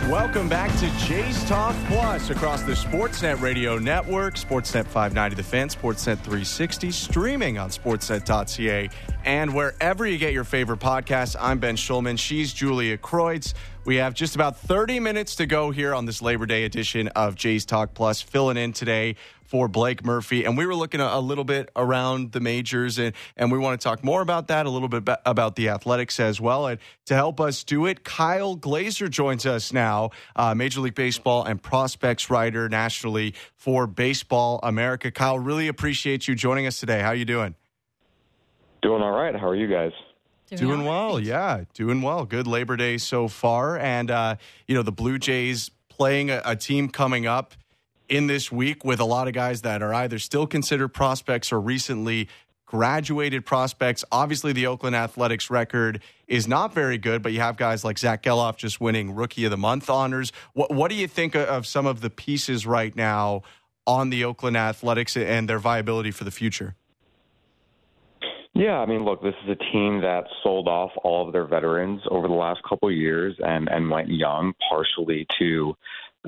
[0.09, 5.68] Welcome back to Jays Talk Plus across the Sportsnet Radio Network, Sportsnet 590 The Fan,
[5.68, 8.89] Sportsnet 360, streaming on sportsnet.ca,
[9.26, 11.36] and wherever you get your favorite podcasts.
[11.39, 12.18] I'm Ben Shulman.
[12.18, 13.52] She's Julia Kreuz.
[13.89, 17.36] We have just about 30 minutes to go here on this Labor Day edition of
[17.36, 19.16] Jays Talk Plus, filling in today
[19.47, 20.44] for Blake Murphy.
[20.44, 23.82] And we were looking a, little bit around the majors, and, and we want to
[23.82, 26.66] talk more about that, a little bit about the athletics as well.
[26.66, 31.44] And to help us do it, Kyle Glaser joins us now, uh, Major League Baseball
[31.44, 35.10] and prospects writer nationally for Baseball America.
[35.10, 37.01] Kyle, really appreciate you joining us today.
[37.01, 37.55] How are you doing?
[38.82, 39.35] Doing all right.
[39.35, 39.93] How are you guys?
[40.56, 41.24] Doing all well, right.
[41.24, 42.24] yeah, doing well.
[42.24, 46.56] Good Labor Day so far, and uh, you know the Blue Jays playing a, a
[46.56, 47.54] team coming up
[48.08, 51.60] in this week with a lot of guys that are either still considered prospects or
[51.60, 52.28] recently
[52.64, 54.04] graduated prospects.
[54.12, 58.22] Obviously, the Oakland Athletics record is not very good, but you have guys like Zack
[58.22, 60.32] Gelof just winning Rookie of the Month honors.
[60.52, 63.42] What, what do you think of some of the pieces right now
[63.86, 66.74] on the Oakland Athletics and their viability for the future?
[68.59, 72.01] Yeah, I mean, look, this is a team that sold off all of their veterans
[72.10, 75.76] over the last couple of years and and went young, partially to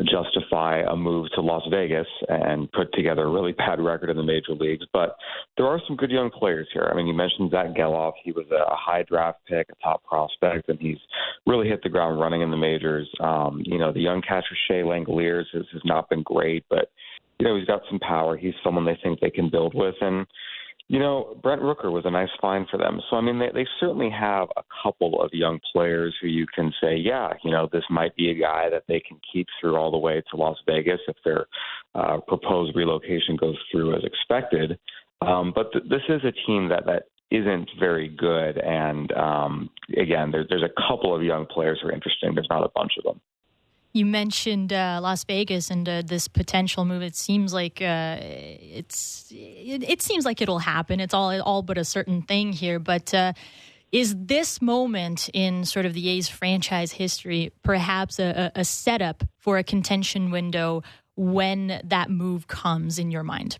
[0.05, 4.23] justify a move to Las Vegas and put together a really bad record in the
[4.23, 4.86] major leagues.
[4.93, 5.16] But
[5.57, 6.89] there are some good young players here.
[6.89, 8.12] I mean, you mentioned Zack Gelof.
[8.23, 10.98] He was a high draft pick, a top prospect, and he's
[11.48, 13.11] really hit the ground running in the majors.
[13.19, 16.93] Um, you know, the young catcher Shea Langeliers has, has not been great, but
[17.40, 18.36] you know, he's got some power.
[18.36, 19.97] He's someone they think they can build with.
[20.01, 20.27] And
[20.90, 23.00] you know, Brent Rooker was a nice find for them.
[23.08, 26.72] So, I mean, they, they certainly have a couple of young players who you can
[26.82, 29.92] say, yeah, you know, this might be a guy that they can keep through all
[29.92, 31.46] the way to Las Vegas if their
[31.94, 34.80] uh, proposed relocation goes through as expected.
[35.20, 38.58] Um, but th- this is a team that, that isn't very good.
[38.58, 42.34] And um, again, there, there's a couple of young players who are interesting.
[42.34, 43.20] There's not a bunch of them.
[43.92, 47.02] You mentioned uh, Las Vegas and uh, this potential move.
[47.02, 51.00] It seems like uh, it's it, seems like it'll happen.
[51.00, 52.78] It's all all but a certain thing here.
[52.78, 53.32] But uh,
[53.90, 59.58] is this moment in sort of the A's franchise history perhaps a, a setup for
[59.58, 60.82] a contention window
[61.16, 63.58] when that move comes in your mind?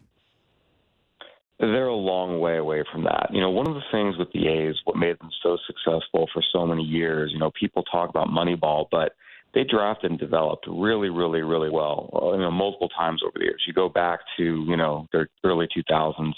[1.59, 3.28] They're a long way away from that.
[3.32, 6.43] You know, one of the things with the A's, what made them so successful for
[6.52, 9.12] so many years, you know, people talk about Moneyball, but
[9.55, 12.11] they drafted and developed really, really, really well.
[12.15, 13.63] Uh, you know, multiple times over the years.
[13.67, 16.33] You go back to you know their early 2000s.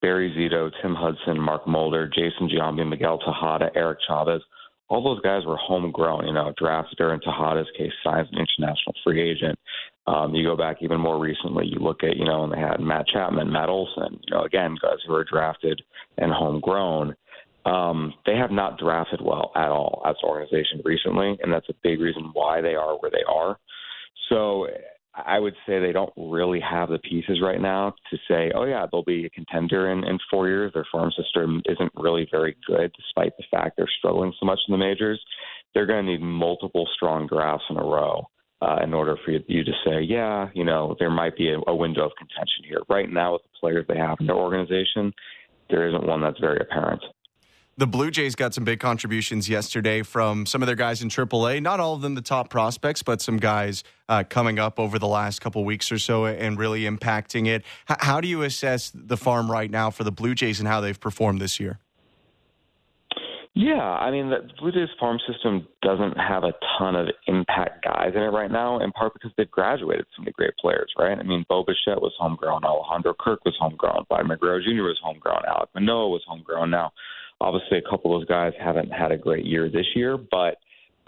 [0.00, 4.42] Barry Zito, Tim Hudson, Mark Mulder, Jason Giambi, Miguel Tejada, Eric Chavez.
[4.88, 9.20] All those guys were homegrown, you know, drafted during Tejada's case, signed an international free
[9.20, 9.58] agent.
[10.06, 12.80] Um, you go back even more recently, you look at, you know, and they had
[12.80, 15.82] Matt Chapman, Matt Olson, you know, again, guys who were drafted
[16.16, 17.14] and homegrown.
[17.68, 21.74] Um, they have not drafted well at all as an organization recently, and that's a
[21.82, 23.58] big reason why they are where they are.
[24.30, 24.68] So
[25.14, 28.86] I would say they don't really have the pieces right now to say, oh, yeah,
[28.90, 30.72] they'll be a contender in, in four years.
[30.72, 34.72] Their farm system isn't really very good, despite the fact they're struggling so much in
[34.72, 35.20] the majors.
[35.74, 38.28] They're going to need multiple strong drafts in a row.
[38.60, 41.76] Uh, in order for you to say, yeah, you know, there might be a, a
[41.76, 42.80] window of contention here.
[42.88, 45.12] Right now, with the players they have in their organization,
[45.70, 47.00] there isn't one that's very apparent
[47.78, 51.62] the Blue Jays got some big contributions yesterday from some of their guys in AAA.
[51.62, 55.06] Not all of them the top prospects, but some guys uh, coming up over the
[55.06, 57.62] last couple weeks or so and really impacting it.
[57.88, 60.80] H- how do you assess the farm right now for the Blue Jays and how
[60.80, 61.78] they've performed this year?
[63.54, 68.12] Yeah, I mean, the Blue Jays farm system doesn't have a ton of impact guys
[68.14, 71.16] in it right now, in part because they've graduated so the great players, right?
[71.16, 74.82] I mean, Bo Bichette was homegrown, Alejandro Kirk was homegrown, Vladimir Guerrero Jr.
[74.82, 76.70] was homegrown, Alek Manoah was homegrown.
[76.70, 76.92] Now,
[77.40, 80.56] Obviously, a couple of those guys haven't had a great year this year, but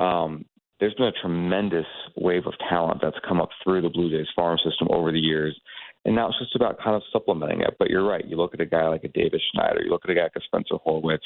[0.02, 0.44] um,
[0.80, 1.86] there's been a tremendous
[2.16, 5.58] wave of talent that's come up through the Blue Jays farm system over the years.
[6.06, 7.76] And now it's just about kind of supplementing it.
[7.78, 8.24] But you're right.
[8.24, 10.32] You look at a guy like a Davis Schneider, you look at a guy like
[10.36, 11.18] a Spencer Horwitz,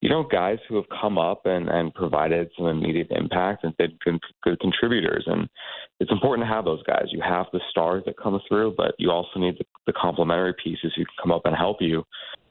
[0.00, 3.98] you know, guys who have come up and, and provided some immediate impact and been
[4.04, 5.24] good, good contributors.
[5.26, 5.48] And
[5.98, 7.06] it's important to have those guys.
[7.10, 10.92] You have the stars that come through, but you also need the, the complementary pieces
[10.96, 12.04] who can come up and help you.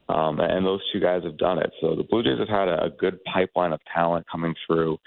[0.09, 1.71] Um, and those two guys have done it.
[1.79, 4.97] So the Blue Jays have had a, a good pipeline of talent coming through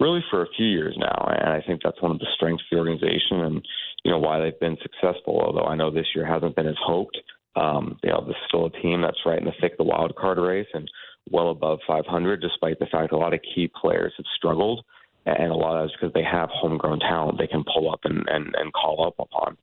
[0.00, 1.28] really for a few years now.
[1.40, 3.66] And I think that's one of the strengths of the organization and,
[4.04, 5.40] you know, why they've been successful.
[5.40, 7.18] Although I know this year hasn't been as hoped.
[7.56, 9.84] Um, you know, this is still a team that's right in the thick of the
[9.84, 10.88] wild card race and
[11.30, 14.84] well above 500, despite the fact a lot of key players have struggled.
[15.26, 18.24] And a lot of it's because they have homegrown talent they can pull up and,
[18.28, 19.56] and, and call up upon.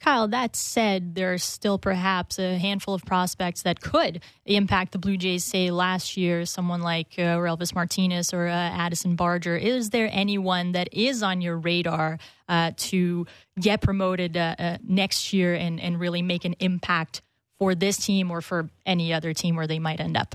[0.00, 5.18] Kyle, that said, there's still perhaps a handful of prospects that could impact the Blue
[5.18, 9.56] Jays, say last year, someone like uh, Elvis Martinez or uh, Addison Barger.
[9.56, 12.18] Is there anyone that is on your radar
[12.48, 13.26] uh, to
[13.60, 17.20] get promoted uh, uh, next year and, and really make an impact
[17.58, 20.34] for this team or for any other team where they might end up?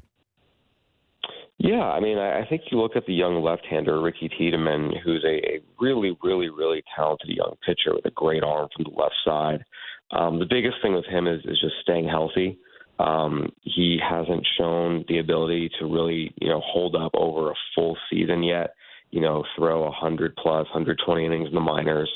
[1.58, 5.38] Yeah, I mean, I think you look at the young left-hander Ricky Tiedemann, who's a,
[5.56, 9.64] a really, really, really talented young pitcher with a great arm from the left side.
[10.12, 12.60] Um, the biggest thing with him is, is just staying healthy.
[13.00, 17.98] Um, he hasn't shown the ability to really, you know, hold up over a full
[18.10, 18.76] season yet.
[19.12, 22.12] You know, throw 100 plus, 120 innings in the minors.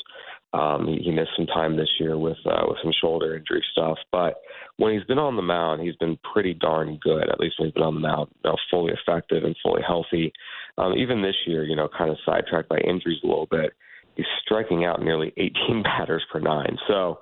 [0.52, 3.98] Um, he, he missed some time this year with uh, with some shoulder injury stuff,
[4.10, 4.34] but
[4.78, 7.28] when he's been on the mound, he's been pretty darn good.
[7.28, 10.32] At least when he's been on the mound, you know, fully effective and fully healthy.
[10.78, 13.72] Um, even this year, you know, kind of sidetracked by injuries a little bit.
[14.16, 16.78] He's striking out nearly 18 batters per nine.
[16.88, 17.18] So,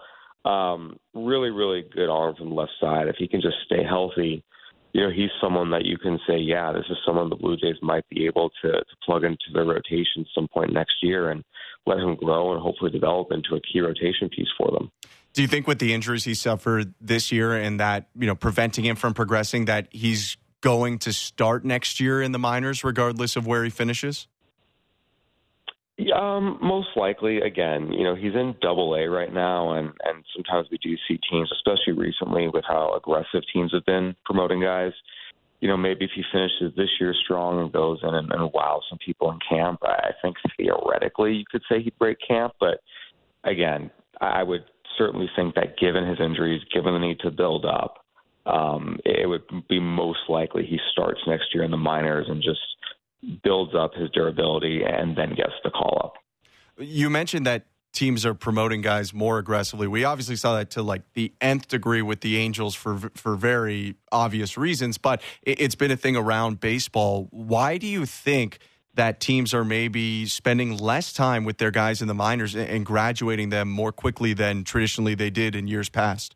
[0.49, 3.09] um, really, really good arm from the left side.
[3.09, 4.45] If he can just stay healthy,
[4.93, 7.77] you know, he's someone that you can say, yeah, this is someone the Blue Jays
[7.83, 11.45] might be able to, to plug into their rotation some point next year and
[11.87, 14.91] let him grow and hopefully develop into a key rotation piece for them.
[15.35, 18.85] Do you think with the injuries he suffered this year and that, you know, preventing
[18.85, 23.47] him from progressing, that he's going to start next year in the minors regardless of
[23.47, 24.27] where he finishes?
[26.15, 30.69] Um, most likely, again, you know, he's in Double A right now, and and sometimes
[30.71, 34.93] we do see teams, especially recently, with how aggressive teams have been promoting guys.
[35.61, 38.81] You know, maybe if he finishes this year strong and goes in and, and wow
[38.89, 42.53] some people in camp, I think theoretically you could say he'd break camp.
[42.61, 42.79] But
[43.43, 44.65] again, I would
[44.97, 48.05] certainly think that given his injuries, given the need to build up,
[48.47, 52.61] um, it would be most likely he starts next year in the minors and just
[53.43, 56.15] builds up his durability and then gets the call up.
[56.79, 59.89] You mentioned that teams are promoting guys more aggressively.
[59.89, 63.97] We obviously saw that to like the nth degree with the Angels for for very
[64.13, 67.29] obvious reasons, but it's been a thing around baseball.
[67.31, 68.59] Why do you think
[68.95, 73.51] that teams are maybe spending less time with their guys in the minors and graduating
[73.51, 76.35] them more quickly than traditionally they did in years past?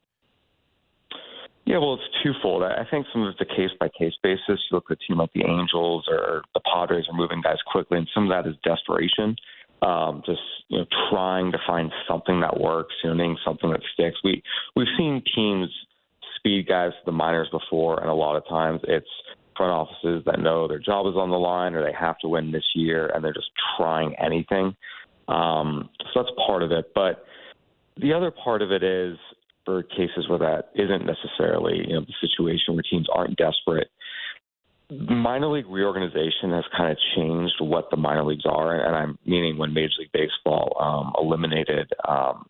[1.73, 2.65] Yeah, well, it's twofold.
[2.65, 4.45] I think some of it's a case by case basis.
[4.47, 7.97] You look at a team like the Angels or the Padres are moving guys quickly,
[7.97, 9.35] and some of that is desperation.
[9.81, 13.81] Um, just you know, trying to find something that works, you know, names something that
[13.95, 14.19] sticks.
[14.23, 14.43] We
[14.77, 15.71] we've seen teams
[16.37, 19.09] speed guys to the minors before, and a lot of times it's
[19.57, 22.53] front offices that know their job is on the line or they have to win
[22.53, 24.77] this year, and they're just trying anything.
[25.27, 27.25] Um, so that's part of it, but
[27.97, 29.17] the other part of it is
[29.65, 33.89] for cases where that isn't necessarily you know the situation where teams aren't desperate.
[34.91, 39.57] Minor league reorganization has kind of changed what the minor leagues are, and I'm meaning
[39.57, 42.45] when Major League Baseball um, eliminated um,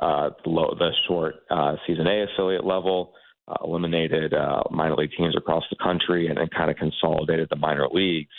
[0.00, 3.12] uh, the, low, the short uh, season A affiliate level,
[3.48, 7.56] uh, eliminated uh, minor league teams across the country, and then kind of consolidated the
[7.56, 8.32] minor leagues.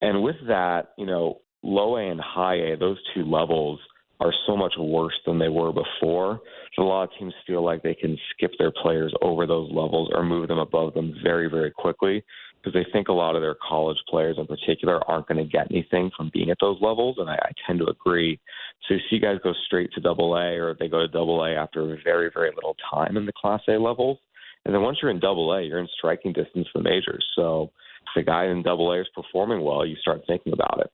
[0.00, 3.80] And with that, you know, low A and high A, those two levels
[4.20, 6.40] are so much worse than they were before.
[6.78, 10.22] A lot of teams feel like they can skip their players over those levels or
[10.22, 12.24] move them above them very, very quickly
[12.62, 15.70] because they think a lot of their college players in particular aren't going to get
[15.70, 17.16] anything from being at those levels.
[17.18, 18.40] And I, I tend to agree.
[18.86, 21.50] So you see guys go straight to double A or they go to double A
[21.50, 24.18] after very, very little time in the class A levels.
[24.64, 27.24] And then once you're in double A, you're in striking distance for the majors.
[27.36, 27.70] So
[28.02, 30.90] if the guy in double A is performing well, you start thinking about it.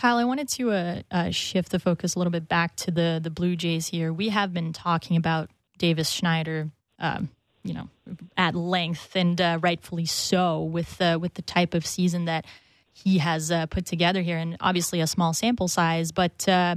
[0.00, 3.20] Kyle, I wanted to uh, uh, shift the focus a little bit back to the
[3.22, 4.14] the Blue Jays here.
[4.14, 7.28] We have been talking about Davis Schneider, um,
[7.64, 7.90] you know,
[8.34, 12.46] at length and uh, rightfully so with uh, with the type of season that
[12.94, 16.12] he has uh, put together here, and obviously a small sample size.
[16.12, 16.76] But uh,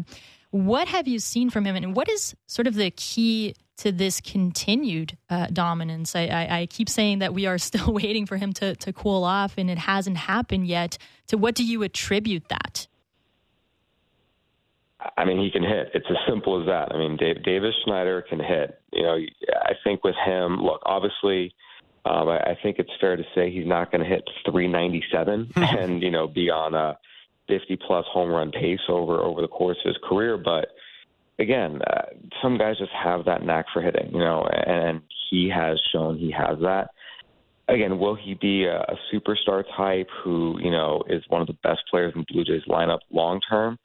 [0.51, 4.19] what have you seen from him, and what is sort of the key to this
[4.19, 6.15] continued uh, dominance.
[6.15, 9.23] I, I, I, keep saying that we are still waiting for him to, to cool
[9.23, 10.97] off, and it hasn't happened yet.
[11.27, 12.87] To what do you attribute that?
[15.17, 15.91] I mean, he can hit.
[15.93, 16.93] It's as simple as that.
[16.93, 18.79] I mean, Dave, Davis Schneider can hit.
[18.91, 19.17] You know,
[19.63, 21.53] I think with him, look, obviously,
[22.05, 26.01] um, I, I think it's fair to say he's not going to hit 397 and
[26.01, 26.97] you know be on a
[27.47, 30.37] 50 plus home run pace over over the course of his career.
[30.37, 30.69] But
[31.39, 32.05] again, uh,
[32.41, 34.11] some guys just have that knack for hitting.
[34.11, 36.89] You know, and he has shown he has that.
[37.69, 41.57] Again, will he be a, a superstar type who you know is one of the
[41.63, 43.79] best players in the Blue Jays lineup long term?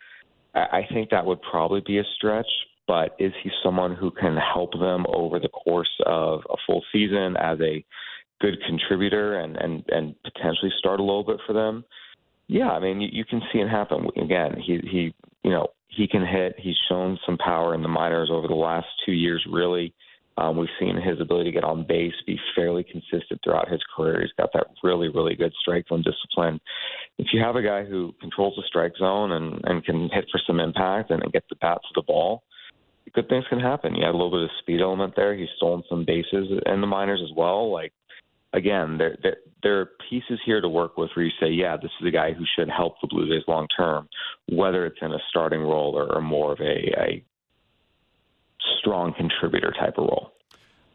[0.55, 2.49] I think that would probably be a stretch,
[2.87, 7.37] but is he someone who can help them over the course of a full season
[7.37, 7.85] as a
[8.41, 11.85] good contributor and and and potentially start a little bit for them?
[12.47, 14.09] Yeah, I mean you, you can see it happen.
[14.16, 15.15] Again, he he
[15.45, 16.55] you know he can hit.
[16.59, 19.45] He's shown some power in the minors over the last two years.
[19.51, 19.93] Really,
[20.39, 24.20] um, we've seen his ability to get on base be fairly consistent throughout his career.
[24.20, 26.61] He's got that really, really good strike zone discipline.
[27.19, 30.40] If you have a guy who controls the strike zone and, and can hit for
[30.47, 32.45] some impact and get the bat to the ball,
[33.12, 33.95] good things can happen.
[33.95, 35.35] You had a little bit of speed element there.
[35.35, 37.73] He's stolen some bases in the minors as well.
[37.73, 37.93] Like
[38.53, 41.90] again, there, there there are pieces here to work with where you say, yeah, this
[42.01, 44.09] is a guy who should help the Blue Jays long term,
[44.49, 47.24] whether it's in a starting role or, or more of a, a
[48.81, 50.32] strong contributor type of role.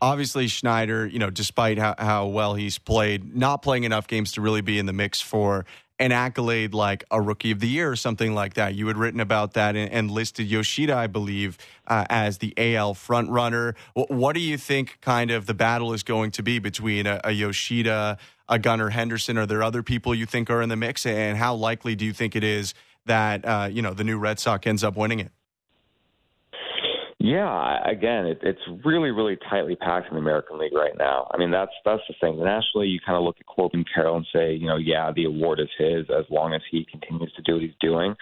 [0.01, 4.41] Obviously, Schneider, you know, despite how, how well he's played, not playing enough games to
[4.41, 5.65] really be in the mix for
[6.03, 8.75] an accolade like a rookie of the year or something like that.
[8.75, 11.57] You had written about that and, and listed Yoshida, I believe,
[11.87, 13.75] uh, as the AL frontrunner.
[13.93, 17.31] What do you think kind of the battle is going to be between a, a
[17.31, 18.17] Yoshida,
[18.49, 19.37] a Gunnar Henderson?
[19.37, 21.05] Are there other people you think are in the mix?
[21.05, 22.73] And how likely do you think it is
[23.05, 25.31] that, uh, you know, the new Red Sox ends up winning it?
[27.25, 31.29] Yeah, again, it, it's really, really tightly packed in the American League right now.
[31.33, 32.37] I mean, that's that's the thing.
[32.43, 35.61] Nationally, you kind of look at Corbin Carroll and say, you know, yeah, the award
[35.61, 38.13] is his as long as he continues to do what he's doing.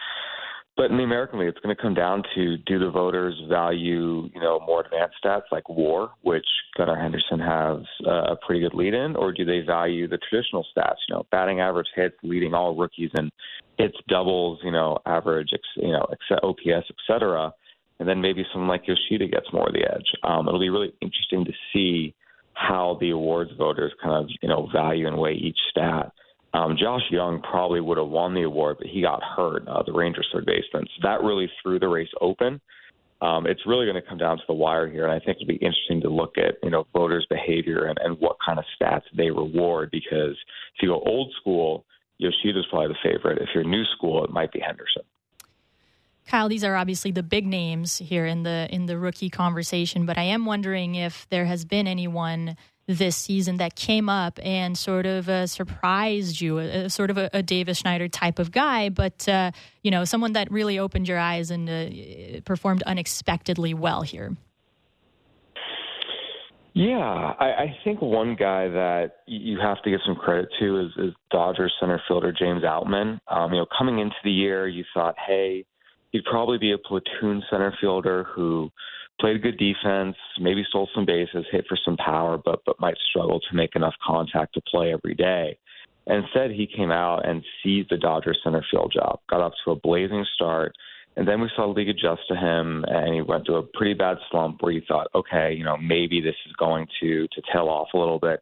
[0.78, 4.30] but in the American League, it's going to come down to do the voters value,
[4.34, 6.46] you know, more advanced stats like WAR, which
[6.78, 10.66] Gunnar Henderson has uh, a pretty good lead in, or do they value the traditional
[10.76, 13.32] stats, you know, batting average, hits, leading all rookies and
[13.78, 16.06] hits, doubles, you know, average, you know,
[16.44, 17.52] OPS, et cetera,
[18.02, 20.12] and then maybe someone like Yoshida gets more of the edge.
[20.24, 22.16] Um, it'll be really interesting to see
[22.54, 26.12] how the awards voters kind of, you know, value and weigh each stat.
[26.56, 29.94] Um, Josh Jung probably would have won the award, but he got hurt, uh, the
[29.94, 30.88] Rangers third baseman.
[30.96, 32.60] So that really threw the race open.
[33.22, 35.48] Um, it's really going to come down to the wire here, and I think it'll
[35.48, 39.04] be interesting to look at you know voters' behavior and, and what kind of stats
[39.16, 39.92] they reward.
[39.92, 40.36] Because
[40.76, 41.86] if you go old school,
[42.18, 43.38] Yoshida's probably the favorite.
[43.38, 45.04] If you're new school, it might be Henderson.
[46.32, 50.18] Kyle, these are obviously the big names here in the in the rookie conversation, but
[50.18, 52.56] I am wondering if there has been anyone
[52.88, 57.18] this season that came up and sort of uh, surprised you, a, a sort of
[57.18, 59.52] a, a, Davis Schneider type of guy, but uh,
[59.84, 64.38] you know, someone that really opened your eyes and uh, performed unexpectedly well here.
[66.74, 70.92] Yeah, I, I think one guy that you have to give some credit to is,
[70.98, 73.20] is Dodgers center fielder James Outman.
[73.28, 75.66] Um, you know, coming into the year, you thought, hey,
[76.12, 78.70] he'd probably be a platoon center fielder who
[79.20, 83.40] played good defense, maybe stole some bases, hit for some power, but but might struggle
[83.40, 85.58] to make enough contact to play every day.
[86.08, 89.76] Instead, he came out and seized the Dodgers center field job, got off to a
[89.76, 90.74] blazing start,
[91.16, 93.94] and then we saw the league adjust to him, and he went through a pretty
[93.94, 97.68] bad slump where you thought, okay, you know, maybe this is going to to tail
[97.70, 98.42] off a little bit,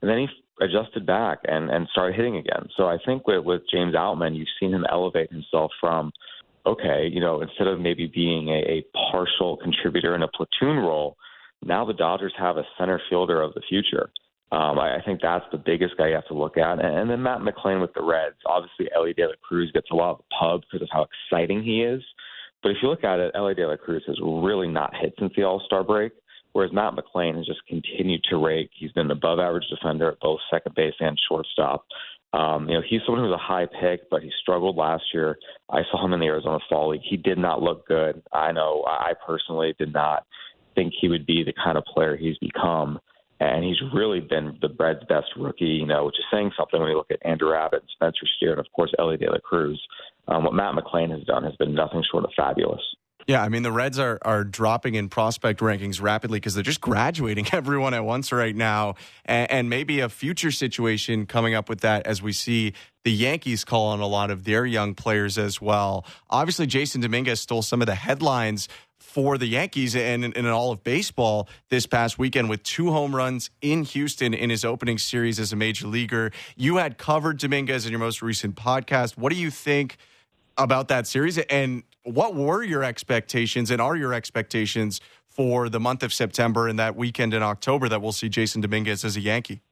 [0.00, 0.28] and then he
[0.64, 2.68] adjusted back and and started hitting again.
[2.76, 6.12] So I think with, with James Outman, you've seen him elevate himself from
[6.72, 11.16] okay, you know, instead of maybe being a, a partial contributor in a platoon role,
[11.62, 14.10] now the Dodgers have a center fielder of the future.
[14.52, 16.84] Um, I, I think that's the biggest guy you have to look at.
[16.84, 18.36] And, and then Matt McLain with the Reds.
[18.46, 21.62] Obviously, Elly De La Cruz gets a lot of the pub because of how exciting
[21.62, 22.02] he is.
[22.62, 25.32] But if you look at it, Elly De La Cruz has really not hit since
[25.36, 26.12] the All Star break,
[26.52, 28.70] whereas Matt McLain has just continued to rake.
[28.74, 31.86] He's been an above average defender at both second base and shortstop.
[32.32, 35.36] Um, you know, he's someone who's a high pick, but he struggled last year.
[35.68, 37.00] I saw him in the Arizona Fall League.
[37.02, 38.22] He did not look good.
[38.32, 40.26] I know I personally did not
[40.74, 43.00] think he would be the kind of player he's become.
[43.40, 46.90] And he's really been the Reds' best rookie, you know, which is saying something when
[46.90, 49.80] you look at Andrew Abbott, Spencer Steer, and of course Elly De La Cruz.
[50.28, 52.82] Um, what Matt McLain has done has been nothing short of fabulous.
[53.26, 56.80] Yeah, I mean the Reds are are dropping in prospect rankings rapidly because they're just
[56.80, 58.94] graduating everyone at once right now,
[59.24, 62.72] and, and, maybe a future situation coming up with that as we see
[63.04, 66.04] the Yankees call on a lot of their young players as well.
[66.28, 68.68] Obviously, Jasson Dominguez stole some of the headlines
[69.10, 73.50] for the Yankees and in all of baseball this past weekend with two home runs
[73.60, 76.30] in Houston in his opening series as a major leaguer.
[76.56, 79.16] You had covered Dominguez in your most recent podcast.
[79.16, 79.96] What do you think
[80.60, 81.38] about that series?
[81.38, 86.78] And what were your expectations and are your expectations for the month of September and
[86.78, 89.62] that weekend in October that we'll see Jasson Dominguez as a Yankee?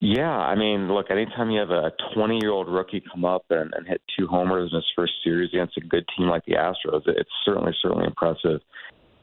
[0.00, 3.72] Yeah, I mean, look, anytime you have a 20 year old rookie come up and,
[3.74, 7.02] and hit two homers in his first series against a good team like the Astros,
[7.06, 8.60] it's certainly, certainly impressive.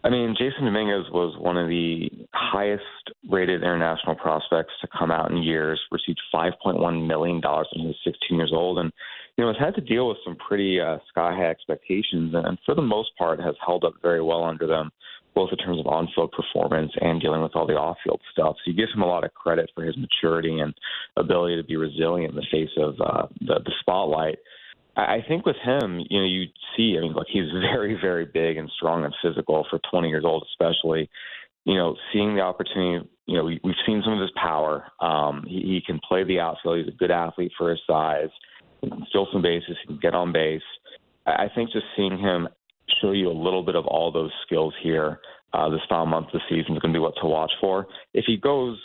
[0.04, 2.84] I mean, Jasson Dominguez was one of the highest
[3.28, 8.38] rated international prospects to come out in years, received $5.1 million when he was 16
[8.38, 8.94] years old, and
[9.38, 12.74] you know, has had to deal with some pretty uh, sky high expectations, and for
[12.74, 14.90] the most part, has held up very well under them,
[15.36, 18.56] both in terms of on field performance and dealing with all the off field stuff.
[18.58, 20.74] So you give him a lot of credit for his maturity and
[21.18, 24.40] ability to be resilient in the face of uh, the, the spotlight.
[24.96, 26.46] I think with him, you know, you
[26.76, 30.24] see, I mean, look, he's very, very big and strong and physical for 20 years
[30.26, 31.10] old, especially.
[31.66, 34.86] You know, seeing the opportunity, you know, we, we've seen some of his power.
[35.00, 36.80] Um, he, he can play the outfield.
[36.80, 38.30] He's a good athlete for his size
[39.10, 40.62] steal some bases, he can get on base.
[41.26, 42.48] I think just seeing him
[43.02, 45.20] show you a little bit of all those skills here
[45.54, 47.88] uh, this final month of the season is going to be what to watch for.
[48.14, 48.80] If he goes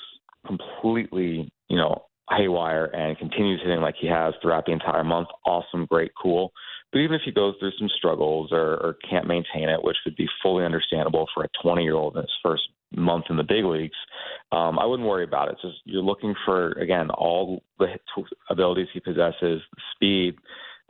[0.47, 5.87] completely, you know, haywire and continues hitting like he has throughout the entire month, awesome,
[5.87, 6.53] great, cool.
[6.93, 10.17] But even if he goes through some struggles or, or can't maintain it, which would
[10.17, 12.63] be fully understandable for a 20 year old in his first
[12.95, 13.97] month in the big leagues,
[14.53, 15.53] um, I wouldn't worry about it.
[15.53, 17.87] It's Just you're looking for again all the
[18.51, 19.41] abilities he possesses,
[19.75, 20.35] the speed,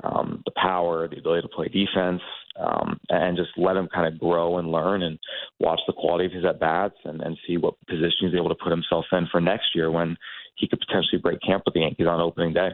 [0.02, 2.22] um, the power, the ability to play defense,
[2.58, 5.18] um, and just let him kind of grow and learn and
[5.60, 8.56] watch the quality of his at bats and, and see what position he's able to
[8.56, 10.16] put himself in for next year when
[10.56, 12.70] he could potentially break camp with the Yankees on opening day.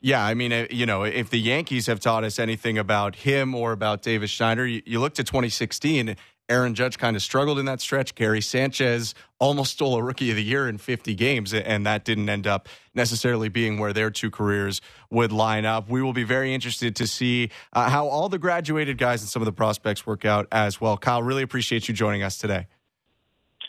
[0.00, 3.54] Yeah, I mean, uh, you know, if the Yankees have taught us anything about him
[3.54, 6.16] or about Davis Schneider, you, you look to 2016
[6.48, 8.14] Aaron Judge kind of struggled in that stretch.
[8.14, 12.28] Gary Sanchez almost stole a rookie of the year in 50 games, and that didn't
[12.28, 14.80] end up necessarily being where their two careers
[15.10, 15.90] would line up.
[15.90, 19.42] We will be very interested to see uh, how all the graduated guys and some
[19.42, 20.96] of the prospects work out as well.
[20.96, 22.66] Kyle, really appreciate you joining us today.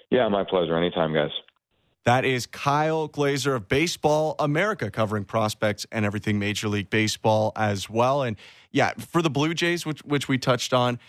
[0.09, 0.77] Yeah, my pleasure.
[0.77, 1.31] Anytime, guys.
[2.05, 7.89] That is Kyle Glaser of Baseball America covering prospects and everything Major League Baseball as
[7.89, 8.23] well.
[8.23, 8.37] And
[8.71, 10.99] yeah, for the Blue Jays, which which we touched on,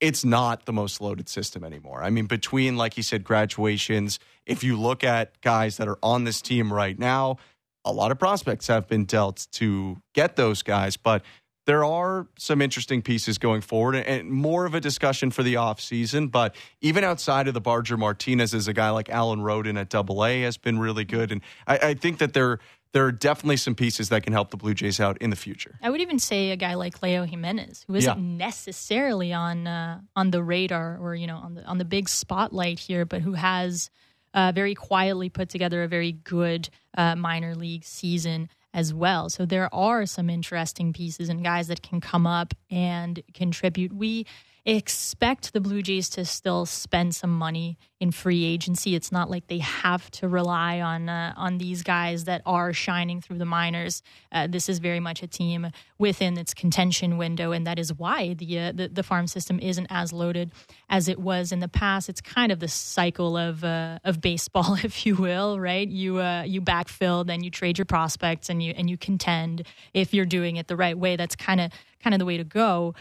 [0.00, 2.02] it's not the most loaded system anymore.
[2.02, 4.18] I mean, between like you said, graduations.
[4.44, 7.38] If you look at guys that are on this team right now,
[7.84, 11.24] a lot of prospects have been dealt to get those guys, but
[11.66, 16.30] there are some interesting pieces going forward and more of a discussion for the offseason.
[16.30, 20.24] But even outside of the Barger Martinez, is a guy like Alan Roden at Double
[20.24, 21.32] A has been really good.
[21.32, 22.60] And I, I, think that there
[22.92, 25.78] there are definitely some pieces that can help the Blue Jays out in the future.
[25.82, 28.36] I would even say a guy like Leo Jimenez, who isn't yeah.
[28.46, 32.78] necessarily on uh, on the radar or you know on the on the big spotlight
[32.78, 33.90] here, but who has
[34.34, 39.30] uh, very quietly put together a very good uh, minor league season as well.
[39.30, 43.92] So there are some interesting pieces and guys that can come up and contribute.
[43.92, 44.26] We
[44.74, 48.96] expect the Blue Jays to still spend some money in free agency.
[48.96, 53.20] It's not like they have to rely on uh, on these guys that are shining
[53.20, 54.02] through the minors.
[54.32, 58.34] Uh, this is very much a team within its contention window, and that is why
[58.34, 60.50] the, uh, the, the farm system isn't as loaded
[60.90, 62.08] as it was in the past.
[62.08, 65.86] It's kind of the cycle of uh, of baseball, if you will, right?
[65.86, 69.62] You uh, you backfill, then you trade your prospects, and you and you contend.
[69.94, 71.70] If you're doing it the right way, that's kind of
[72.02, 72.94] kind of the way to go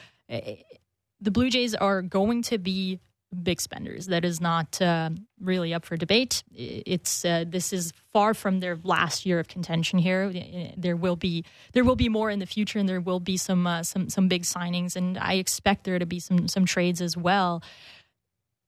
[1.21, 2.99] the Blue Jays are going to be
[3.43, 4.07] big spenders.
[4.07, 5.09] That is not uh,
[5.39, 6.43] really up for debate.
[6.53, 10.31] It's uh, this is far from their last year of contention here.
[10.77, 11.43] There will be
[11.73, 14.27] there will be more in the future, and there will be some uh, some some
[14.27, 17.63] big signings, and I expect there to be some some trades as well.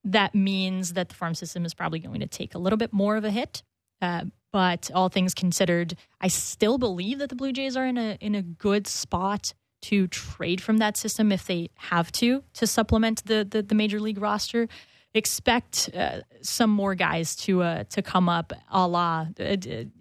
[0.04, 3.16] That means that the farm system is probably going to take a little bit more
[3.16, 3.62] of a hit.
[4.00, 8.16] Uh, but all things considered, I still believe that the Blue Jays are in a
[8.20, 13.24] in a good spot to trade from that system if they have to to supplement
[13.26, 14.68] the the, the major league roster.
[15.14, 19.56] Expect uh, some more guys to uh, to come up, a la uh,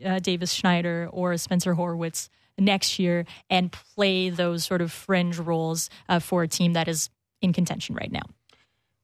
[0.05, 5.89] uh, Davis Schneider or Spencer Horwitz next year, and play those sort of fringe roles
[6.09, 7.09] uh, for a team that is
[7.41, 8.23] in contention right now.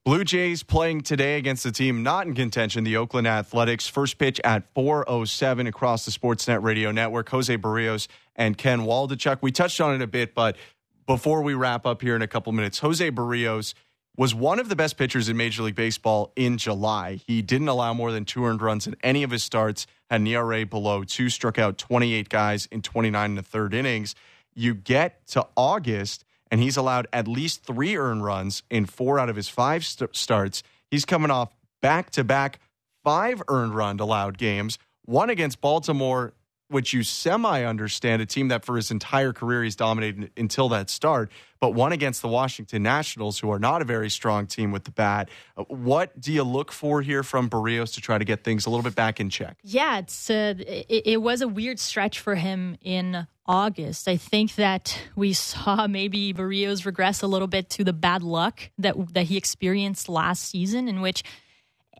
[0.04, 3.88] Blue Jays playing today against a team not in contention, the Oakland Athletics.
[3.88, 7.30] First pitch at 4:07 across the Sportsnet Radio Network.
[7.30, 8.06] Jose Berrios
[8.36, 9.38] and Ken Waldichuk.
[9.40, 10.58] We touched on it a bit, but
[11.06, 13.72] before we wrap up here in a couple minutes, Jose Berrios
[14.14, 17.22] was one of the best pitchers in Major League Baseball in July.
[17.26, 20.26] He didn't allow more than two earned runs in any of his starts, had an
[20.26, 24.14] ERA below two, struck out 28 guys in 29 and a third innings.
[24.54, 29.28] You get to August and he's allowed at least three earned runs in four out
[29.28, 30.62] of his five st- starts.
[30.90, 32.60] He's coming off back to back
[33.02, 36.32] five earned run allowed games, one against Baltimore,
[36.68, 40.90] which you semi understand, a team that for his entire career he's dominated until that
[40.90, 41.30] start,
[41.60, 44.90] but one against the Washington Nationals, who are not a very strong team with the
[44.90, 45.28] bat.
[45.56, 48.70] Uh, what do you look for here from Berrios to try to get things a
[48.70, 49.58] little bit back in check?
[49.62, 54.08] Yeah, it's uh, it, it was a weird stretch for him in August.
[54.08, 58.70] I think that we saw maybe Berrios regress a little bit to the bad luck
[58.78, 61.22] that that he experienced last season, in which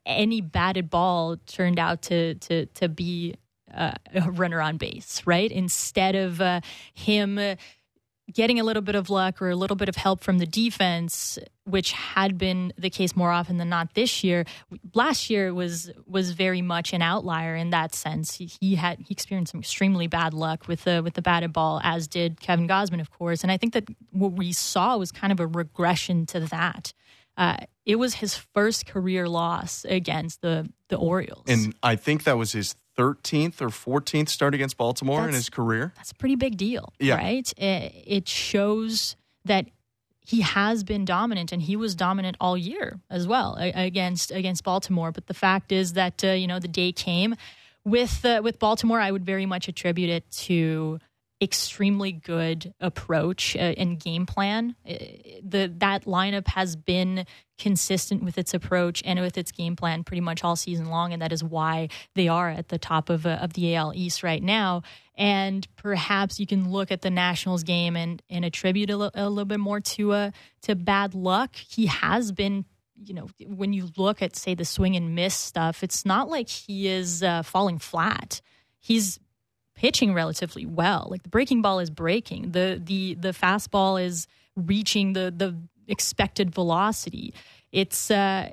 [0.06, 3.34] any batted ball turned out to to to be
[3.74, 5.50] uh, a runner on base, right?
[5.50, 6.60] Instead of uh,
[6.94, 7.38] him
[8.32, 11.38] getting a little bit of luck or a little bit of help from the defense,
[11.64, 14.44] which had been the case more often than not this year.
[14.94, 18.36] Last year was was very much an outlier in that sense.
[18.36, 21.80] He, he had he experienced some extremely bad luck with the with the batted ball,
[21.82, 23.42] as did Kevin Gausman, of course.
[23.42, 26.92] And I think that what we saw was kind of a regression to that.
[27.36, 32.38] Uh, it was his first career loss against the the Orioles, and I think that
[32.38, 35.92] was his 13th or 14th start against Baltimore that's, in his career.
[35.96, 37.16] That's a pretty big deal, yeah.
[37.16, 37.52] right?
[37.56, 39.66] It shows that
[40.20, 45.12] he has been dominant and he was dominant all year as well against against Baltimore.
[45.12, 47.36] But the fact is that uh, you know the day came
[47.84, 49.00] with uh, with Baltimore.
[49.00, 50.98] I would very much attribute it to
[51.44, 54.74] extremely good approach uh, and game plan.
[54.88, 54.94] Uh,
[55.42, 57.26] the that lineup has been
[57.58, 61.22] consistent with its approach and with its game plan pretty much all season long, and
[61.22, 64.42] that is why they are at the top of uh, of the AL East right
[64.42, 64.82] now.
[65.16, 69.28] And perhaps you can look at the Nationals game and and attribute a, l- a
[69.28, 70.30] little bit more to uh,
[70.62, 71.54] to bad luck.
[71.54, 72.64] He has been
[72.96, 76.48] you know, when you look at say the swing and miss stuff, it's not like
[76.48, 78.40] he is uh, falling flat.
[78.78, 79.18] He's
[79.74, 81.08] pitching relatively well.
[81.10, 82.52] Like the breaking ball is breaking.
[82.52, 84.26] The the the fastball is
[84.56, 85.56] reaching the the
[85.88, 87.34] expected velocity.
[87.72, 88.50] it's uh,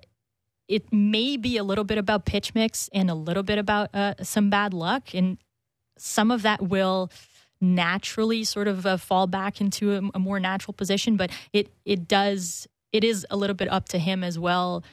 [0.68, 4.14] it may be a little bit about pitch mix and a little bit about uh,
[4.22, 5.38] some bad luck, and
[5.98, 7.12] some of that will
[7.60, 11.18] naturally sort of uh, fall back into a, a, more natural position.
[11.18, 14.84] But it it does it is a little bit up to him as well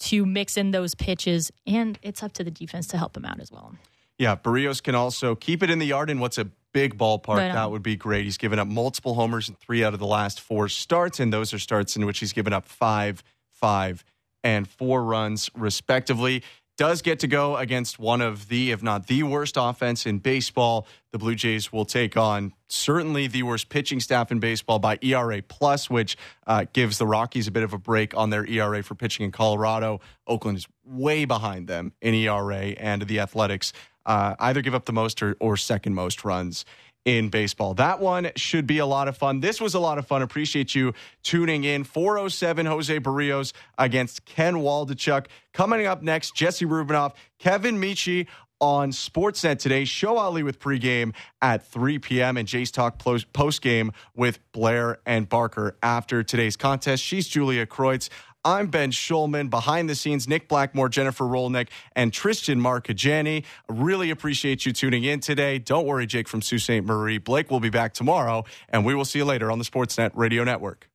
[0.00, 3.40] to mix in those pitches, and it's up to the defense to help him out
[3.40, 3.74] as well.
[4.18, 7.36] Yeah, Berrios can also keep it in the yard in what's a big ballpark.
[7.36, 8.24] Right that would be great.
[8.24, 11.54] He's given up multiple homers in three out of the last four starts, and those
[11.54, 14.04] are starts in which he's given up five, five,
[14.42, 16.42] and four runs, respectively.
[16.76, 20.88] Does get to go against one of the, if not the worst offense in baseball.
[21.12, 25.40] The Blue Jays will take on certainly the worst pitching staff in baseball by ERA
[25.40, 26.16] plus, which
[26.48, 29.30] uh, gives the Rockies a bit of a break on their ERA for pitching in
[29.30, 30.00] Colorado.
[30.26, 33.72] Oakland is way behind them in ERA, and the Athletics
[34.06, 36.64] uh, either give up the most or, or second most runs
[37.04, 37.74] in baseball.
[37.74, 39.40] That one should be a lot of fun.
[39.40, 40.22] This was a lot of fun.
[40.22, 41.84] Appreciate you tuning in.
[41.84, 45.26] 407 Jose Berrios against Ken Waldichuk.
[45.52, 48.26] Coming up next, Jesse Rubinoff, Kevin Michi
[48.60, 49.84] on Sportsnet today.
[49.84, 51.12] Show Ali with pregame
[51.42, 52.36] at 3 p.m.
[52.36, 57.02] and Jays Talk postgame with Blair and Barker after today's contest.
[57.02, 58.08] She's Julia Kreuz.
[58.44, 59.48] I'm Ben Shulman.
[59.48, 63.44] Behind the scenes, Nick Blackmore, Jennifer Rolnick, and Tristan Marcajani.
[63.68, 65.58] Really appreciate you tuning in today.
[65.58, 66.84] Don't worry, Jake from Sault Ste.
[66.84, 67.18] Marie.
[67.18, 70.44] Blake will be back tomorrow, and we will see you later on the Sportsnet Radio
[70.44, 70.88] Network.